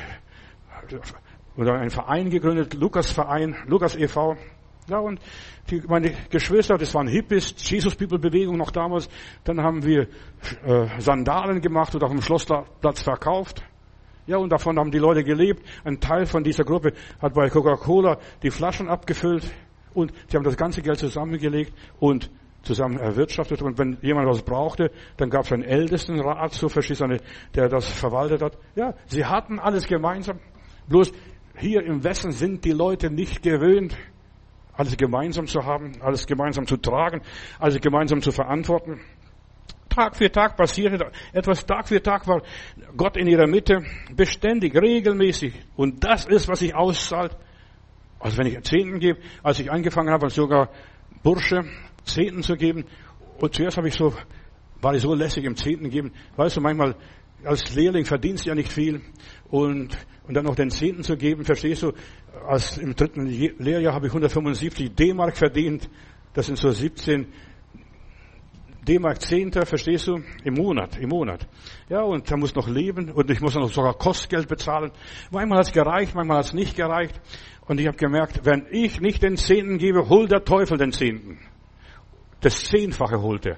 oder 1.56 1.74
ein 1.74 1.90
Verein 1.90 2.30
gegründet, 2.30 2.74
Lukas-Verein, 2.74 3.56
Lukas 3.66 3.96
e.V. 3.96 4.36
Ja, 4.88 4.98
und 4.98 5.20
die, 5.68 5.82
meine 5.88 6.12
Geschwister, 6.30 6.78
das 6.78 6.94
waren 6.94 7.08
Hippies, 7.08 7.54
Jesus-People-Bewegung 7.58 8.56
noch 8.56 8.70
damals. 8.70 9.08
Dann 9.42 9.60
haben 9.60 9.84
wir 9.84 10.08
äh, 10.64 11.00
Sandalen 11.00 11.60
gemacht 11.60 11.94
und 11.94 12.04
auf 12.04 12.10
dem 12.10 12.22
Schlossplatz 12.22 13.02
verkauft. 13.02 13.64
Ja, 14.26 14.36
und 14.38 14.50
davon 14.50 14.78
haben 14.78 14.90
die 14.90 14.98
Leute 14.98 15.24
gelebt. 15.24 15.64
Ein 15.84 16.00
Teil 16.00 16.26
von 16.26 16.44
dieser 16.44 16.64
Gruppe 16.64 16.92
hat 17.20 17.34
bei 17.34 17.48
Coca-Cola 17.48 18.18
die 18.42 18.50
Flaschen 18.50 18.88
abgefüllt 18.88 19.50
und 19.94 20.12
sie 20.28 20.36
haben 20.36 20.44
das 20.44 20.56
ganze 20.56 20.82
Geld 20.82 20.98
zusammengelegt 20.98 21.72
und 21.98 22.30
zusammen 22.66 22.98
erwirtschaftet. 22.98 23.62
Und 23.62 23.78
wenn 23.78 23.98
jemand 24.02 24.28
was 24.28 24.42
brauchte, 24.42 24.90
dann 25.16 25.30
gab 25.30 25.44
es 25.44 25.52
einen 25.52 25.62
Ältestenrat, 25.62 26.52
so 26.52 26.68
verstehst 26.68 27.02
der 27.54 27.68
das 27.68 27.88
verwaltet 27.88 28.42
hat. 28.42 28.58
Ja, 28.74 28.94
sie 29.06 29.24
hatten 29.24 29.58
alles 29.58 29.86
gemeinsam. 29.86 30.40
Bloß 30.88 31.12
hier 31.58 31.82
im 31.84 32.04
Westen 32.04 32.32
sind 32.32 32.64
die 32.64 32.72
Leute 32.72 33.10
nicht 33.10 33.42
gewöhnt, 33.42 33.96
alles 34.74 34.96
gemeinsam 34.96 35.46
zu 35.46 35.64
haben, 35.64 35.92
alles 36.00 36.26
gemeinsam 36.26 36.66
zu 36.66 36.76
tragen, 36.76 37.22
alles 37.58 37.80
gemeinsam 37.80 38.20
zu 38.20 38.30
verantworten. 38.30 39.00
Tag 39.88 40.16
für 40.16 40.30
Tag 40.30 40.56
passierte 40.56 41.10
etwas, 41.32 41.64
Tag 41.64 41.88
für 41.88 42.02
Tag 42.02 42.28
war 42.28 42.42
Gott 42.96 43.16
in 43.16 43.26
ihrer 43.26 43.46
Mitte, 43.46 43.82
beständig, 44.14 44.74
regelmäßig. 44.74 45.54
Und 45.74 46.04
das 46.04 46.26
ist, 46.26 46.48
was 46.48 46.58
sich 46.58 46.74
auszahlt. 46.74 47.34
Also 48.18 48.36
wenn 48.38 48.46
ich 48.46 48.60
Zehnten 48.62 48.98
gebe, 48.98 49.20
als 49.42 49.58
ich 49.58 49.70
angefangen 49.70 50.10
habe, 50.10 50.28
sogar 50.28 50.68
Bursche, 51.22 51.64
Zehnten 52.06 52.42
zu 52.42 52.54
geben. 52.54 52.84
Und 53.38 53.54
zuerst 53.54 53.76
habe 53.76 53.88
ich 53.88 53.94
so, 53.94 54.14
war 54.80 54.94
ich 54.94 55.02
so 55.02 55.14
lässig 55.14 55.44
im 55.44 55.56
Zehnten 55.56 55.90
geben. 55.90 56.12
Weißt 56.36 56.56
du, 56.56 56.60
manchmal 56.60 56.96
als 57.44 57.74
Lehrling 57.74 58.04
verdienst 58.04 58.44
du 58.44 58.48
ja 58.48 58.54
nicht 58.54 58.72
viel. 58.72 59.02
Und, 59.50 59.96
und 60.26 60.34
dann 60.34 60.44
noch 60.44 60.54
den 60.54 60.70
Zehnten 60.70 61.02
zu 61.02 61.16
geben, 61.16 61.44
verstehst 61.44 61.82
du, 61.82 61.92
als 62.46 62.78
im 62.78 62.94
dritten 62.94 63.26
Lehrjahr 63.26 63.94
habe 63.94 64.06
ich 64.06 64.12
175 64.12 64.94
D-Mark 64.94 65.36
verdient. 65.36 65.88
Das 66.32 66.46
sind 66.46 66.58
so 66.58 66.70
17 66.70 67.26
D-Mark 68.86 69.20
Zehnter, 69.20 69.66
verstehst 69.66 70.06
du? 70.06 70.20
Im 70.44 70.54
Monat, 70.54 70.96
im 70.98 71.08
Monat. 71.08 71.48
Ja, 71.88 72.02
und 72.02 72.30
er 72.30 72.36
muss 72.36 72.54
noch 72.54 72.68
leben 72.68 73.10
und 73.10 73.28
ich 73.30 73.40
muss 73.40 73.54
noch 73.56 73.68
sogar 73.68 73.94
Kostgeld 73.94 74.46
bezahlen. 74.48 74.92
Manchmal 75.32 75.58
hat 75.58 75.66
es 75.66 75.72
gereicht, 75.72 76.14
manchmal 76.14 76.38
hat 76.38 76.46
es 76.46 76.52
nicht 76.52 76.76
gereicht. 76.76 77.20
Und 77.66 77.80
ich 77.80 77.88
habe 77.88 77.96
gemerkt, 77.96 78.42
wenn 78.44 78.66
ich 78.70 79.00
nicht 79.00 79.24
den 79.24 79.36
Zehnten 79.36 79.78
gebe, 79.78 80.08
holt 80.08 80.30
der 80.30 80.44
Teufel 80.44 80.78
den 80.78 80.92
Zehnten. 80.92 81.38
Das 82.46 82.62
Zehnfache 82.62 83.20
holt 83.20 83.44
er. 83.44 83.56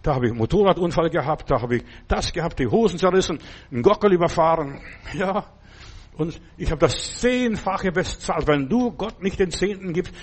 Da 0.00 0.14
habe 0.14 0.26
ich 0.26 0.30
einen 0.30 0.38
Motorradunfall 0.38 1.10
gehabt, 1.10 1.50
da 1.50 1.60
habe 1.60 1.78
ich 1.78 1.84
das 2.06 2.32
gehabt, 2.32 2.60
die 2.60 2.68
Hosen 2.68 2.96
zerrissen, 2.96 3.40
einen 3.72 3.82
Gockel 3.82 4.12
überfahren. 4.12 4.80
Ja, 5.12 5.44
und 6.16 6.40
ich 6.56 6.70
habe 6.70 6.78
das 6.78 7.18
Zehnfache 7.18 7.90
bezahlt. 7.90 8.46
Wenn 8.46 8.68
du 8.68 8.92
Gott 8.92 9.20
nicht 9.20 9.40
den 9.40 9.50
Zehnten 9.50 9.92
gibst, 9.92 10.14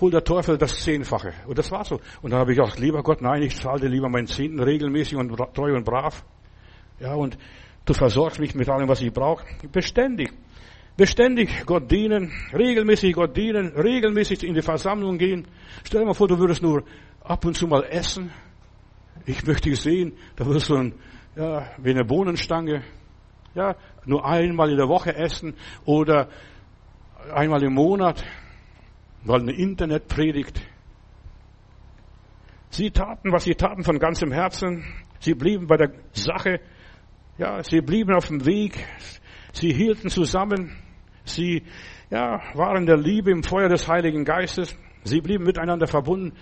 holt 0.00 0.14
der 0.14 0.22
Teufel 0.22 0.56
das 0.56 0.84
Zehnfache. 0.84 1.32
Und 1.48 1.58
das 1.58 1.72
war 1.72 1.84
so. 1.84 1.98
Und 2.22 2.30
dann 2.30 2.38
habe 2.38 2.52
ich 2.52 2.58
gesagt, 2.58 2.78
lieber 2.78 3.02
Gott, 3.02 3.20
nein, 3.20 3.42
ich 3.42 3.56
zahle 3.56 3.80
dir 3.80 3.88
lieber 3.88 4.08
meinen 4.08 4.28
Zehnten 4.28 4.60
regelmäßig 4.60 5.16
und 5.18 5.36
treu 5.52 5.74
und 5.74 5.84
brav. 5.84 6.24
Ja, 7.00 7.14
und 7.14 7.36
du 7.86 7.92
versorgst 7.92 8.38
mich 8.38 8.54
mit 8.54 8.68
allem, 8.68 8.88
was 8.88 9.00
ich 9.00 9.12
brauche. 9.12 9.44
Beständig. 9.72 10.32
Beständig 10.96 11.66
Gott 11.66 11.90
dienen, 11.90 12.30
regelmäßig 12.52 13.14
Gott 13.14 13.36
dienen, 13.36 13.72
regelmäßig 13.72 14.44
in 14.44 14.54
die 14.54 14.62
Versammlung 14.62 15.18
gehen. 15.18 15.48
Stell 15.82 16.02
dir 16.02 16.06
mal 16.06 16.14
vor, 16.14 16.28
du 16.28 16.38
würdest 16.38 16.62
nur 16.62 16.84
ab 17.24 17.44
und 17.44 17.56
zu 17.56 17.66
mal 17.66 17.82
essen. 17.82 18.30
Ich 19.26 19.44
möchte 19.44 19.74
sehen, 19.74 20.12
da 20.36 20.46
wirst 20.46 20.68
du 20.68 20.76
ein, 20.76 20.94
ja, 21.34 21.66
wie 21.78 21.90
eine 21.90 22.04
Bohnenstange. 22.04 22.84
Ja, 23.54 23.76
nur 24.04 24.24
einmal 24.24 24.70
in 24.70 24.76
der 24.76 24.88
Woche 24.88 25.14
essen 25.14 25.54
oder 25.84 26.28
einmal 27.32 27.62
im 27.62 27.74
Monat 27.74 28.24
weil 29.24 29.40
eine 29.40 29.52
Internetpredigt. 29.52 30.60
Sie 32.70 32.90
taten, 32.90 33.32
was 33.32 33.44
sie 33.44 33.54
taten 33.54 33.82
von 33.82 33.98
ganzem 33.98 34.32
Herzen. 34.32 34.84
Sie 35.20 35.34
blieben 35.34 35.66
bei 35.66 35.76
der 35.76 35.92
Sache. 36.12 36.60
Ja, 37.38 37.62
sie 37.62 37.80
blieben 37.80 38.14
auf 38.14 38.28
dem 38.28 38.44
Weg. 38.46 38.86
Sie 39.52 39.72
hielten 39.72 40.10
zusammen. 40.10 40.76
Sie, 41.24 41.62
ja, 42.10 42.40
waren 42.54 42.86
der 42.86 42.98
Liebe 42.98 43.30
im 43.30 43.42
Feuer 43.42 43.68
des 43.68 43.88
Heiligen 43.88 44.24
Geistes. 44.24 44.76
Sie 45.04 45.20
blieben 45.20 45.44
miteinander 45.44 45.86
verbunden. 45.86 46.36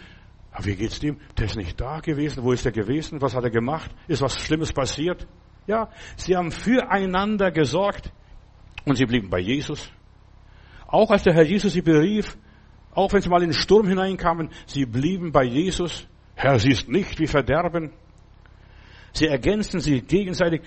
Aber 0.53 0.67
wie 0.67 0.77
geht's 0.77 1.01
dem? 1.01 1.19
Der 1.39 1.47
ist 1.47 1.57
nicht 1.57 1.81
da 1.81 2.01
gewesen. 2.01 2.45
Wo 2.45 2.53
ist 2.53 2.67
er 2.67 2.73
gewesen? 2.73 3.21
Was 3.23 3.35
hat 3.35 3.45
er 3.45 3.51
gemacht? 3.51 3.91
Ist 4.07 4.21
was 4.21 4.39
Schlimmes 4.39 4.73
passiert? 4.73 5.27
Ja, 5.67 5.89
sie 6.17 6.37
haben 6.37 6.51
füreinander 6.51 7.51
gesorgt 7.51 8.13
und 8.85 8.97
sie 8.97 9.07
blieben 9.07 9.31
bei 9.31 9.39
Jesus. 9.39 9.91
Auch 10.87 11.11
als 11.11 11.23
der 11.23 11.35
Herr 11.35 11.45
Jesus 11.45 11.73
sie 11.73 11.83
berief, 11.83 12.37
auch 12.95 13.13
wenn 13.13 13.23
sie 13.23 13.31
mal 13.31 13.43
in 13.43 13.49
den 13.49 13.55
Sturm 13.55 13.87
hineinkamen, 13.87 14.51
sie 14.67 14.85
blieben 14.85 15.33
bei 15.33 15.45
Jesus. 15.45 16.07
Herr, 16.35 16.59
sie 16.59 16.71
ist 16.71 16.89
nicht 16.89 17.19
wie 17.19 17.27
Verderben. 17.27 17.93
Sie 19.13 19.27
ergänzen 19.27 19.81
sie 19.81 20.03
gegenseitig. 20.03 20.63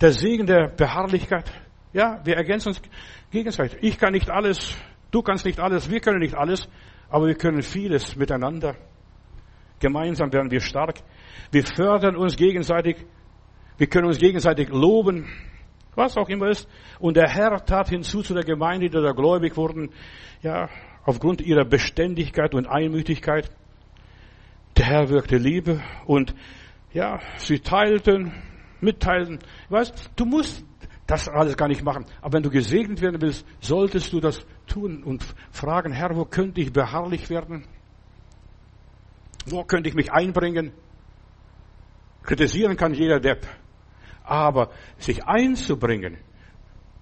Der 0.00 0.12
Segen 0.12 0.46
der 0.46 0.68
Beharrlichkeit. 0.68 1.50
Ja, 1.92 2.20
wir 2.24 2.36
ergänzen 2.36 2.68
uns 2.68 2.82
gegenseitig. 3.30 3.78
Ich 3.82 3.98
kann 3.98 4.12
nicht 4.12 4.30
alles, 4.30 4.76
du 5.10 5.22
kannst 5.22 5.44
nicht 5.44 5.60
alles, 5.60 5.90
wir 5.90 6.00
können 6.00 6.20
nicht 6.20 6.34
alles, 6.34 6.68
aber 7.08 7.26
wir 7.26 7.34
können 7.34 7.62
vieles 7.62 8.16
miteinander. 8.16 8.76
Gemeinsam 9.80 10.32
werden 10.32 10.50
wir 10.50 10.60
stark. 10.60 11.00
Wir 11.50 11.64
fördern 11.64 12.14
uns 12.14 12.36
gegenseitig. 12.36 12.96
Wir 13.78 13.88
können 13.88 14.06
uns 14.06 14.18
gegenseitig 14.18 14.68
loben. 14.68 15.26
Was 15.94 16.16
auch 16.16 16.28
immer 16.28 16.48
ist. 16.48 16.68
Und 16.98 17.16
der 17.16 17.28
Herr 17.28 17.64
tat 17.64 17.88
hinzu 17.88 18.22
zu 18.22 18.34
der 18.34 18.44
Gemeinde, 18.44 18.88
die 18.88 19.02
da 19.02 19.12
gläubig 19.12 19.56
wurden. 19.56 19.90
Ja, 20.42 20.68
aufgrund 21.04 21.40
ihrer 21.40 21.64
Beständigkeit 21.64 22.54
und 22.54 22.66
Einmütigkeit. 22.66 23.50
Der 24.76 24.86
Herr 24.86 25.08
wirkte 25.08 25.36
Liebe 25.36 25.82
und 26.06 26.34
ja, 26.92 27.20
sie 27.38 27.58
teilten, 27.58 28.32
mitteilten. 28.80 29.38
Weißt, 29.68 30.10
du 30.16 30.24
musst 30.24 30.64
das 31.06 31.28
alles 31.28 31.56
gar 31.56 31.68
nicht 31.68 31.82
machen. 31.82 32.06
Aber 32.20 32.34
wenn 32.34 32.42
du 32.42 32.50
gesegnet 32.50 33.00
werden 33.00 33.20
willst, 33.20 33.46
solltest 33.60 34.12
du 34.12 34.20
das 34.20 34.46
tun 34.66 35.02
und 35.02 35.24
fragen, 35.50 35.92
Herr, 35.92 36.16
wo 36.16 36.24
könnte 36.24 36.60
ich 36.60 36.72
beharrlich 36.72 37.30
werden? 37.30 37.66
Wo 39.50 39.64
könnte 39.64 39.88
ich 39.88 39.94
mich 39.94 40.12
einbringen? 40.12 40.72
Kritisieren 42.22 42.76
kann 42.76 42.94
jeder 42.94 43.20
Depp. 43.20 43.46
Aber 44.24 44.70
sich 44.98 45.24
einzubringen, 45.24 46.18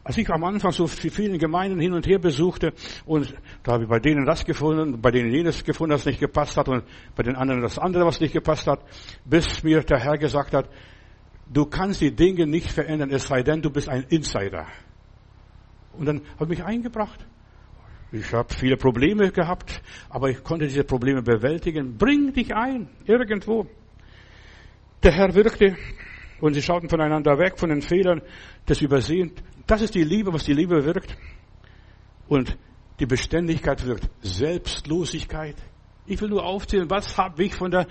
als 0.08 0.16
ich 0.16 0.30
am 0.30 0.42
Anfang 0.44 0.72
so 0.72 0.86
vielen 0.86 1.38
Gemeinden 1.38 1.78
hin 1.78 1.92
und 1.92 2.06
her 2.06 2.18
besuchte 2.18 2.72
und 3.04 3.34
da 3.62 3.72
habe 3.72 3.82
ich 3.82 3.90
bei 3.90 3.98
denen 3.98 4.24
das 4.24 4.46
gefunden, 4.46 4.98
bei 5.02 5.10
denen 5.10 5.30
jenes 5.30 5.62
gefunden, 5.62 5.90
das 5.90 6.06
nicht 6.06 6.20
gepasst 6.20 6.56
hat 6.56 6.66
und 6.68 6.84
bei 7.14 7.22
den 7.22 7.36
anderen 7.36 7.60
das 7.60 7.78
andere, 7.78 8.06
was 8.06 8.18
nicht 8.18 8.32
gepasst 8.32 8.66
hat, 8.66 8.80
bis 9.26 9.62
mir 9.62 9.82
der 9.82 9.98
Herr 9.98 10.16
gesagt 10.16 10.54
hat, 10.54 10.70
du 11.52 11.66
kannst 11.66 12.00
die 12.00 12.14
Dinge 12.14 12.46
nicht 12.46 12.70
verändern, 12.70 13.10
es 13.10 13.26
sei 13.26 13.42
denn, 13.42 13.60
du 13.60 13.68
bist 13.68 13.90
ein 13.90 14.04
Insider. 14.04 14.66
Und 15.92 16.06
dann 16.06 16.22
habe 16.38 16.44
ich 16.44 16.60
mich 16.60 16.64
eingebracht. 16.64 17.26
Ich 18.10 18.32
habe 18.32 18.52
viele 18.54 18.76
Probleme 18.76 19.30
gehabt, 19.30 19.82
aber 20.08 20.30
ich 20.30 20.42
konnte 20.42 20.66
diese 20.66 20.84
Probleme 20.84 21.22
bewältigen. 21.22 21.98
Bring 21.98 22.32
dich 22.32 22.54
ein, 22.54 22.88
irgendwo. 23.04 23.66
Der 25.02 25.12
Herr 25.12 25.34
wirkte 25.34 25.76
und 26.40 26.54
sie 26.54 26.62
schauten 26.62 26.88
voneinander 26.88 27.38
weg, 27.38 27.58
von 27.58 27.68
den 27.68 27.82
Fehlern 27.82 28.22
des 28.68 28.80
Übersehen. 28.80 29.32
Das 29.66 29.82
ist 29.82 29.94
die 29.94 30.04
Liebe, 30.04 30.32
was 30.32 30.44
die 30.44 30.54
Liebe 30.54 30.84
wirkt. 30.84 31.16
Und 32.28 32.56
die 32.98 33.06
Beständigkeit 33.06 33.84
wirkt 33.84 34.08
Selbstlosigkeit. 34.22 35.56
Ich 36.06 36.20
will 36.20 36.30
nur 36.30 36.44
aufzählen, 36.44 36.88
was 36.88 37.16
habe 37.18 37.44
ich 37.44 37.54
von 37.54 37.70
der 37.70 37.86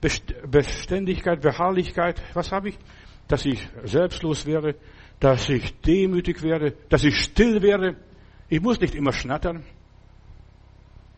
Beständigkeit, 0.00 1.40
Beharrlichkeit, 1.40 2.22
was 2.34 2.50
habe 2.52 2.70
ich? 2.70 2.78
Dass 3.28 3.44
ich 3.44 3.68
selbstlos 3.84 4.46
werde, 4.46 4.76
dass 5.20 5.48
ich 5.48 5.78
demütig 5.80 6.42
werde, 6.42 6.74
dass 6.88 7.04
ich 7.04 7.16
still 7.16 7.60
werde. 7.62 7.96
Ich 8.48 8.60
muss 8.60 8.80
nicht 8.80 8.94
immer 8.94 9.12
schnattern. 9.12 9.64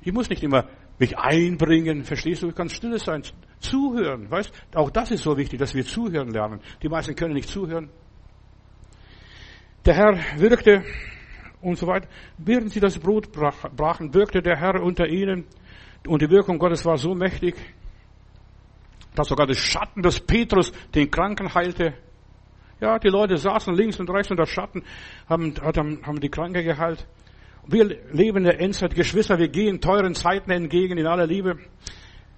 Ich 0.03 0.12
muss 0.12 0.28
nicht 0.28 0.43
immer 0.43 0.68
mich 0.99 1.16
einbringen. 1.18 2.05
Verstehst 2.05 2.43
du? 2.43 2.49
Ich 2.49 2.55
kann 2.55 2.68
still 2.68 2.99
sein, 2.99 3.22
zuhören. 3.59 4.31
Weißt? 4.31 4.53
Auch 4.74 4.91
das 4.91 5.11
ist 5.11 5.22
so 5.22 5.37
wichtig, 5.37 5.59
dass 5.59 5.74
wir 5.74 5.85
zuhören 5.85 6.31
lernen. 6.31 6.61
Die 6.83 6.89
meisten 6.89 7.14
können 7.14 7.35
nicht 7.35 7.49
zuhören. 7.49 7.91
Der 9.85 9.95
Herr 9.95 10.18
wirkte 10.39 10.85
und 11.62 11.76
so 11.78 11.87
weiter. 11.87 12.09
Während 12.39 12.70
sie 12.70 12.81
das 12.81 12.99
Brot 12.99 13.33
brachen, 13.33 14.12
wirkte 14.14 14.43
der 14.43 14.57
Herr 14.57 14.83
unter 14.83 15.07
ihnen 15.07 15.47
und 16.07 16.22
die 16.22 16.31
Wirkung 16.31 16.59
Gottes 16.59 16.85
war 16.85 16.97
so 16.97 17.14
mächtig, 17.14 17.57
dass 19.14 19.28
sogar 19.28 19.47
das 19.47 19.59
Schatten 19.59 20.03
des 20.03 20.20
Petrus 20.20 20.72
den 20.95 21.11
Kranken 21.11 21.53
heilte. 21.55 21.95
Ja, 22.81 22.99
die 22.99 23.09
Leute 23.09 23.37
saßen 23.37 23.74
links 23.74 24.01
und 24.01 24.09
rechts 24.11 24.31
unter 24.31 24.47
Schatten, 24.47 24.83
haben, 25.28 25.55
haben 25.62 26.20
die 26.20 26.31
Kranke 26.31 26.64
geheilt. 26.64 27.07
Wir 27.66 27.85
leben 28.12 28.39
in 28.39 28.45
der 28.45 28.59
Endzeit, 28.59 28.95
Geschwister, 28.95 29.39
wir 29.39 29.49
gehen 29.49 29.81
teuren 29.81 30.14
Zeiten 30.14 30.51
entgegen 30.51 30.97
in 30.97 31.07
aller 31.07 31.26
Liebe. 31.26 31.59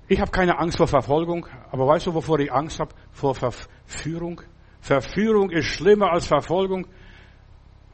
Ich 0.09 0.21
habe 0.21 0.33
keine 0.33 0.59
Angst 0.59 0.79
vor 0.79 0.89
Verfolgung, 0.89 1.47
aber 1.71 1.87
weißt 1.87 2.07
du, 2.09 2.15
wovor 2.15 2.41
ich 2.41 2.53
Angst 2.53 2.81
habe? 2.81 2.93
Vor 3.13 3.35
Verführung. 3.37 4.43
Verführung 4.81 5.51
ist 5.51 5.67
schlimmer 5.67 6.11
als 6.11 6.27
Verfolgung. 6.27 6.89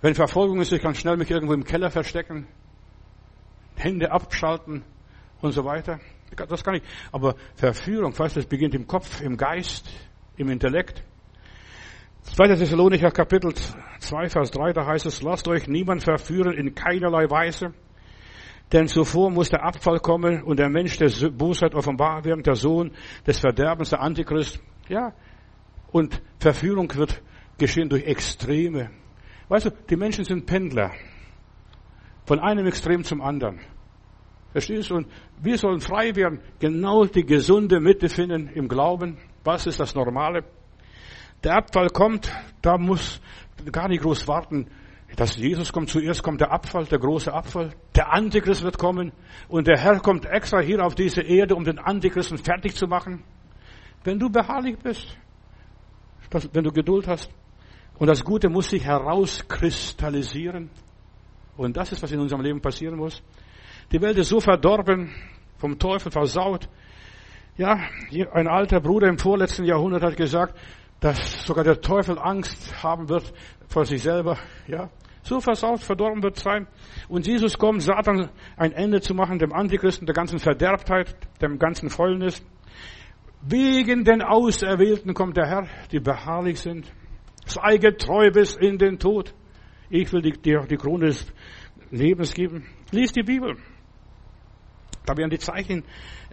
Wenn 0.01 0.15
Verfolgung 0.15 0.61
ist, 0.61 0.73
ich 0.73 0.81
kann 0.81 0.95
schnell 0.95 1.19
mich 1.19 1.31
irgendwo 1.31 1.53
im 1.53 1.65
Keller 1.65 1.91
verstecken, 1.91 2.49
Hände 3.77 4.11
abschalten 4.11 4.85
und 5.43 5.53
so 5.53 5.65
weiter. 5.65 6.01
Das 6.49 6.65
kann 6.65 6.77
ich. 6.77 6.83
Aber 7.13 7.35
Verführung, 7.57 8.19
weißt 8.19 8.37
du, 8.37 8.41
das 8.41 8.49
beginnt 8.49 8.75
im 8.75 8.87
Kopf, 8.87 9.21
im 9.21 9.37
Geist, 9.37 9.91
im 10.37 10.49
Intellekt. 10.49 11.05
2. 12.23 12.57
Thessalonicher 12.57 13.11
Kapitel 13.11 13.53
2, 13.55 14.29
Vers 14.29 14.51
3, 14.51 14.73
da 14.73 14.87
heißt 14.87 15.07
es, 15.07 15.23
lasst 15.23 15.49
euch 15.49 15.67
niemand 15.67 16.03
verführen 16.03 16.53
in 16.53 16.75
keinerlei 16.75 17.29
Weise, 17.31 17.73
denn 18.73 18.87
zuvor 18.87 19.31
muss 19.31 19.51
der 19.51 19.65
Abfall 19.65 19.99
kommen 20.01 20.43
und 20.43 20.59
der 20.59 20.69
Mensch 20.69 20.99
der 20.99 21.09
Bosheit 21.31 21.75
offenbar 21.75 22.25
werden, 22.25 22.43
der 22.43 22.55
Sohn 22.55 22.93
des 23.27 23.39
Verderbens, 23.39 23.91
der 23.91 24.01
Antichrist. 24.01 24.61
Ja, 24.89 25.15
und 25.91 26.21
Verführung 26.39 26.95
wird 26.95 27.23
geschehen 27.57 27.89
durch 27.89 28.05
Extreme. 28.05 28.91
Weißt 29.49 29.67
du, 29.67 29.71
die 29.71 29.97
Menschen 29.97 30.25
sind 30.25 30.47
Pendler. 30.47 30.93
Von 32.27 32.41
einem 32.41 32.67
Extrem 32.67 33.05
zum 33.05 33.23
anderen. 33.23 33.61
Verstehst 34.53 34.91
du? 34.91 34.97
Und 34.97 35.09
wir 35.43 35.57
sollen 35.57 35.81
frei 35.81 36.15
werden, 36.15 36.41
genau 36.59 37.05
die 37.07 37.25
gesunde 37.25 37.81
Mitte 37.81 38.09
finden 38.09 38.49
im 38.49 38.69
Glauben. 38.69 39.17
Was 39.45 39.67
ist 39.67 39.81
das 39.81 39.95
Normale? 39.95 40.45
Der 41.45 41.57
Abfall 41.57 41.89
kommt, 41.91 42.33
da 42.63 42.79
muss 42.79 43.21
gar 43.71 43.89
nicht 43.89 44.03
groß 44.03 44.27
warten, 44.27 44.67
dass 45.17 45.37
Jesus 45.37 45.73
kommt. 45.73 45.89
Zuerst 45.89 46.23
kommt 46.23 46.41
der 46.41 46.53
Abfall, 46.53 46.85
der 46.87 46.99
große 46.99 47.33
Abfall. 47.33 47.71
Der 47.95 48.13
Antichrist 48.13 48.63
wird 48.63 48.79
kommen. 48.79 49.13
Und 49.49 49.67
der 49.67 49.79
Herr 49.79 50.01
kommt 50.01 50.27
extra 50.27 50.61
hier 50.61 50.85
auf 50.85 50.95
diese 50.95 51.23
Erde, 51.23 51.55
um 51.55 51.65
den 51.65 51.79
Antichristen 51.79 52.39
fertig 52.39 52.75
zu 52.75 52.87
machen. 52.87 53.23
Wenn 54.05 54.19
du 54.19 54.31
beharrlich 54.31 54.79
bist, 54.79 55.17
wenn 56.53 56.65
du 56.65 56.73
Geduld 56.73 57.07
hast, 57.07 57.31
und 57.99 58.07
das 58.07 58.25
Gute 58.25 58.49
muss 58.49 58.71
sich 58.71 58.85
herauskristallisieren. 58.85 60.71
Und 61.57 61.77
das 61.77 61.91
ist, 61.91 62.03
was 62.03 62.13
in 62.13 62.21
unserem 62.21 62.43
Leben 62.43 62.61
passieren 62.61 62.97
muss. 62.97 63.23
Die 63.91 64.01
Welt 64.01 64.17
ist 64.19 64.29
so 64.29 64.39
verdorben, 64.39 65.13
vom 65.57 65.79
Teufel 65.79 66.13
versaut. 66.13 66.69
Ja, 67.57 67.81
ein 68.33 68.47
alter 68.47 68.81
Bruder 68.81 69.09
im 69.09 69.19
vorletzten 69.19 69.65
Jahrhundert 69.65 70.05
hat 70.05 70.17
gesagt, 70.17 70.57
dass 71.01 71.45
sogar 71.47 71.65
der 71.65 71.81
Teufel 71.81 72.19
Angst 72.19 72.83
haben 72.83 73.09
wird 73.09 73.33
vor 73.69 73.85
sich 73.85 74.03
selber. 74.03 74.39
Ja, 74.67 74.91
so 75.23 75.41
versaut, 75.41 75.81
verdorben 75.81 76.23
wird 76.23 76.37
sein. 76.37 76.67
Und 77.09 77.27
Jesus 77.27 77.59
kommt, 77.59 77.83
Satan 77.83 78.31
ein 78.57 78.73
Ende 78.73 79.01
zu 79.01 79.15
machen, 79.15 79.39
dem 79.39 79.53
Antichristen, 79.53 80.07
der 80.07 80.15
ganzen 80.15 80.39
Verderbtheit, 80.39 81.15
dem 81.41 81.59
ganzen 81.59 81.91
Fäulnis. 81.91 82.45
Wegen 83.43 84.05
den 84.05 84.23
Auserwählten 84.23 85.15
kommt 85.15 85.37
der 85.37 85.47
Herr, 85.47 85.69
die 85.93 86.01
beharrlich 86.01 86.61
sind. 86.61 86.91
Sei 87.45 87.77
getreu 87.77 88.31
bis 88.31 88.57
in 88.57 88.79
den 88.79 88.99
Tod. 88.99 89.35
Ich 89.91 90.13
will 90.13 90.23
dir 90.23 90.67
die 90.67 90.77
Krone 90.77 91.07
des 91.07 91.33
Lebens 91.91 92.35
geben. 92.35 92.67
Lies 92.91 93.13
die 93.13 93.23
Bibel. 93.23 93.57
Da 95.07 95.17
werden 95.17 95.31
die 95.31 95.39
Zeichen 95.39 95.85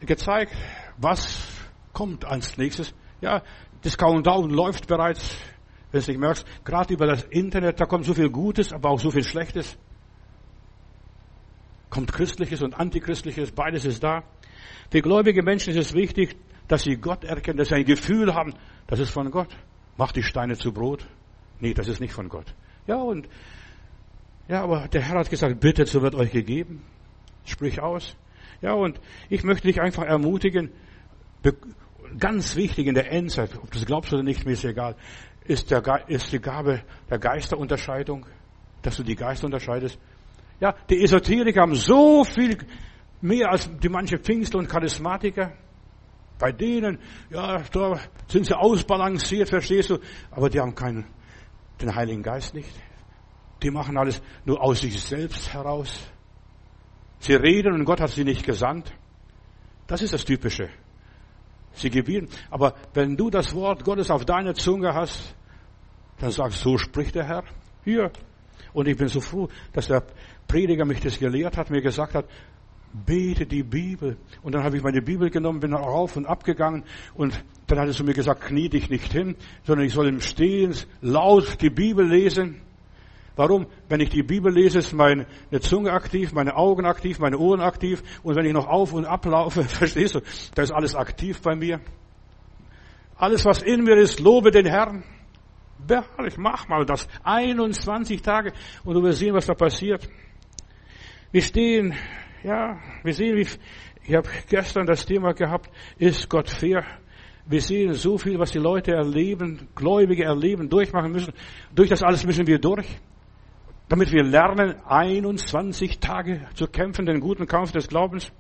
gezeigt, 0.01 0.53
was 0.97 1.69
kommt 1.93 2.25
als 2.25 2.57
nächstes. 2.57 2.93
Ja, 3.21 3.41
das 3.81 3.97
Countdown 3.97 4.49
läuft 4.49 4.87
bereits, 4.87 5.37
wenn 5.91 6.01
du 6.01 6.11
nicht 6.11 6.19
merkst. 6.19 6.45
Gerade 6.63 6.93
über 6.93 7.07
das 7.07 7.23
Internet, 7.23 7.79
da 7.79 7.85
kommt 7.85 8.05
so 8.05 8.13
viel 8.13 8.29
Gutes, 8.29 8.73
aber 8.73 8.89
auch 8.89 8.99
so 8.99 9.11
viel 9.11 9.23
Schlechtes. 9.23 9.77
Kommt 11.89 12.11
Christliches 12.11 12.61
und 12.61 12.73
Antichristliches, 12.77 13.51
beides 13.51 13.85
ist 13.85 14.03
da. 14.03 14.23
Für 14.91 15.01
gläubige 15.01 15.43
Menschen 15.43 15.71
ist 15.71 15.77
es 15.77 15.93
wichtig, 15.93 16.35
dass 16.67 16.83
sie 16.83 16.97
Gott 16.97 17.23
erkennen, 17.23 17.57
dass 17.57 17.69
sie 17.69 17.75
ein 17.75 17.85
Gefühl 17.85 18.33
haben, 18.33 18.53
das 18.87 18.99
ist 18.99 19.11
von 19.11 19.29
Gott. 19.31 19.55
Mach 19.97 20.11
die 20.11 20.23
Steine 20.23 20.57
zu 20.57 20.73
Brot. 20.73 21.05
Nee, 21.59 21.73
das 21.73 21.87
ist 21.87 22.01
nicht 22.01 22.13
von 22.13 22.27
Gott. 22.27 22.53
Ja, 22.87 22.97
und, 22.97 23.27
ja, 24.47 24.61
aber 24.61 24.87
der 24.87 25.01
Herr 25.01 25.19
hat 25.19 25.29
gesagt, 25.29 25.59
bittet, 25.59 25.87
so 25.87 26.01
wird 26.01 26.15
euch 26.15 26.31
gegeben. 26.31 26.83
Sprich 27.45 27.81
aus. 27.81 28.15
Ja, 28.61 28.73
und 28.73 28.99
ich 29.29 29.43
möchte 29.43 29.67
dich 29.67 29.79
einfach 29.79 30.03
ermutigen, 30.03 30.71
ganz 32.17 32.55
wichtig 32.55 32.87
in 32.87 32.95
der 32.95 33.11
Endzeit, 33.11 33.57
ob 33.57 33.71
du 33.71 33.79
es 33.79 33.85
glaubst 33.85 34.13
oder 34.13 34.23
nicht, 34.23 34.45
mir 34.45 34.53
ist 34.53 34.63
egal, 34.63 34.95
ist, 35.45 35.71
der, 35.71 35.83
ist 36.07 36.31
die 36.31 36.39
Gabe 36.39 36.83
der 37.09 37.19
Geisterunterscheidung, 37.19 38.25
dass 38.81 38.97
du 38.97 39.03
die 39.03 39.15
Geister 39.15 39.45
unterscheidest. 39.45 39.99
Ja, 40.59 40.73
die 40.89 41.03
Esoteriker 41.03 41.61
haben 41.61 41.75
so 41.75 42.23
viel 42.23 42.57
mehr 43.21 43.51
als 43.51 43.69
die 43.79 43.89
manche 43.89 44.17
Pfingstler 44.17 44.59
und 44.59 44.69
Charismatiker. 44.69 45.53
Bei 46.37 46.51
denen, 46.51 46.99
ja, 47.29 47.61
da 47.71 47.99
sind 48.27 48.45
sie 48.45 48.57
ausbalanciert, 48.57 49.49
verstehst 49.49 49.89
du, 49.89 49.99
aber 50.31 50.49
die 50.49 50.59
haben 50.59 50.75
keinen, 50.75 51.05
den 51.81 51.95
Heiligen 51.95 52.23
Geist 52.23 52.53
nicht. 52.53 52.69
Die 53.63 53.71
machen 53.71 53.97
alles 53.97 54.21
nur 54.43 54.61
aus 54.61 54.81
sich 54.81 55.01
selbst 55.01 55.53
heraus. 55.53 56.11
Sie 57.19 57.33
reden 57.33 57.73
und 57.73 57.85
Gott 57.85 58.01
hat 58.01 58.11
sie 58.11 58.23
nicht 58.23 58.45
gesandt. 58.45 58.93
Das 59.87 60.01
ist 60.01 60.13
das 60.13 60.25
Typische. 60.25 60.69
Sie 61.75 61.89
gebieten. 61.89 62.29
Aber 62.49 62.73
wenn 62.93 63.15
du 63.15 63.29
das 63.29 63.53
Wort 63.53 63.83
Gottes 63.83 64.09
auf 64.09 64.25
deiner 64.25 64.53
Zunge 64.53 64.93
hast, 64.93 65.35
dann 66.19 66.31
sagst 66.31 66.63
du, 66.63 66.71
so 66.71 66.77
spricht 66.77 67.15
der 67.15 67.25
Herr. 67.25 67.43
Hier. 67.83 68.11
Und 68.73 68.87
ich 68.87 68.97
bin 68.97 69.07
so 69.07 69.21
froh, 69.21 69.47
dass 69.73 69.87
der 69.87 70.03
Prediger 70.47 70.85
mich 70.85 70.99
das 70.99 71.19
gelehrt 71.19 71.57
hat, 71.57 71.69
mir 71.69 71.81
gesagt 71.81 72.13
hat, 72.13 72.25
bete 73.05 73.45
die 73.45 73.63
Bibel. 73.63 74.17
Und 74.41 74.55
dann 74.55 74.63
habe 74.63 74.77
ich 74.77 74.83
meine 74.83 75.01
Bibel 75.01 75.29
genommen, 75.29 75.59
bin 75.59 75.73
rauf 75.73 76.15
und 76.15 76.25
abgegangen 76.25 76.83
und 77.13 77.43
dann 77.67 77.79
hat 77.79 77.87
er 77.87 77.93
zu 77.93 78.03
mir 78.03 78.13
gesagt, 78.13 78.41
knie 78.41 78.69
dich 78.69 78.89
nicht 78.89 79.11
hin, 79.11 79.35
sondern 79.63 79.85
ich 79.85 79.93
soll 79.93 80.07
im 80.07 80.21
Stehen 80.21 80.73
laut 81.01 81.61
die 81.61 81.69
Bibel 81.69 82.07
lesen. 82.07 82.61
Warum? 83.35 83.67
Wenn 83.89 83.99
ich 83.99 84.09
die 84.09 84.23
Bibel 84.23 84.53
lese, 84.53 84.79
ist 84.79 84.93
meine 84.93 85.27
Zunge 85.59 85.91
aktiv, 85.91 86.31
meine 86.31 86.55
Augen 86.55 86.85
aktiv, 86.85 87.19
meine 87.19 87.37
Ohren 87.37 87.59
aktiv. 87.59 88.01
Und 88.23 88.35
wenn 88.35 88.45
ich 88.45 88.53
noch 88.53 88.67
auf 88.67 88.93
und 88.93 89.05
ablaufe, 89.05 89.63
verstehst 89.63 90.15
du, 90.15 90.21
da 90.55 90.63
ist 90.63 90.71
alles 90.71 90.95
aktiv 90.95 91.41
bei 91.41 91.55
mir. 91.55 91.81
Alles, 93.17 93.45
was 93.45 93.61
in 93.61 93.83
mir 93.83 93.97
ist, 93.97 94.19
lobe 94.19 94.51
den 94.51 94.65
Herrn. 94.65 95.03
Beharrlich, 95.85 96.37
mach 96.37 96.67
mal 96.69 96.85
das. 96.85 97.07
21 97.23 98.21
Tage 98.21 98.53
und 98.85 98.95
du 98.95 99.03
wirst 99.03 99.19
sehen, 99.19 99.33
was 99.33 99.45
da 99.45 99.53
passiert. 99.53 100.07
Wir 101.31 101.41
stehen, 101.41 101.93
ja, 102.43 102.79
wir 103.03 103.13
sehen, 103.13 103.35
wie, 103.35 103.47
ich 104.07 104.15
habe 104.15 104.29
gestern 104.49 104.85
das 104.85 105.05
Thema 105.05 105.33
gehabt, 105.33 105.69
ist 105.97 106.29
Gott 106.29 106.49
fair? 106.49 106.85
Wir 107.45 107.61
sehen 107.61 107.93
so 107.93 108.17
viel, 108.17 108.39
was 108.39 108.51
die 108.51 108.59
Leute 108.59 108.93
erleben, 108.93 109.67
Gläubige 109.75 110.23
erleben, 110.23 110.69
durchmachen 110.69 111.11
müssen. 111.11 111.33
Durch 111.73 111.89
das 111.89 112.01
alles 112.01 112.25
müssen 112.25 112.47
wir 112.47 112.57
durch 112.57 112.87
damit 113.87 114.11
wir 114.11 114.23
lernen, 114.23 114.75
21 114.85 115.99
Tage 115.99 116.47
zu 116.55 116.67
kämpfen, 116.67 117.05
den 117.05 117.19
guten 117.19 117.47
Kampf 117.47 117.71
des 117.71 117.87
Glaubens. 117.87 118.31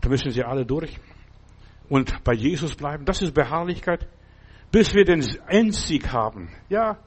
Da 0.00 0.08
müssen 0.08 0.30
sie 0.30 0.44
alle 0.44 0.64
durch. 0.64 0.98
Und 1.88 2.22
bei 2.22 2.32
Jesus 2.32 2.74
bleiben. 2.76 3.04
Das 3.04 3.20
ist 3.20 3.34
Beharrlichkeit. 3.34 4.06
Bis 4.70 4.94
wir 4.94 5.04
den 5.04 5.26
Endsieg 5.48 6.12
haben. 6.12 6.48
Ja, 6.68 6.98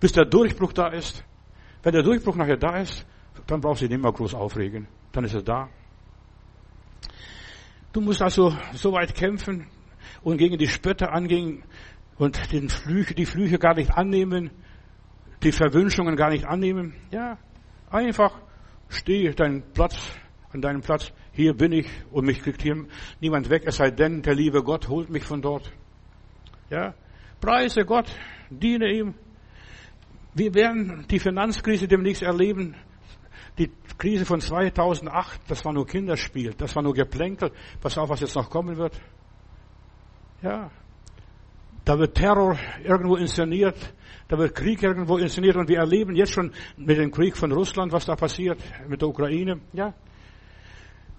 bis 0.00 0.12
der 0.12 0.26
Durchbruch 0.26 0.74
da 0.74 0.88
ist. 0.88 1.24
Wenn 1.82 1.92
der 1.92 2.02
Durchbruch 2.02 2.36
nachher 2.36 2.58
da 2.58 2.76
ist, 2.76 3.06
dann 3.46 3.60
brauchst 3.60 3.80
du 3.80 3.86
dich 3.86 3.96
nicht 3.96 4.02
mehr 4.02 4.12
groß 4.12 4.34
aufregen. 4.34 4.86
Dann 5.12 5.24
ist 5.24 5.34
er 5.34 5.42
da. 5.42 5.68
Du 7.92 8.02
musst 8.02 8.20
also 8.20 8.54
so 8.74 8.92
weit 8.92 9.14
kämpfen 9.14 9.68
und 10.22 10.36
gegen 10.36 10.58
die 10.58 10.68
Spötter 10.68 11.12
angehen 11.12 11.64
und 12.18 12.52
den 12.52 12.68
Flüche, 12.68 13.14
die 13.14 13.24
Flüche 13.24 13.58
gar 13.58 13.74
nicht 13.74 13.92
annehmen, 13.92 14.50
die 15.42 15.52
Verwünschungen 15.52 16.16
gar 16.16 16.30
nicht 16.30 16.44
annehmen. 16.44 16.94
Ja, 17.10 17.38
einfach 17.90 18.40
steh 18.88 19.30
deinen 19.32 19.62
Platz, 19.72 19.96
an 20.52 20.60
deinem 20.60 20.80
Platz. 20.80 21.12
Hier 21.32 21.54
bin 21.54 21.72
ich 21.72 21.86
und 22.10 22.24
mich 22.24 22.42
kriegt 22.42 22.62
hier 22.62 22.86
niemand 23.20 23.50
weg, 23.50 23.64
es 23.66 23.76
sei 23.76 23.90
denn, 23.90 24.22
der 24.22 24.34
liebe 24.34 24.62
Gott 24.62 24.88
holt 24.88 25.10
mich 25.10 25.24
von 25.24 25.42
dort. 25.42 25.70
Ja, 26.70 26.94
preise 27.40 27.84
Gott, 27.84 28.10
diene 28.50 28.92
ihm. 28.92 29.14
Wir 30.34 30.54
werden 30.54 31.06
die 31.10 31.18
Finanzkrise 31.18 31.88
demnächst 31.88 32.22
erleben. 32.22 32.74
Die 33.58 33.70
Krise 33.96 34.26
von 34.26 34.40
2008, 34.40 35.40
das 35.48 35.64
war 35.64 35.72
nur 35.72 35.86
Kinderspiel, 35.86 36.52
das 36.54 36.76
war 36.76 36.82
nur 36.82 36.92
Geplänkel. 36.92 37.52
Pass 37.80 37.96
auf, 37.96 38.10
was 38.10 38.20
jetzt 38.20 38.34
noch 38.34 38.50
kommen 38.50 38.76
wird. 38.76 39.00
Ja, 40.42 40.70
da 41.86 41.96
wird 41.98 42.16
Terror 42.16 42.58
irgendwo 42.84 43.16
inszeniert. 43.16 43.76
Da 44.28 44.36
wird 44.36 44.56
Krieg 44.56 44.82
irgendwo 44.82 45.18
inszeniert 45.18 45.56
und 45.56 45.68
wir 45.68 45.78
erleben 45.78 46.16
jetzt 46.16 46.32
schon 46.32 46.50
mit 46.76 46.98
dem 46.98 47.12
Krieg 47.12 47.36
von 47.36 47.52
Russland, 47.52 47.92
was 47.92 48.04
da 48.04 48.16
passiert, 48.16 48.58
mit 48.88 49.00
der 49.00 49.08
Ukraine, 49.08 49.60
ja. 49.72 49.94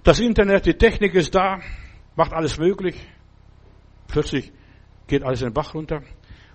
Das 0.04 0.20
Internet, 0.20 0.66
die 0.66 0.74
Technik 0.74 1.16
ist 1.16 1.34
da, 1.34 1.60
macht 2.18 2.34
alles 2.34 2.58
möglich. 2.60 3.02
Plötzlich 4.10 4.52
geht 5.08 5.24
alles 5.24 5.42
in 5.42 5.48
den 5.48 5.54
Bach 5.54 5.74
runter. 5.74 6.02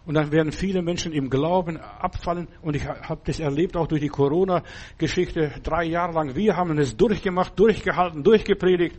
Und 0.04 0.14
dann 0.14 0.30
werden 0.30 0.52
viele 0.52 0.82
Menschen 0.82 1.12
im 1.12 1.30
Glauben 1.30 1.78
abfallen. 1.78 2.48
Und 2.60 2.76
ich 2.76 2.86
habe 2.86 3.22
das 3.24 3.40
erlebt 3.40 3.76
auch 3.76 3.86
durch 3.86 4.02
die 4.02 4.08
Corona-Geschichte 4.08 5.52
drei 5.62 5.84
Jahre 5.84 6.12
lang. 6.12 6.34
Wir 6.34 6.56
haben 6.56 6.76
es 6.78 6.96
durchgemacht, 6.96 7.58
durchgehalten, 7.58 8.22
durchgepredigt. 8.22 8.98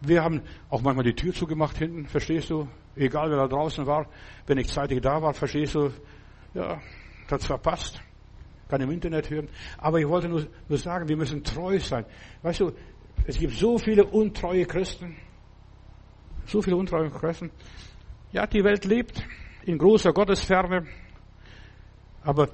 Wir 0.00 0.24
haben 0.24 0.42
auch 0.70 0.82
manchmal 0.82 1.04
die 1.04 1.14
Tür 1.14 1.32
zugemacht 1.32 1.78
hinten, 1.78 2.06
verstehst 2.06 2.50
du? 2.50 2.68
Egal 2.98 3.30
wer 3.30 3.36
da 3.36 3.46
draußen 3.46 3.86
war, 3.86 4.06
wenn 4.46 4.58
ich 4.58 4.68
zeitig 4.68 5.00
da 5.00 5.22
war, 5.22 5.32
verstehst 5.32 5.74
du? 5.74 5.90
Ja, 6.54 6.80
das 7.28 7.46
verpasst. 7.46 8.00
Kann 8.68 8.80
im 8.80 8.90
Internet 8.90 9.30
hören. 9.30 9.48
Aber 9.78 9.98
ich 9.98 10.08
wollte 10.08 10.28
nur, 10.28 10.46
nur 10.68 10.78
sagen, 10.78 11.08
wir 11.08 11.16
müssen 11.16 11.42
treu 11.44 11.78
sein. 11.78 12.04
Weißt 12.42 12.60
du, 12.60 12.72
es 13.26 13.38
gibt 13.38 13.54
so 13.54 13.78
viele 13.78 14.04
untreue 14.04 14.66
Christen. 14.66 15.16
So 16.44 16.60
viele 16.60 16.76
untreue 16.76 17.10
Christen. 17.10 17.50
Ja, 18.32 18.46
die 18.46 18.64
Welt 18.64 18.84
lebt 18.84 19.24
in 19.64 19.78
großer 19.78 20.12
Gottesferne. 20.12 20.86
Aber 22.22 22.48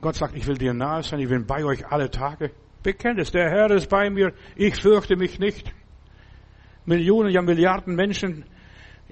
Gott 0.00 0.16
sagt, 0.16 0.34
ich 0.36 0.46
will 0.46 0.58
dir 0.58 0.74
nahe 0.74 1.02
sein, 1.02 1.20
ich 1.20 1.28
bin 1.28 1.46
bei 1.46 1.64
euch 1.64 1.86
alle 1.86 2.10
Tage. 2.10 2.50
Bekennt 2.82 3.20
es, 3.20 3.30
der 3.30 3.48
Herr 3.48 3.70
ist 3.70 3.88
bei 3.88 4.10
mir, 4.10 4.32
ich 4.56 4.74
fürchte 4.74 5.16
mich 5.16 5.38
nicht. 5.38 5.72
Millionen, 6.84 7.30
ja 7.30 7.40
Milliarden 7.40 7.94
Menschen 7.94 8.44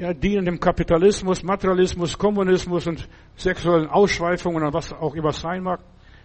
ja, 0.01 0.14
dienen 0.14 0.46
dem 0.46 0.59
Kapitalismus, 0.59 1.42
Materialismus, 1.42 2.16
Kommunismus 2.16 2.86
und 2.86 3.07
sexuellen 3.36 3.86
Ausschweifungen 3.86 4.62
und 4.64 4.72
was 4.72 4.94
auch 4.94 5.14
immer 5.14 5.32
sein 5.32 5.62
mag. 5.62 5.80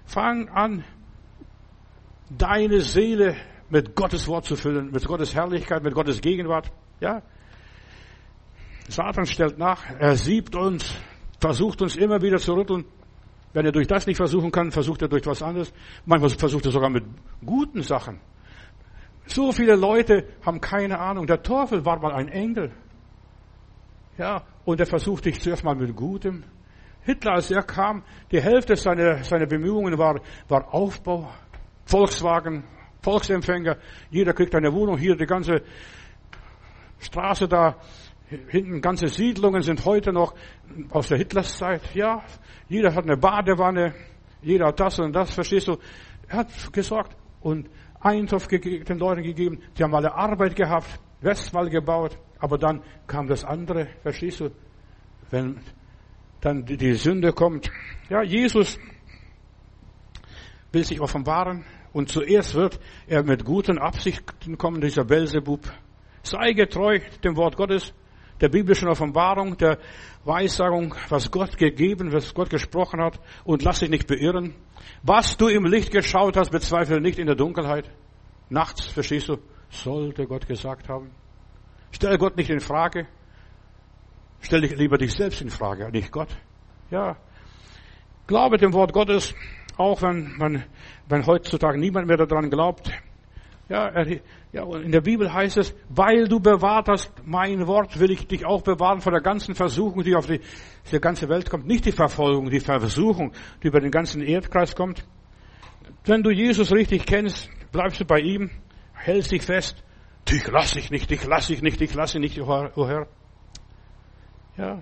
Fang 0.05 0.47
an, 0.47 0.85
deine 2.29 2.79
Seele 2.79 3.35
mit 3.69 3.93
Gottes 3.93 4.29
Wort 4.29 4.45
zu 4.45 4.55
füllen, 4.55 4.91
mit 4.91 5.05
Gottes 5.05 5.35
Herrlichkeit, 5.35 5.83
mit 5.83 5.93
Gottes 5.93 6.21
Gegenwart. 6.21 6.71
Ja. 7.01 7.21
Satan 8.87 9.25
stellt 9.25 9.57
nach, 9.57 9.83
er 9.99 10.15
siebt 10.15 10.55
uns, 10.55 10.97
versucht 11.41 11.81
uns 11.81 11.97
immer 11.97 12.21
wieder 12.21 12.37
zu 12.37 12.53
rütteln. 12.53 12.85
Wenn 13.51 13.65
er 13.65 13.73
durch 13.73 13.87
das 13.87 14.07
nicht 14.07 14.17
versuchen 14.17 14.51
kann, 14.51 14.71
versucht 14.71 15.01
er 15.01 15.09
durch 15.09 15.25
was 15.25 15.43
anderes. 15.43 15.73
Manchmal 16.05 16.29
versucht 16.29 16.65
er 16.65 16.71
sogar 16.71 16.89
mit 16.89 17.03
guten 17.45 17.81
Sachen. 17.81 18.21
So 19.25 19.51
viele 19.51 19.75
Leute 19.75 20.29
haben 20.45 20.61
keine 20.61 20.97
Ahnung. 20.97 21.27
Der 21.27 21.43
Teufel 21.43 21.83
war 21.83 21.99
mal 21.99 22.13
ein 22.13 22.29
Engel. 22.29 22.71
Ja, 24.17 24.43
und 24.63 24.79
er 24.79 24.85
versuchte 24.85 25.29
dich 25.29 25.41
zuerst 25.41 25.63
mal 25.63 25.75
mit 25.75 25.95
Gutem. 25.95 26.43
Hitler, 27.01 27.33
als 27.33 27.51
er 27.51 27.63
kam, 27.63 28.03
die 28.31 28.41
Hälfte 28.41 28.75
seiner, 28.75 29.23
seiner 29.23 29.45
Bemühungen 29.45 29.97
war, 29.97 30.21
war 30.47 30.73
Aufbau, 30.73 31.29
Volkswagen, 31.85 32.63
Volksempfänger. 33.01 33.77
Jeder 34.09 34.33
kriegt 34.33 34.55
eine 34.55 34.73
Wohnung, 34.73 34.97
hier 34.97 35.15
die 35.15 35.25
ganze 35.25 35.61
Straße 36.99 37.47
da, 37.47 37.75
hinten 38.47 38.81
ganze 38.81 39.07
Siedlungen 39.07 39.61
sind 39.61 39.85
heute 39.85 40.11
noch 40.11 40.33
aus 40.89 41.09
der 41.09 41.17
Hitlers 41.17 41.57
Zeit. 41.57 41.81
Ja, 41.93 42.23
jeder 42.67 42.95
hat 42.95 43.03
eine 43.03 43.17
Badewanne, 43.17 43.93
jeder 44.41 44.67
hat 44.67 44.79
das 44.79 44.97
und 44.99 45.13
das, 45.13 45.33
verstehst 45.33 45.67
du? 45.67 45.77
Er 46.27 46.39
hat 46.39 46.73
gesorgt 46.73 47.15
und 47.41 47.69
Eintopf 47.99 48.47
den 48.47 48.97
Leuten 48.97 49.23
gegeben. 49.23 49.61
Die 49.77 49.83
haben 49.83 49.93
alle 49.93 50.13
Arbeit 50.13 50.55
gehabt, 50.55 50.87
Westwall 51.21 51.69
gebaut. 51.69 52.17
Aber 52.39 52.57
dann 52.57 52.83
kam 53.07 53.27
das 53.27 53.43
andere, 53.43 53.87
verstehst 54.01 54.39
du? 54.39 54.51
Wenn 55.31 55.59
dann 56.41 56.65
die 56.65 56.93
Sünde 56.93 57.33
kommt. 57.33 57.71
Ja, 58.09 58.21
Jesus 58.21 58.77
will 60.71 60.83
sich 60.83 61.01
offenbaren 61.01 61.65
und 61.91 62.09
zuerst 62.09 62.53
wird 62.53 62.79
er 63.07 63.23
mit 63.23 63.45
guten 63.45 63.79
Absichten 63.79 64.57
kommen, 64.57 64.81
dieser 64.81 65.05
Belzebub. 65.05 65.61
Sei 66.21 66.53
getreu 66.53 66.99
dem 67.23 67.35
Wort 67.35 67.55
Gottes, 67.55 67.93
der 68.41 68.49
biblischen 68.49 68.89
Offenbarung, 68.89 69.57
der 69.57 69.79
Weissagung, 70.23 70.93
was 71.09 71.31
Gott 71.31 71.57
gegeben, 71.57 72.11
was 72.11 72.33
Gott 72.33 72.49
gesprochen 72.49 73.01
hat 73.01 73.19
und 73.43 73.63
lass 73.63 73.79
dich 73.79 73.89
nicht 73.89 74.07
beirren. 74.07 74.53
Was 75.01 75.37
du 75.37 75.47
im 75.47 75.65
Licht 75.65 75.91
geschaut 75.91 76.35
hast, 76.37 76.51
bezweifle 76.51 76.99
nicht 76.99 77.17
in 77.17 77.27
der 77.27 77.35
Dunkelheit. 77.35 77.89
Nachts, 78.49 78.85
verstehst 78.85 79.29
du, 79.29 79.37
sollte 79.83 80.27
Gott 80.27 80.47
gesagt 80.47 80.89
haben. 80.89 81.11
Stell 81.91 82.17
Gott 82.17 82.35
nicht 82.37 82.49
in 82.49 82.59
Frage. 82.59 83.07
Stell 84.41 84.61
dich 84.61 84.75
lieber 84.75 84.97
dich 84.97 85.13
selbst 85.13 85.41
in 85.41 85.49
Frage, 85.49 85.89
nicht 85.91 86.11
Gott. 86.11 86.29
Ja. 86.91 87.17
Glaube 88.27 88.57
dem 88.57 88.73
Wort 88.73 88.93
Gottes, 88.93 89.33
auch 89.77 90.01
wenn 90.01 90.35
man, 90.37 90.63
wenn 91.07 91.25
heutzutage 91.25 91.79
niemand 91.79 92.07
mehr 92.07 92.17
daran 92.17 92.49
glaubt. 92.49 92.91
Ja, 93.67 93.87
er, 93.87 94.19
ja, 94.51 94.63
in 94.77 94.91
der 94.91 95.01
Bibel 95.01 95.33
heißt 95.33 95.57
es, 95.57 95.75
weil 95.89 96.27
du 96.27 96.39
bewahrt 96.39 96.87
hast 96.87 97.11
mein 97.25 97.65
Wort, 97.65 97.99
will 97.99 98.11
ich 98.11 98.27
dich 98.27 98.45
auch 98.45 98.61
bewahren 98.61 99.01
vor 99.01 99.11
der 99.11 99.21
ganzen 99.21 99.55
Versuchung, 99.55 100.03
die 100.03 100.15
auf 100.15 100.27
die, 100.27 100.39
die 100.91 100.99
ganze 100.99 101.27
Welt 101.29 101.49
kommt. 101.49 101.65
Nicht 101.65 101.85
die 101.85 101.91
Verfolgung, 101.91 102.49
die 102.49 102.59
Versuchung, 102.59 103.31
die 103.63 103.67
über 103.67 103.79
den 103.79 103.89
ganzen 103.89 104.21
Erdkreis 104.21 104.75
kommt. 104.75 105.03
Wenn 106.03 106.21
du 106.21 106.29
Jesus 106.29 106.71
richtig 106.71 107.07
kennst, 107.07 107.49
bleibst 107.71 107.99
du 107.99 108.05
bei 108.05 108.19
ihm, 108.19 108.51
hältst 108.95 109.31
dich 109.31 109.43
fest. 109.43 109.83
Dich 110.29 110.47
lass 110.47 110.75
ich 110.75 110.89
nicht, 110.89 111.09
dich 111.09 111.23
lass 111.25 111.49
ich 111.49 111.61
nicht, 111.61 111.79
dich 111.79 111.93
lass 111.93 112.15
ich 112.15 112.21
nicht, 112.21 112.39
o 112.39 112.87
Herr. 112.87 113.07
Ja. 114.57 114.81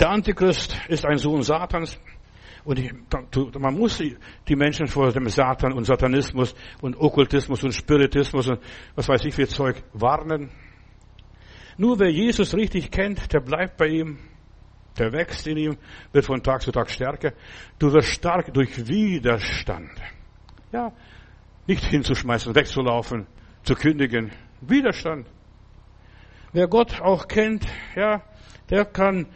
Der 0.00 0.10
Antichrist 0.10 0.78
ist 0.88 1.04
ein 1.04 1.18
Sohn 1.18 1.42
Satans. 1.42 1.98
Und 2.64 2.80
man 3.58 3.74
muss 3.74 3.98
die 3.98 4.56
Menschen 4.56 4.86
vor 4.86 5.12
dem 5.12 5.28
Satan 5.28 5.72
und 5.72 5.84
Satanismus 5.84 6.54
und 6.80 6.96
Okkultismus 6.96 7.64
und 7.64 7.72
Spiritismus 7.72 8.48
und 8.48 8.60
was 8.94 9.08
weiß 9.08 9.24
ich 9.24 9.34
für 9.34 9.46
Zeug 9.46 9.82
warnen. 9.92 10.50
Nur 11.76 11.98
wer 11.98 12.10
Jesus 12.10 12.54
richtig 12.54 12.90
kennt, 12.90 13.32
der 13.32 13.40
bleibt 13.40 13.76
bei 13.76 13.86
ihm, 13.88 14.18
der 14.98 15.12
wächst 15.12 15.46
in 15.46 15.56
ihm, 15.56 15.76
wird 16.12 16.24
von 16.24 16.42
Tag 16.42 16.62
zu 16.62 16.72
Tag 16.72 16.90
stärker. 16.90 17.32
Du 17.78 17.92
wirst 17.92 18.08
stark 18.08 18.52
durch 18.52 18.88
Widerstand. 18.88 19.92
Ja, 20.72 20.92
nicht 21.68 21.84
hinzuschmeißen, 21.84 22.54
wegzulaufen, 22.54 23.26
zu 23.62 23.74
kündigen. 23.74 24.32
Widerstand. 24.62 25.28
Wer 26.52 26.66
Gott 26.66 27.00
auch 27.00 27.28
kennt, 27.28 27.66
ja, 27.94 28.22
der 28.70 28.86
kann 28.86 29.26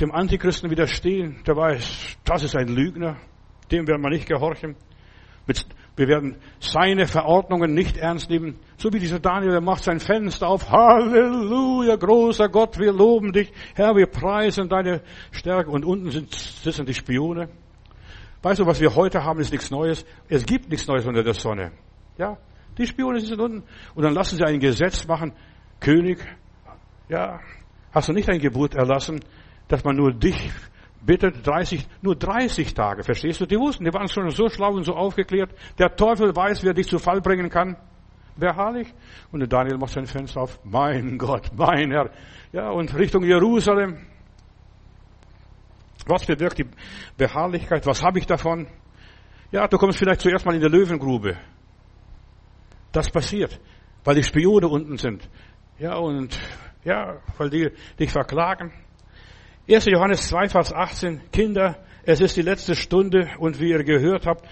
dem 0.00 0.10
Antichristen 0.10 0.70
widerstehen, 0.70 1.42
der 1.46 1.54
weiß, 1.54 2.16
das 2.24 2.42
ist 2.42 2.56
ein 2.56 2.68
Lügner, 2.68 3.18
dem 3.70 3.86
werden 3.86 4.02
wir 4.02 4.08
nicht 4.08 4.26
gehorchen. 4.26 4.76
Wir 5.94 6.08
werden 6.08 6.36
seine 6.58 7.06
Verordnungen 7.06 7.74
nicht 7.74 7.98
ernst 7.98 8.30
nehmen. 8.30 8.58
So 8.78 8.90
wie 8.92 8.98
dieser 8.98 9.20
Daniel, 9.20 9.50
der 9.50 9.60
macht 9.60 9.84
sein 9.84 10.00
Fenster 10.00 10.48
auf. 10.48 10.70
Halleluja, 10.70 11.96
großer 11.96 12.48
Gott, 12.48 12.78
wir 12.78 12.92
loben 12.92 13.32
dich. 13.32 13.52
Herr, 13.74 13.94
wir 13.94 14.06
preisen 14.06 14.70
deine 14.70 15.02
Stärke. 15.32 15.70
Und 15.70 15.84
unten 15.84 16.10
sitzen 16.10 16.86
die 16.86 16.94
Spione. 16.94 17.50
Weißt 18.42 18.58
du, 18.58 18.66
was 18.66 18.80
wir 18.80 18.94
heute 18.94 19.24
haben, 19.24 19.40
ist 19.40 19.52
nichts 19.52 19.70
Neues. 19.70 20.04
Es 20.28 20.44
gibt 20.44 20.68
nichts 20.68 20.86
Neues 20.88 21.06
unter 21.06 21.22
der 21.22 21.34
Sonne. 21.34 21.72
Ja, 22.18 22.36
die 22.76 22.86
Spione 22.86 23.20
sitzen 23.20 23.40
unten. 23.40 23.62
Und 23.94 24.02
dann 24.02 24.14
lassen 24.14 24.36
sie 24.36 24.44
ein 24.44 24.58
Gesetz 24.58 25.06
machen. 25.06 25.32
König, 25.78 26.18
ja, 27.08 27.40
hast 27.92 28.08
du 28.08 28.12
nicht 28.12 28.28
ein 28.28 28.40
Gebot 28.40 28.74
erlassen, 28.74 29.20
dass 29.68 29.84
man 29.84 29.96
nur 29.96 30.12
dich 30.12 30.50
bittet, 31.04 31.46
30, 31.46 31.86
nur 32.00 32.16
30 32.16 32.74
Tage, 32.74 33.02
verstehst 33.02 33.40
du? 33.40 33.46
Die 33.46 33.58
wussten, 33.58 33.84
die 33.84 33.92
waren 33.92 34.08
schon 34.08 34.30
so 34.30 34.48
schlau 34.48 34.74
und 34.74 34.84
so 34.84 34.94
aufgeklärt. 34.94 35.50
Der 35.78 35.94
Teufel 35.94 36.34
weiß, 36.34 36.62
wer 36.64 36.74
dich 36.74 36.88
zu 36.88 36.98
Fall 36.98 37.20
bringen 37.20 37.48
kann. 37.48 37.76
Beharrlich. 38.36 38.92
Und 39.30 39.40
der 39.40 39.48
Daniel 39.48 39.78
macht 39.78 39.92
sein 39.92 40.06
Fenster 40.06 40.40
auf. 40.40 40.58
Mein 40.64 41.18
Gott, 41.18 41.50
mein 41.56 41.90
Herr. 41.90 42.10
Ja, 42.52 42.70
und 42.70 42.94
Richtung 42.96 43.24
Jerusalem. 43.24 43.98
Was 46.06 46.26
bewirkt 46.26 46.58
die 46.58 46.66
Beharrlichkeit? 47.16 47.86
Was 47.86 48.02
habe 48.02 48.18
ich 48.18 48.26
davon? 48.26 48.66
Ja, 49.50 49.68
du 49.68 49.76
kommst 49.78 49.98
vielleicht 49.98 50.20
zuerst 50.20 50.44
mal 50.44 50.54
in 50.54 50.60
der 50.60 50.70
Löwengrube. 50.70 51.36
Das 52.90 53.10
passiert, 53.10 53.60
weil 54.04 54.16
die 54.16 54.22
Spione 54.22 54.68
unten 54.68 54.96
sind. 54.96 55.28
Ja, 55.78 55.96
und, 55.96 56.38
ja, 56.84 57.20
weil 57.38 57.50
die 57.50 57.70
dich 57.98 58.10
verklagen. 58.10 58.72
1. 59.70 59.86
Johannes 59.86 60.28
2, 60.28 60.48
Vers 60.48 60.72
18, 60.72 61.30
Kinder, 61.30 61.76
es 62.04 62.20
ist 62.20 62.36
die 62.36 62.42
letzte 62.42 62.74
Stunde 62.74 63.30
und 63.38 63.60
wie 63.60 63.70
ihr 63.70 63.84
gehört 63.84 64.26
habt, 64.26 64.46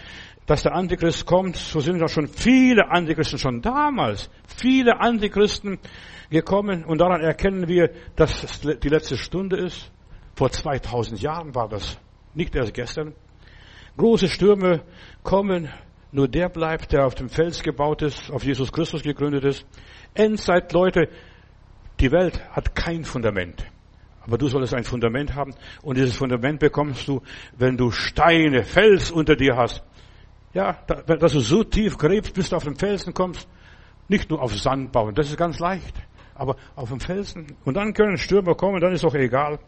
dass 0.46 0.62
der 0.62 0.74
Antichrist 0.74 1.26
kommt, 1.26 1.56
so 1.56 1.80
sind 1.80 2.00
doch 2.00 2.08
schon 2.08 2.28
viele 2.28 2.90
Antichristen 2.90 3.38
schon 3.38 3.60
damals, 3.60 4.30
viele 4.46 5.00
Antichristen 5.00 5.78
gekommen 6.30 6.84
und 6.84 7.00
daran 7.00 7.20
erkennen 7.20 7.68
wir, 7.68 7.90
dass 8.16 8.44
es 8.44 8.60
die 8.60 8.88
letzte 8.88 9.16
Stunde 9.16 9.56
ist. 9.56 9.90
Vor 10.40 10.50
2000 10.50 11.20
Jahren 11.20 11.54
war 11.54 11.68
das, 11.68 11.98
nicht 12.32 12.54
erst 12.54 12.72
gestern. 12.72 13.12
Große 13.98 14.26
Stürme 14.26 14.80
kommen, 15.22 15.68
nur 16.12 16.28
der 16.28 16.48
bleibt, 16.48 16.92
der 16.92 17.04
auf 17.04 17.14
dem 17.14 17.28
Fels 17.28 17.62
gebaut 17.62 18.00
ist, 18.00 18.30
auf 18.30 18.42
Jesus 18.42 18.72
Christus 18.72 19.02
gegründet 19.02 19.44
ist. 19.44 19.66
Endzeit, 20.14 20.72
Leute, 20.72 21.10
die 22.00 22.10
Welt 22.10 22.40
hat 22.52 22.74
kein 22.74 23.04
Fundament. 23.04 23.66
Aber 24.22 24.38
du 24.38 24.48
solltest 24.48 24.72
ein 24.72 24.84
Fundament 24.84 25.34
haben 25.34 25.52
und 25.82 25.98
dieses 25.98 26.16
Fundament 26.16 26.58
bekommst 26.58 27.06
du, 27.06 27.20
wenn 27.58 27.76
du 27.76 27.90
Steine, 27.90 28.64
Fels 28.64 29.10
unter 29.10 29.36
dir 29.36 29.58
hast. 29.58 29.84
Ja, 30.54 30.72
dass 30.86 31.34
du 31.34 31.40
so 31.40 31.64
tief 31.64 31.98
gräbst, 31.98 32.32
bis 32.32 32.48
du 32.48 32.56
auf 32.56 32.64
den 32.64 32.76
Felsen 32.76 33.12
kommst. 33.12 33.46
Nicht 34.08 34.30
nur 34.30 34.40
auf 34.40 34.56
Sand 34.56 34.90
bauen, 34.90 35.14
das 35.14 35.28
ist 35.28 35.36
ganz 35.36 35.58
leicht. 35.58 35.96
Aber 36.34 36.56
auf 36.76 36.88
dem 36.88 37.00
Felsen. 37.00 37.58
Und 37.66 37.74
dann 37.74 37.92
können 37.92 38.16
Stürme 38.16 38.54
kommen, 38.54 38.80
dann 38.80 38.94
ist 38.94 39.04
auch 39.04 39.14
egal. 39.14 39.58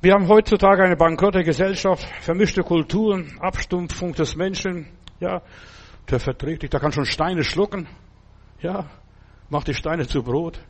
Wir 0.00 0.14
haben 0.14 0.28
heutzutage 0.28 0.84
eine 0.84 0.94
bankrotte 0.94 1.42
Gesellschaft, 1.42 2.06
vermischte 2.20 2.62
Kulturen, 2.62 3.36
Abstumpfung 3.40 4.12
des 4.12 4.36
Menschen. 4.36 4.86
Ja, 5.18 5.42
der 6.08 6.20
verträgt 6.20 6.62
dich, 6.62 6.70
der 6.70 6.78
kann 6.78 6.92
schon 6.92 7.04
Steine 7.04 7.42
schlucken. 7.42 7.88
Ja, 8.60 8.88
macht 9.48 9.66
die 9.66 9.74
Steine 9.74 10.06
zu 10.06 10.22
Brot. 10.22 10.60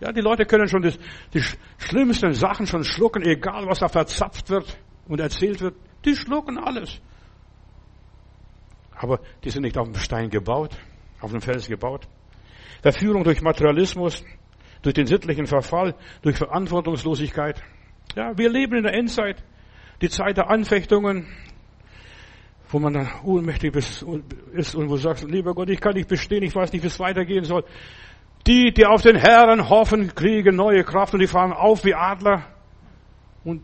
Ja, 0.00 0.12
die 0.12 0.20
Leute 0.20 0.44
können 0.44 0.68
schon 0.68 0.82
das, 0.82 0.98
die 1.32 1.42
schlimmsten 1.78 2.34
Sachen 2.34 2.66
schon 2.66 2.84
schlucken, 2.84 3.22
egal 3.22 3.66
was 3.66 3.78
da 3.78 3.88
verzapft 3.88 4.50
wird 4.50 4.78
und 5.08 5.18
erzählt 5.18 5.62
wird. 5.62 5.74
Die 6.04 6.14
schlucken 6.14 6.58
alles. 6.58 7.00
Aber 8.94 9.20
die 9.42 9.48
sind 9.48 9.62
nicht 9.62 9.78
auf 9.78 9.90
dem 9.90 9.94
Stein 9.94 10.28
gebaut, 10.28 10.76
auf 11.20 11.30
dem 11.30 11.40
Fels 11.40 11.68
gebaut. 11.68 12.06
Verführung 12.82 13.24
durch 13.24 13.40
Materialismus, 13.40 14.22
durch 14.82 14.94
den 14.94 15.06
sittlichen 15.06 15.46
Verfall, 15.46 15.94
durch 16.20 16.36
Verantwortungslosigkeit. 16.36 17.62
Ja, 18.14 18.36
wir 18.36 18.48
leben 18.48 18.76
in 18.76 18.84
der 18.84 18.94
Endzeit, 18.94 19.42
die 20.00 20.08
Zeit 20.08 20.36
der 20.36 20.50
Anfechtungen, 20.50 21.26
wo 22.68 22.78
man 22.78 22.92
dann 22.92 23.08
ohnmächtig 23.24 23.74
ist 23.74 24.02
und 24.02 24.24
wo 24.52 24.94
du 24.94 24.96
sagst, 24.96 25.24
lieber 25.28 25.54
Gott, 25.54 25.70
ich 25.70 25.80
kann 25.80 25.94
nicht 25.94 26.08
bestehen, 26.08 26.42
ich 26.42 26.54
weiß 26.54 26.72
nicht, 26.72 26.82
wie 26.82 26.88
es 26.88 27.00
weitergehen 27.00 27.44
soll. 27.44 27.64
Die, 28.46 28.72
die 28.72 28.84
auf 28.84 29.02
den 29.02 29.16
Herrn 29.16 29.68
hoffen, 29.68 30.14
kriegen 30.14 30.56
neue 30.56 30.84
Kraft 30.84 31.14
und 31.14 31.20
die 31.20 31.26
fahren 31.26 31.52
auf 31.52 31.84
wie 31.84 31.94
Adler. 31.94 32.44
Und 33.42 33.62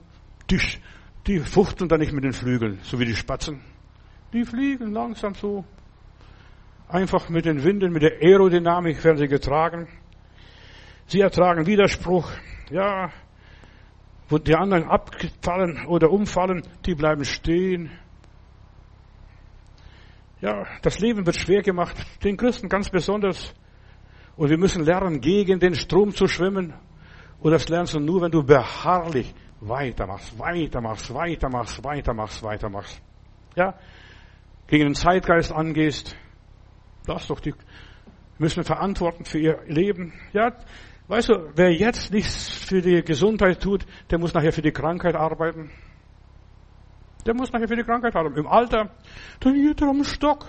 die, 0.50 0.60
die 1.26 1.40
fuchteln 1.40 1.88
dann 1.88 2.00
nicht 2.00 2.12
mit 2.12 2.24
den 2.24 2.32
Flügeln, 2.32 2.78
so 2.82 2.98
wie 2.98 3.04
die 3.04 3.14
Spatzen. 3.14 3.60
Die 4.32 4.44
fliegen 4.44 4.92
langsam 4.92 5.34
so. 5.34 5.64
Einfach 6.88 7.28
mit 7.28 7.44
den 7.44 7.62
Winden, 7.62 7.92
mit 7.92 8.02
der 8.02 8.20
Aerodynamik 8.20 9.02
werden 9.04 9.18
sie 9.18 9.28
getragen. 9.28 9.88
Sie 11.06 11.20
ertragen 11.20 11.66
Widerspruch. 11.66 12.30
Ja, 12.70 13.10
wo 14.30 14.38
die 14.38 14.54
anderen 14.54 14.84
abfallen 14.84 15.86
oder 15.86 16.10
umfallen, 16.10 16.62
die 16.86 16.94
bleiben 16.94 17.24
stehen. 17.24 17.90
Ja, 20.40 20.66
das 20.82 21.00
Leben 21.00 21.26
wird 21.26 21.36
schwer 21.36 21.62
gemacht, 21.62 21.96
den 22.24 22.36
Christen 22.36 22.68
ganz 22.68 22.88
besonders. 22.88 23.52
Und 24.36 24.48
wir 24.48 24.56
müssen 24.56 24.84
lernen, 24.84 25.20
gegen 25.20 25.58
den 25.58 25.74
Strom 25.74 26.14
zu 26.14 26.26
schwimmen. 26.26 26.72
Und 27.40 27.50
das 27.50 27.68
lernst 27.68 27.94
du 27.94 28.00
nur, 28.00 28.22
wenn 28.22 28.30
du 28.30 28.42
beharrlich 28.42 29.34
weitermachst, 29.60 30.38
weitermachst, 30.38 31.12
weitermachst, 31.12 31.84
weitermachst, 31.84 32.42
weitermachst. 32.42 33.02
Ja? 33.56 33.74
Gegen 34.66 34.84
den 34.84 34.94
Zeitgeist 34.94 35.52
angehst. 35.52 36.16
Lass 37.06 37.26
doch 37.26 37.40
die 37.40 37.52
müssen 38.38 38.64
verantworten 38.64 39.24
für 39.24 39.38
ihr 39.38 39.58
Leben. 39.66 40.14
Ja, 40.32 40.52
weißt 41.10 41.28
du, 41.28 41.50
wer 41.56 41.72
jetzt 41.72 42.12
nichts 42.12 42.48
für 42.48 42.80
die 42.80 43.02
Gesundheit 43.02 43.60
tut, 43.60 43.84
der 44.10 44.18
muss 44.18 44.32
nachher 44.32 44.52
für 44.52 44.62
die 44.62 44.70
Krankheit 44.70 45.16
arbeiten. 45.16 45.70
Der 47.26 47.34
muss 47.34 47.52
nachher 47.52 47.68
für 47.68 47.76
die 47.76 47.82
Krankheit 47.82 48.14
arbeiten. 48.14 48.38
Im 48.38 48.46
Alter, 48.46 48.90
dann 49.40 49.54
geht 49.54 49.82
er 49.82 49.88
am 49.88 50.04
Stock. 50.04 50.46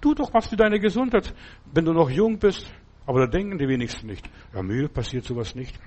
Tu 0.00 0.14
doch 0.14 0.32
was 0.32 0.48
für 0.48 0.56
deine 0.56 0.80
Gesundheit, 0.80 1.34
wenn 1.72 1.84
du 1.84 1.92
noch 1.92 2.08
jung 2.08 2.38
bist. 2.38 2.72
Aber 3.06 3.20
da 3.20 3.26
denken 3.26 3.58
die 3.58 3.68
wenigsten 3.68 4.06
nicht. 4.06 4.28
Ja, 4.54 4.62
mir 4.62 4.88
passiert 4.88 5.24
sowas 5.24 5.54
nicht. 5.54 5.78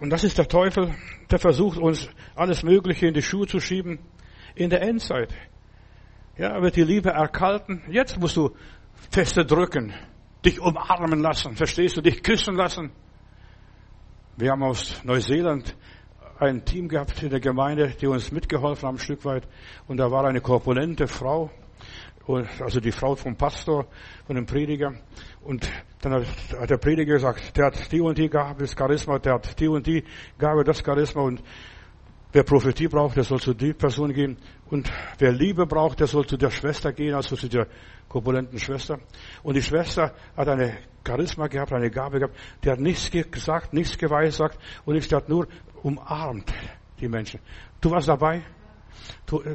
Und 0.00 0.10
das 0.10 0.24
ist 0.24 0.38
der 0.38 0.46
Teufel, 0.46 0.94
der 1.30 1.38
versucht 1.38 1.78
uns 1.78 2.08
alles 2.36 2.62
Mögliche 2.62 3.08
in 3.08 3.14
die 3.14 3.22
Schuhe 3.22 3.46
zu 3.46 3.58
schieben. 3.58 3.98
In 4.54 4.70
der 4.70 4.82
Endzeit. 4.82 5.34
Ja, 6.38 6.62
wird 6.62 6.76
die 6.76 6.84
Liebe 6.84 7.10
erkalten. 7.10 7.82
Jetzt 7.88 8.20
musst 8.20 8.36
du 8.36 8.54
feste 9.10 9.44
drücken, 9.44 9.92
dich 10.46 10.60
umarmen 10.60 11.20
lassen, 11.20 11.56
verstehst 11.56 11.96
du, 11.96 12.00
dich 12.00 12.22
küssen 12.22 12.54
lassen. 12.54 12.92
Wir 14.36 14.52
haben 14.52 14.62
aus 14.62 15.02
Neuseeland 15.04 15.76
ein 16.38 16.64
Team 16.64 16.88
gehabt 16.88 17.22
in 17.22 17.30
der 17.30 17.40
Gemeinde, 17.40 17.88
die 18.00 18.06
uns 18.06 18.30
mitgeholfen 18.30 18.86
haben, 18.86 18.96
ein 18.96 19.00
Stück 19.00 19.24
weit. 19.24 19.48
Und 19.88 19.96
da 19.96 20.10
war 20.10 20.24
eine 20.24 20.40
korpulente 20.40 21.08
Frau, 21.08 21.50
also 22.60 22.80
die 22.80 22.92
Frau 22.92 23.16
vom 23.16 23.36
Pastor, 23.36 23.86
von 24.26 24.36
dem 24.36 24.46
Prediger. 24.46 24.94
Und 25.42 25.68
dann 26.00 26.24
hat 26.60 26.70
der 26.70 26.76
Prediger 26.76 27.14
gesagt, 27.14 27.56
der 27.56 27.66
hat 27.66 27.90
die 27.90 28.00
und 28.00 28.18
die 28.18 28.28
Gabe, 28.28 28.60
das 28.60 28.76
Charisma, 28.76 29.18
der 29.18 29.34
hat 29.34 29.58
die 29.58 29.68
und 29.68 29.86
die 29.86 30.04
Gabe, 30.38 30.62
das 30.62 30.84
Charisma. 30.84 31.22
Und 31.22 31.42
wer 32.36 32.44
Prophetie 32.44 32.86
braucht, 32.86 33.16
der 33.16 33.24
soll 33.24 33.40
zu 33.40 33.54
die 33.54 33.72
Person 33.72 34.12
gehen. 34.12 34.36
Und 34.68 34.92
wer 35.18 35.32
Liebe 35.32 35.66
braucht, 35.66 36.00
der 36.00 36.06
soll 36.06 36.26
zu 36.26 36.36
der 36.36 36.50
Schwester 36.50 36.92
gehen, 36.92 37.14
also 37.14 37.34
zu 37.34 37.48
der 37.48 37.66
korpulenten 38.10 38.58
Schwester. 38.58 38.98
Und 39.42 39.54
die 39.56 39.62
Schwester 39.62 40.12
hat 40.36 40.46
eine 40.46 40.76
Charisma 41.06 41.46
gehabt, 41.46 41.72
eine 41.72 41.90
Gabe 41.90 42.18
gehabt. 42.18 42.36
Die 42.62 42.70
hat 42.70 42.78
nichts 42.78 43.10
gesagt, 43.10 43.72
nichts 43.72 43.96
geweissagt 43.96 44.58
und 44.84 44.96
ich 44.96 45.10
hat 45.14 45.30
nur 45.30 45.48
umarmt 45.82 46.52
die 47.00 47.08
Menschen. 47.08 47.40
Du 47.80 47.90
warst 47.90 48.08
dabei? 48.08 48.42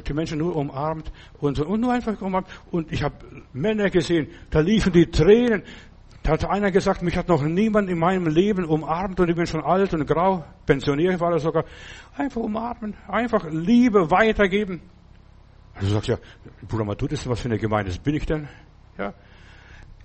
die 0.06 0.12
Menschen 0.12 0.38
nur 0.38 0.54
umarmt 0.54 1.10
und, 1.40 1.56
so, 1.56 1.66
und 1.66 1.80
nur 1.80 1.92
einfach 1.92 2.20
umarmt. 2.20 2.48
Und 2.70 2.92
ich 2.92 3.02
habe 3.02 3.16
Männer 3.52 3.90
gesehen, 3.90 4.28
da 4.50 4.60
liefen 4.60 4.92
die 4.92 5.06
Tränen. 5.06 5.62
Da 6.22 6.32
hat 6.32 6.44
einer 6.44 6.70
gesagt, 6.70 7.02
mich 7.02 7.16
hat 7.16 7.28
noch 7.28 7.42
niemand 7.42 7.90
in 7.90 7.98
meinem 7.98 8.28
Leben 8.28 8.64
umarmt 8.64 9.18
und 9.18 9.28
ich 9.28 9.34
bin 9.34 9.46
schon 9.46 9.62
alt 9.62 9.92
und 9.92 10.06
grau, 10.06 10.44
pensioniert 10.66 11.18
war 11.18 11.32
er 11.32 11.40
sogar. 11.40 11.64
Einfach 12.16 12.40
umarmen, 12.40 12.94
einfach 13.08 13.46
Liebe 13.50 14.10
weitergeben. 14.10 14.82
Also 15.74 15.88
sagst 15.88 16.08
ja, 16.08 16.18
Bruder 16.68 16.84
Matut, 16.84 17.10
ist 17.12 17.28
was 17.28 17.40
für 17.40 17.48
eine 17.48 17.58
Gemeinde 17.58 17.92
bin 18.04 18.14
ich 18.14 18.26
denn? 18.26 18.48
Ja. 18.96 19.14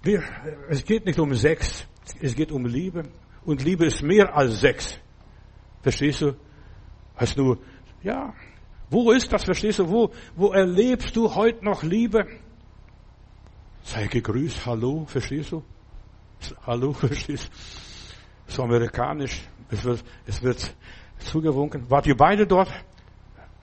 Wir, 0.02 0.24
es 0.70 0.84
geht 0.86 1.06
nicht 1.06 1.20
um 1.20 1.34
Sex, 1.36 1.86
es 2.20 2.36
geht 2.36 2.52
um 2.52 2.66
Liebe. 2.66 3.04
Und 3.46 3.64
Liebe 3.64 3.86
ist 3.86 4.02
mehr 4.02 4.36
als 4.36 4.60
Sex. 4.60 5.00
Verstehst 5.84 6.22
du? 6.22 6.34
Hast 7.16 7.38
nur, 7.38 7.60
ja, 8.02 8.34
wo 8.90 9.12
ist 9.12 9.32
das, 9.32 9.44
verstehst 9.44 9.80
du? 9.80 9.90
Wo, 9.90 10.12
wo 10.36 10.52
erlebst 10.52 11.16
du 11.16 11.36
heute 11.36 11.64
noch 11.64 11.84
Liebe? 11.84 12.26
Sei 13.84 14.08
gegrüßt, 14.08 14.66
hallo, 14.66 15.06
verstehst 15.06 15.52
du? 15.52 15.64
Hallo, 16.66 16.94
verstehst 16.94 17.50
du? 18.48 18.52
So 18.52 18.64
amerikanisch. 18.64 19.42
Es 19.70 19.84
wird, 19.84 20.04
es 20.26 20.42
wird 20.42 20.76
zugewunken. 21.20 21.90
Wart 21.90 22.08
ihr 22.08 22.16
beide 22.16 22.48
dort? 22.48 22.70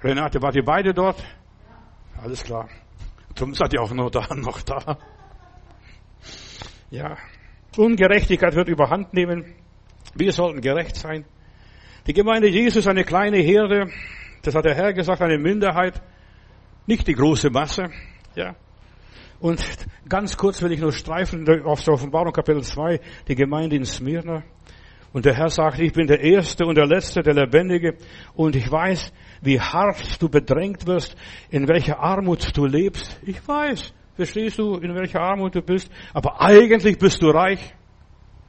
Renate, 0.02 0.42
wart 0.42 0.54
ihr 0.54 0.64
beide 0.64 0.92
dort? 0.92 1.22
Alles 2.22 2.42
klar. 2.42 2.68
Drum 3.34 3.54
seid 3.54 3.72
ihr 3.72 3.80
auch 3.80 3.92
noch 3.92 4.10
da, 4.10 4.26
noch 4.34 4.60
da. 4.62 4.98
Ja. 6.90 7.16
Ungerechtigkeit 7.76 8.54
wird 8.54 8.68
überhand 8.68 9.14
nehmen. 9.14 9.54
Wir 10.14 10.32
sollten 10.32 10.60
gerecht 10.60 10.96
sein. 10.96 11.24
Die 12.06 12.12
Gemeinde 12.12 12.48
Jesus, 12.48 12.86
eine 12.86 13.04
kleine 13.04 13.38
Herde, 13.38 13.90
das 14.42 14.54
hat 14.54 14.66
der 14.66 14.74
Herr 14.74 14.92
gesagt, 14.92 15.22
eine 15.22 15.38
Minderheit, 15.38 16.02
nicht 16.86 17.08
die 17.08 17.14
große 17.14 17.50
Masse. 17.50 17.90
Ja. 18.34 18.54
Und 19.40 19.62
ganz 20.08 20.36
kurz 20.36 20.62
will 20.62 20.72
ich 20.72 20.80
nur 20.80 20.92
streifen 20.92 21.46
auf 21.64 21.82
der 21.84 21.94
Offenbarung 21.94 22.32
Kapitel 22.32 22.62
2, 22.62 23.00
die 23.28 23.34
Gemeinde 23.34 23.76
in 23.76 23.84
Smyrna. 23.84 24.42
Und 25.12 25.26
der 25.26 25.34
Herr 25.34 25.48
sagt, 25.48 25.78
ich 25.78 25.92
bin 25.92 26.08
der 26.08 26.20
Erste 26.20 26.66
und 26.66 26.76
der 26.76 26.86
Letzte, 26.86 27.22
der 27.22 27.34
Lebendige. 27.34 27.96
Und 28.34 28.56
ich 28.56 28.68
weiß, 28.68 29.12
wie 29.42 29.60
hart 29.60 30.20
du 30.20 30.28
bedrängt 30.28 30.88
wirst, 30.88 31.14
in 31.50 31.68
welcher 31.68 32.00
Armut 32.00 32.56
du 32.56 32.66
lebst. 32.66 33.20
Ich 33.22 33.46
weiß, 33.46 33.94
verstehst 34.16 34.58
du, 34.58 34.74
in 34.74 34.92
welcher 34.96 35.20
Armut 35.20 35.54
du 35.54 35.62
bist. 35.62 35.88
Aber 36.12 36.40
eigentlich 36.40 36.98
bist 36.98 37.22
du 37.22 37.28
reich. 37.28 37.74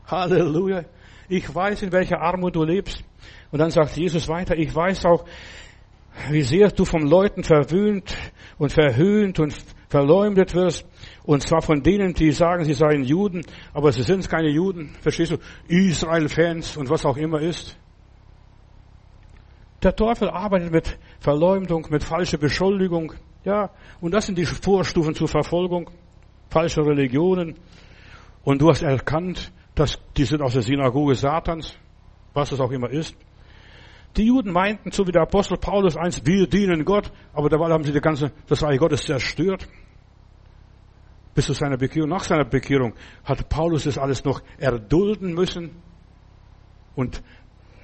Halleluja. 0.08 0.86
Ich 1.30 1.54
weiß, 1.54 1.84
in 1.84 1.92
welcher 1.92 2.20
Armut 2.20 2.56
du 2.56 2.64
lebst. 2.64 3.04
Und 3.52 3.60
dann 3.60 3.70
sagt 3.70 3.96
Jesus 3.96 4.28
weiter, 4.28 4.58
ich 4.58 4.74
weiß 4.74 5.06
auch, 5.06 5.26
wie 6.30 6.42
sehr 6.42 6.70
du 6.70 6.86
von 6.86 7.06
Leuten 7.06 7.44
verwöhnt 7.44 8.16
und 8.58 8.72
verhöhnt 8.72 9.40
und 9.40 9.54
verleumdet 9.90 10.54
wirst. 10.54 10.86
Und 11.24 11.42
zwar 11.42 11.62
von 11.62 11.82
denen, 11.82 12.14
die 12.14 12.32
sagen, 12.32 12.66
sie 12.66 12.74
seien 12.74 13.04
Juden, 13.04 13.42
aber 13.74 13.92
sie 13.92 14.04
sind 14.04 14.30
keine 14.30 14.50
Juden. 14.50 14.96
Verstehst 15.02 15.32
du? 15.32 15.38
Israel-Fans 15.68 16.78
und 16.78 16.90
was 16.90 17.06
auch 17.06 17.18
immer 17.18 17.42
ist. 17.42 17.78
Der 19.84 19.96
Teufel 19.96 20.30
arbeitet 20.30 20.72
mit 20.72 20.98
Verleumdung, 21.20 21.88
mit 21.90 22.04
falscher 22.04 22.38
Beschuldigung. 22.38 23.14
Ja, 23.44 23.70
und 24.02 24.14
das 24.14 24.26
sind 24.26 24.38
die 24.38 24.46
Vorstufen 24.46 25.14
zur 25.14 25.28
Verfolgung. 25.28 25.90
Falsche 26.50 26.86
Religionen. 26.86 27.56
Und 28.44 28.62
du 28.62 28.70
hast 28.70 28.82
erkannt, 28.82 29.52
dass 29.76 30.00
die 30.18 30.24
sind 30.24 30.42
aus 30.42 30.54
der 30.54 30.62
Synagoge 30.62 31.16
Satans, 31.16 31.78
was 32.34 32.52
es 32.52 32.60
auch 32.60 32.72
immer 32.72 32.90
ist. 32.90 33.16
Die 34.18 34.28
Juden 34.28 34.52
meinten, 34.52 34.92
so 34.92 35.06
wie 35.08 35.12
der 35.12 35.24
Apostel 35.24 35.58
Paulus 35.58 35.98
einst, 35.98 36.26
wir 36.26 36.48
dienen 36.48 36.86
Gott, 36.86 37.12
aber 37.34 37.50
dabei 37.50 37.70
haben 37.70 37.84
sie 37.84 37.92
die 37.92 38.00
ganze, 38.00 38.32
das 38.48 38.64
Reich 38.64 38.80
Gottes 38.80 39.04
zerstört. 39.04 39.68
Bis 41.34 41.48
zu 41.48 41.54
seiner 41.54 41.76
Bekehrung, 41.76 42.10
nach 42.10 42.24
seiner 42.24 42.46
Bekehrung, 42.46 42.94
hat 43.26 43.50
Paulus 43.50 43.84
das 43.84 43.98
alles 43.98 44.24
noch 44.24 44.42
erdulden 44.58 45.34
müssen 45.34 45.72
und 46.96 47.22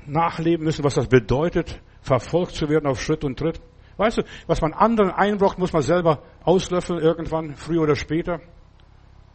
nachleben 0.05 0.63
müssen, 0.63 0.85
was 0.85 0.95
das 0.95 1.07
bedeutet, 1.07 1.81
verfolgt 2.01 2.53
zu 2.53 2.69
werden 2.69 2.87
auf 2.87 3.01
Schritt 3.01 3.25
und 3.25 3.37
Tritt. 3.37 3.59
Weißt 3.97 4.19
du, 4.19 4.23
was 4.47 4.61
man 4.61 4.73
anderen 4.73 5.11
einbrockt, 5.11 5.59
muss 5.59 5.73
man 5.73 5.81
selber 5.81 6.23
auslöffeln 6.43 6.99
irgendwann, 6.99 7.55
früher 7.55 7.81
oder 7.81 7.95
später. 7.95 8.39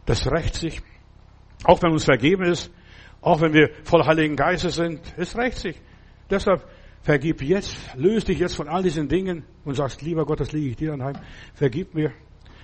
Das 0.05 0.29
rächt 0.31 0.55
sich. 0.55 0.81
Auch 1.63 1.81
wenn 1.83 1.91
uns 1.91 2.05
vergeben 2.05 2.43
ist, 2.43 2.71
auch 3.21 3.39
wenn 3.41 3.53
wir 3.53 3.69
voll 3.83 4.03
Heiligen 4.03 4.35
Geistes 4.35 4.75
sind, 4.75 5.01
es 5.15 5.37
rächt 5.37 5.59
sich. 5.59 5.79
Deshalb 6.29 6.67
Vergib 7.07 7.41
jetzt, 7.41 7.77
löse 7.95 8.25
dich 8.25 8.39
jetzt 8.39 8.57
von 8.57 8.67
all 8.67 8.83
diesen 8.83 9.07
Dingen 9.07 9.45
und 9.63 9.75
sagst, 9.75 10.01
lieber 10.01 10.25
Gott, 10.25 10.41
das 10.41 10.51
liege 10.51 10.71
ich 10.71 10.75
dir 10.75 10.91
anheim. 10.91 11.15
Vergib 11.53 11.95
mir. 11.95 12.11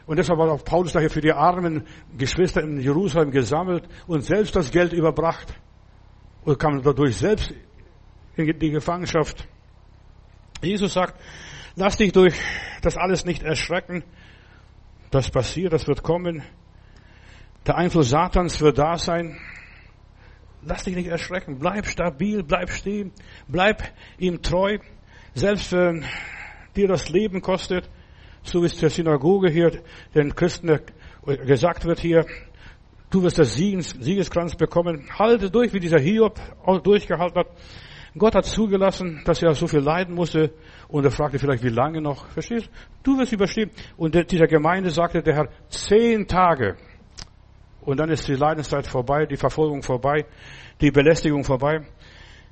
Und 0.06 0.20
deshalb 0.20 0.38
hat 0.38 0.50
auch 0.50 0.66
Paulus 0.66 0.92
daher 0.92 1.10
für 1.10 1.22
die 1.22 1.32
armen 1.32 1.88
Geschwister 2.18 2.62
in 2.62 2.78
Jerusalem 2.82 3.32
gesammelt 3.32 3.88
und 4.06 4.26
selbst 4.26 4.54
das 4.54 4.70
Geld 4.70 4.92
überbracht. 4.92 5.54
Und 6.44 6.60
kam 6.60 6.82
dadurch 6.82 7.16
selbst 7.16 7.54
in 8.36 8.60
die 8.60 8.72
Gefangenschaft. 8.72 9.48
Jesus 10.62 10.92
sagt, 10.92 11.18
lass 11.78 11.96
dich 11.96 12.12
durch 12.12 12.36
das 12.82 12.98
alles 12.98 13.24
nicht 13.24 13.44
erschrecken. 13.44 14.04
Das 15.10 15.30
passiert, 15.30 15.72
das 15.72 15.88
wird 15.88 16.04
kommen. 16.04 16.44
Der 17.66 17.78
Einfluss 17.78 18.10
Satans 18.10 18.60
wird 18.60 18.78
da 18.78 18.98
sein. 18.98 19.40
Lass 20.66 20.84
dich 20.84 20.96
nicht 20.96 21.08
erschrecken. 21.08 21.60
Bleib 21.60 21.86
stabil, 21.88 22.44
bleib 22.44 22.70
stehen, 22.70 23.12
bleib 23.48 23.84
ihm 24.18 24.42
treu. 24.42 24.78
Selbst 25.34 25.72
wenn 25.74 26.06
dir 26.76 26.88
das 26.88 27.10
Leben 27.10 27.42
kostet, 27.42 27.90
so 28.44 28.62
wie 28.62 28.68
es 28.68 28.78
der 28.78 28.90
Synagoge 28.90 29.50
hier 29.50 29.72
den 30.16 30.36
Christen 30.36 30.80
gesagt 31.26 31.86
wird 31.86 32.00
hier, 32.00 32.26
du 33.10 33.24
wirst 33.24 33.40
das 33.40 33.56
Siegeskranz 33.56 34.56
bekommen. 34.56 35.10
Halte 35.18 35.50
durch, 35.50 35.74
wie 35.74 35.80
dieser 35.80 36.00
Hiob 36.00 36.40
durchgehalten 36.84 37.40
hat. 37.40 37.48
Gott 38.16 38.36
hat 38.36 38.46
zugelassen, 38.46 39.22
dass 39.26 39.42
er 39.42 39.56
so 39.56 39.66
viel 39.66 39.80
leiden 39.80 40.14
musste 40.14 40.54
und 40.88 41.04
er 41.04 41.12
fragte 41.12 41.40
vielleicht, 41.40 41.64
wie 41.64 41.70
lange 41.70 42.00
noch. 42.00 42.28
Verstehst 42.28 42.68
du? 43.04 43.14
Du 43.14 43.20
wirst 43.20 43.34
überstehen. 43.34 43.72
Und 43.98 44.14
dieser 44.32 44.46
Gemeinde 44.46 44.92
sagte 44.92 45.24
der 45.24 45.36
Herr, 45.36 45.50
zehn 45.70 46.28
Tage 46.28 46.78
und 47.86 48.00
dann 48.00 48.10
ist 48.10 48.28
die 48.28 48.36
Leidenszeit 48.36 48.88
vorbei, 48.88 49.26
die 49.26 49.38
Verfolgung 49.38 49.82
vorbei, 49.84 50.26
die 50.82 50.92
Belästigung 50.92 51.44
vorbei. 51.44 51.82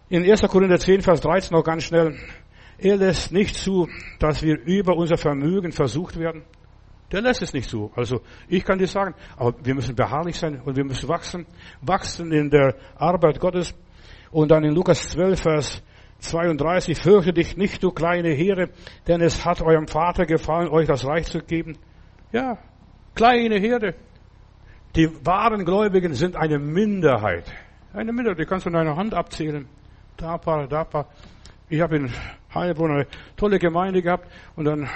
In 0.10 0.30
1. 0.30 0.42
Korinther 0.44 0.80
10, 0.80 1.02
Vers 1.02 1.22
13 1.22 1.56
noch 1.56 1.64
ganz 1.64 1.84
schnell. 1.84 2.16
Er 2.78 2.98
lässt 2.98 3.32
nicht 3.32 3.56
zu, 3.56 3.88
dass 4.20 4.42
wir 4.42 4.60
über 4.66 4.96
unser 4.96 5.18
Vermögen 5.18 5.72
versucht 5.72 6.18
werden. 6.20 6.44
Der 7.12 7.22
lässt 7.22 7.42
es 7.42 7.54
nicht 7.54 7.70
zu. 7.70 7.92
Also 7.96 8.22
ich 8.48 8.64
kann 8.64 8.78
dir 8.78 8.88
sagen, 8.88 9.14
aber 9.38 9.54
wir 9.64 9.76
müssen 9.76 9.96
beharrlich 9.96 10.38
sein 10.38 10.62
und 10.62 10.76
wir 10.78 10.84
müssen 10.84 11.08
wachsen, 11.10 11.46
wachsen 11.82 12.32
in 12.32 12.50
der 12.50 12.76
Arbeit 12.96 13.40
Gottes. 13.40 13.74
Und 14.32 14.50
dann 14.50 14.64
in 14.64 14.74
Lukas 14.74 15.10
12, 15.10 15.40
Vers 15.40 15.84
32, 16.20 16.98
fürchte 16.98 17.34
dich 17.34 17.58
nicht, 17.58 17.84
du 17.84 17.92
kleine 17.92 18.30
Heere, 18.30 18.70
denn 19.08 19.22
es 19.22 19.46
hat 19.46 19.62
eurem 19.62 19.88
Vater 19.88 20.26
gefallen, 20.26 20.70
euch 20.70 20.88
das 20.88 21.06
Reich 21.06 21.26
zu 21.26 21.40
geben. 21.40 21.78
Ja, 22.32 22.58
kleine 23.16 23.60
Herde. 23.60 23.96
Die 24.96 25.10
wahren 25.26 25.64
Gläubigen 25.64 26.14
sind 26.14 26.36
eine 26.36 26.60
Minderheit. 26.60 27.46
Eine 27.94 28.12
Minderheit, 28.12 28.40
die 28.40 28.46
kannst 28.46 28.66
du 28.66 28.70
in 28.70 28.74
deiner 28.74 28.98
Hand 28.98 29.14
abzählen. 29.14 29.66
Da 30.18 30.38
paar, 30.38 30.68
da 30.68 30.84
paar. 30.84 31.08
Ich 31.70 31.80
habe 31.80 31.96
in 31.96 32.14
Heilbronn 32.54 32.92
eine 32.92 33.08
tolle 33.38 33.58
Gemeinde 33.58 34.02
gehabt 34.02 34.30
und 34.58 34.66
dann 34.66 34.90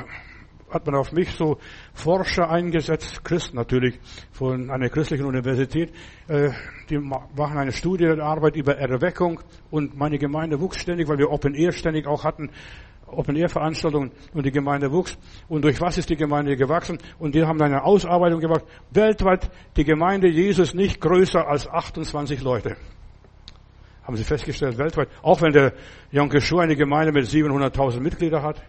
hat 0.70 0.86
man 0.86 0.96
auf 0.96 1.14
mich 1.14 1.32
so 1.32 1.60
Forscher 1.94 2.50
eingesetzt, 2.50 3.24
Christen 3.24 3.56
natürlich, 3.56 3.98
von 4.34 4.70
einer 4.70 4.90
christlichen 4.90 5.26
Universität. 5.26 5.94
Äh, 6.28 6.50
die 6.90 6.98
machen 6.98 7.58
eine 7.58 7.72
Studienarbeit 7.72 8.58
über 8.58 8.76
Erweckung 8.76 9.40
und 9.72 9.96
meine 9.96 10.18
Gemeinde 10.18 10.60
wuchs 10.60 10.82
ständig, 10.82 11.08
weil 11.08 11.20
wir 11.20 11.32
Open 11.32 11.54
Air 11.54 11.72
ständig 11.72 12.08
auch 12.08 12.26
hatten. 12.26 12.50
Open 13.16 13.36
Air 13.36 13.50
Veranstaltungen 13.50 14.12
und 14.34 14.46
die 14.46 14.52
Gemeinde 14.52 14.92
wuchs. 14.92 15.18
Und 15.48 15.64
durch 15.64 15.80
was 15.82 15.98
ist 15.98 16.10
die 16.10 16.16
Gemeinde 16.16 16.56
gewachsen? 16.56 16.98
Und 17.20 17.36
die 17.36 17.44
haben 17.44 17.62
eine 17.62 17.84
Ausarbeitung 17.84 18.40
gemacht. 18.40 18.64
Weltweit 18.92 19.50
die 19.78 19.84
Gemeinde 19.84 20.28
Jesus 20.28 20.74
nicht 20.74 21.02
größer 21.02 21.48
als 21.48 21.68
28 21.68 22.42
Leute. 22.42 22.78
Haben 24.04 24.18
sie 24.18 24.24
festgestellt, 24.24 24.78
weltweit. 24.78 25.10
Auch 25.24 25.42
wenn 25.42 25.52
der 25.52 25.74
Yom 26.12 26.30
Schuh 26.40 26.60
eine 26.60 26.76
Gemeinde 26.76 27.12
mit 27.12 27.26
700.000 27.26 28.00
Mitgliedern 28.00 28.44
hat. 28.44 28.62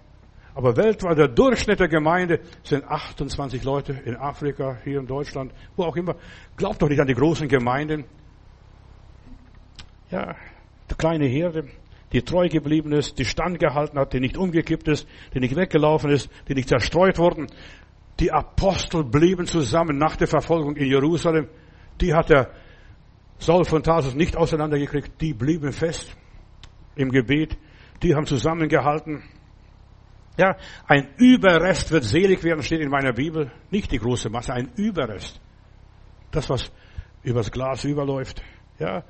Aber 0.54 0.74
weltweit 0.78 1.18
der 1.18 1.28
Durchschnitt 1.28 1.80
der 1.80 1.88
Gemeinde 1.88 2.40
sind 2.62 2.84
28 2.88 3.62
Leute 3.62 3.92
in 4.06 4.16
Afrika, 4.16 4.78
hier 4.84 5.00
in 5.00 5.06
Deutschland, 5.06 5.52
wo 5.76 5.84
auch 5.84 5.96
immer. 5.96 6.16
Glaubt 6.56 6.80
doch 6.80 6.88
nicht 6.88 7.00
an 7.00 7.06
die 7.06 7.14
großen 7.14 7.46
Gemeinden. 7.46 8.04
Ja, 10.10 10.34
die 10.90 10.94
kleine 10.94 11.26
Herde, 11.26 11.68
die 12.12 12.22
treu 12.22 12.48
geblieben 12.48 12.92
ist, 12.92 13.18
die 13.18 13.24
standgehalten 13.24 13.98
hat, 13.98 14.12
die 14.12 14.20
nicht 14.20 14.36
umgekippt 14.36 14.88
ist, 14.88 15.08
die 15.34 15.40
nicht 15.40 15.56
weggelaufen 15.56 16.10
ist, 16.10 16.30
die 16.48 16.54
nicht 16.54 16.68
zerstreut 16.68 17.18
wurden. 17.18 17.48
Die 18.20 18.32
Apostel 18.32 19.04
blieben 19.04 19.46
zusammen 19.46 19.98
nach 19.98 20.16
der 20.16 20.28
Verfolgung 20.28 20.76
in 20.76 20.86
Jerusalem. 20.86 21.48
Die 22.00 22.14
hat 22.14 22.30
der 22.30 22.50
Saul 23.38 23.64
von 23.64 23.82
Tarsus 23.82 24.14
nicht 24.14 24.36
auseinandergekriegt. 24.36 25.20
Die 25.20 25.34
blieben 25.34 25.72
fest 25.72 26.16
im 26.94 27.10
Gebet. 27.10 27.58
Die 28.02 28.14
haben 28.14 28.26
zusammengehalten. 28.26 29.22
Ja, 30.38 30.56
ein 30.86 31.08
Überrest 31.16 31.90
wird 31.90 32.04
selig 32.04 32.44
werden, 32.44 32.62
steht 32.62 32.80
in 32.80 32.90
meiner 32.90 33.12
Bibel. 33.12 33.50
Nicht 33.70 33.90
die 33.90 33.98
große 33.98 34.28
Masse, 34.30 34.52
ein 34.52 34.70
Überrest. 34.76 35.40
Das, 36.30 36.48
was 36.50 36.70
übers 37.22 37.50
Glas 37.50 37.84
überläuft. 37.84 38.42
Ja, 38.78 39.04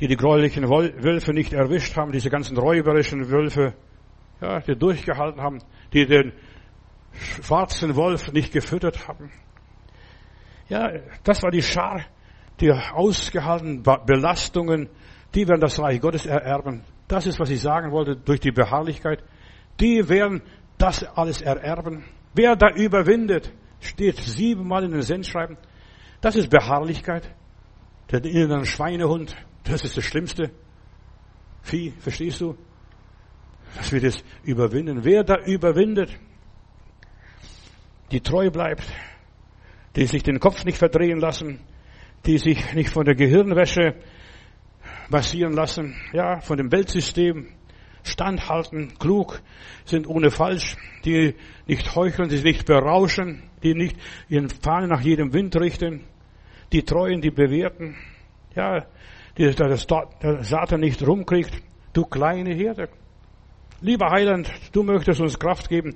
die 0.00 0.06
die 0.06 0.16
gräulichen 0.16 0.68
Wölfe 0.68 1.32
nicht 1.32 1.52
erwischt 1.52 1.96
haben, 1.96 2.12
diese 2.12 2.30
ganzen 2.30 2.56
räuberischen 2.56 3.30
Wölfe, 3.30 3.74
ja, 4.40 4.60
die 4.60 4.76
durchgehalten 4.76 5.40
haben, 5.42 5.58
die 5.92 6.06
den 6.06 6.32
schwarzen 7.12 7.96
Wolf 7.96 8.32
nicht 8.32 8.52
gefüttert 8.52 9.06
haben. 9.06 9.30
Ja, 10.68 10.90
das 11.24 11.42
war 11.42 11.50
die 11.50 11.62
Schar, 11.62 12.04
die 12.60 12.72
ausgehalten 12.72 13.82
Belastungen, 13.82 14.88
die 15.34 15.46
werden 15.46 15.60
das 15.60 15.78
Reich 15.78 16.00
Gottes 16.00 16.26
ererben. 16.26 16.82
Das 17.08 17.26
ist, 17.26 17.38
was 17.38 17.50
ich 17.50 17.60
sagen 17.60 17.90
wollte, 17.90 18.16
durch 18.16 18.40
die 18.40 18.52
Beharrlichkeit 18.52 19.22
die 19.80 20.08
werden 20.08 20.42
das 20.78 21.04
alles 21.16 21.40
ererben. 21.40 22.04
Wer 22.34 22.54
da 22.54 22.70
überwindet, 22.70 23.52
steht 23.80 24.18
siebenmal 24.18 24.84
in 24.84 24.92
den 24.92 25.02
Sendschreiben. 25.02 25.56
Das 26.20 26.36
ist 26.36 26.50
Beharrlichkeit. 26.50 27.34
Der 28.12 28.24
inneren 28.24 28.66
Schweinehund, 28.66 29.36
das 29.64 29.84
ist 29.84 29.96
das 29.96 30.04
Schlimmste. 30.04 30.50
Vieh, 31.62 31.92
verstehst 31.98 32.40
du? 32.40 32.56
Dass 33.76 33.92
wir 33.92 34.00
das 34.00 34.22
überwinden. 34.42 35.04
Wer 35.04 35.22
da 35.22 35.36
überwindet, 35.44 36.10
die 38.10 38.20
treu 38.20 38.50
bleibt, 38.50 38.84
die 39.96 40.06
sich 40.06 40.22
den 40.22 40.40
Kopf 40.40 40.64
nicht 40.64 40.78
verdrehen 40.78 41.20
lassen, 41.20 41.60
die 42.26 42.38
sich 42.38 42.74
nicht 42.74 42.90
von 42.90 43.04
der 43.04 43.14
Gehirnwäsche 43.14 43.94
massieren 45.08 45.52
lassen, 45.52 45.94
ja, 46.12 46.40
von 46.40 46.56
dem 46.56 46.72
Weltsystem, 46.72 47.48
standhalten, 48.02 48.98
klug 48.98 49.40
sind 49.84 50.06
ohne 50.06 50.30
falsch, 50.30 50.76
die 51.04 51.34
nicht 51.66 51.94
heucheln, 51.94 52.28
die 52.28 52.36
sich 52.36 52.44
nicht 52.44 52.66
berauschen, 52.66 53.42
die 53.62 53.74
nicht 53.74 53.96
ihren 54.28 54.48
Fahnen 54.48 54.88
nach 54.88 55.00
jedem 55.00 55.32
Wind 55.32 55.54
richten, 55.56 56.04
die 56.72 56.82
treuen, 56.82 57.20
die 57.20 57.30
bewährten, 57.30 57.96
ja, 58.54 58.86
die 59.38 59.50
der 59.54 59.76
Satan 59.76 60.80
nicht 60.80 61.06
rumkriegt, 61.06 61.52
du 61.92 62.04
kleine 62.04 62.54
Herde. 62.54 62.88
Lieber 63.80 64.10
Heiland, 64.10 64.52
du 64.72 64.82
möchtest 64.82 65.20
uns 65.20 65.38
Kraft 65.38 65.68
geben, 65.68 65.94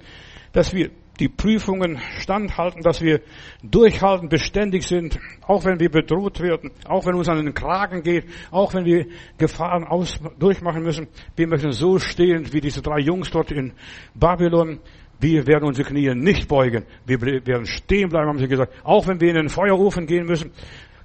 dass 0.52 0.72
wir 0.72 0.90
die 1.20 1.28
Prüfungen 1.28 1.98
standhalten, 2.18 2.82
dass 2.82 3.00
wir 3.00 3.20
durchhalten, 3.62 4.28
beständig 4.28 4.84
sind, 4.84 5.18
auch 5.46 5.64
wenn 5.64 5.78
wir 5.78 5.90
bedroht 5.90 6.40
werden, 6.40 6.70
auch 6.88 7.06
wenn 7.06 7.14
uns 7.14 7.28
an 7.28 7.44
den 7.44 7.54
Kragen 7.54 8.02
geht, 8.02 8.24
auch 8.50 8.74
wenn 8.74 8.84
wir 8.84 9.06
Gefahren 9.38 9.84
aus, 9.84 10.18
durchmachen 10.38 10.82
müssen. 10.82 11.08
Wir 11.36 11.46
möchten 11.46 11.72
so 11.72 11.98
stehen 11.98 12.52
wie 12.52 12.60
diese 12.60 12.82
drei 12.82 12.98
Jungs 12.98 13.30
dort 13.30 13.52
in 13.52 13.72
Babylon. 14.14 14.80
Wir 15.20 15.46
werden 15.46 15.64
unsere 15.64 15.88
Knie 15.88 16.12
nicht 16.14 16.48
beugen. 16.48 16.84
Wir 17.06 17.20
werden 17.20 17.66
stehen 17.66 18.08
bleiben, 18.08 18.28
haben 18.28 18.38
sie 18.38 18.48
gesagt. 18.48 18.74
Auch 18.82 19.06
wenn 19.06 19.20
wir 19.20 19.28
in 19.28 19.36
den 19.36 19.48
Feuerofen 19.48 20.06
gehen 20.06 20.26
müssen. 20.26 20.50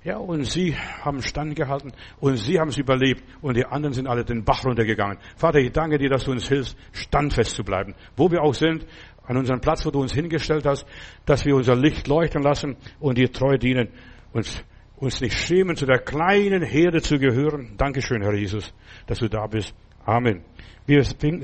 Ja, 0.04 0.18
und 0.18 0.46
sie 0.46 0.76
haben 0.76 1.22
standgehalten 1.22 1.92
und 2.22 2.38
sie 2.38 2.58
haben 2.58 2.70
es 2.70 2.78
überlebt 2.78 3.22
und 3.42 3.58
die 3.58 3.66
anderen 3.66 3.94
sind 3.94 4.08
alle 4.08 4.24
den 4.24 4.46
Bach 4.46 4.64
runtergegangen. 4.64 5.18
Vater, 5.36 5.60
ich 5.60 5.74
danke 5.74 5.98
dir, 5.98 6.10
dass 6.10 6.24
du 6.24 6.32
uns 6.32 6.48
hilfst, 6.48 6.78
standfest 6.94 7.52
zu 7.56 7.64
bleiben. 7.64 7.96
Wo 8.16 8.32
wir 8.32 8.42
auch 8.42 8.54
sind, 8.54 8.86
an 9.30 9.38
unserem 9.38 9.60
Platz, 9.60 9.86
wo 9.86 9.92
du 9.92 10.00
uns 10.00 10.14
hingestellt 10.14 10.66
hast, 10.66 10.88
dass 11.26 11.46
wir 11.46 11.56
unser 11.56 11.76
Licht 11.76 12.08
leuchten 12.08 12.42
lassen 12.42 12.78
und 13.00 13.18
dir 13.18 13.32
treu 13.32 13.58
dienen, 13.58 13.90
uns, 14.34 14.64
uns 14.96 15.22
nicht 15.22 15.38
schämen, 15.38 15.76
zu 15.76 15.86
der 15.86 16.00
kleinen 16.00 16.64
Herde 16.64 17.02
zu 17.02 17.20
gehören. 17.20 17.76
Dankeschön, 17.78 18.22
Herr 18.24 18.34
Jesus, 18.34 18.74
dass 19.06 19.20
du 19.20 19.28
da 19.28 19.46
bist. 19.48 19.76
Amen. 20.06 20.44
Wir 20.88 21.04
singen 21.04 21.44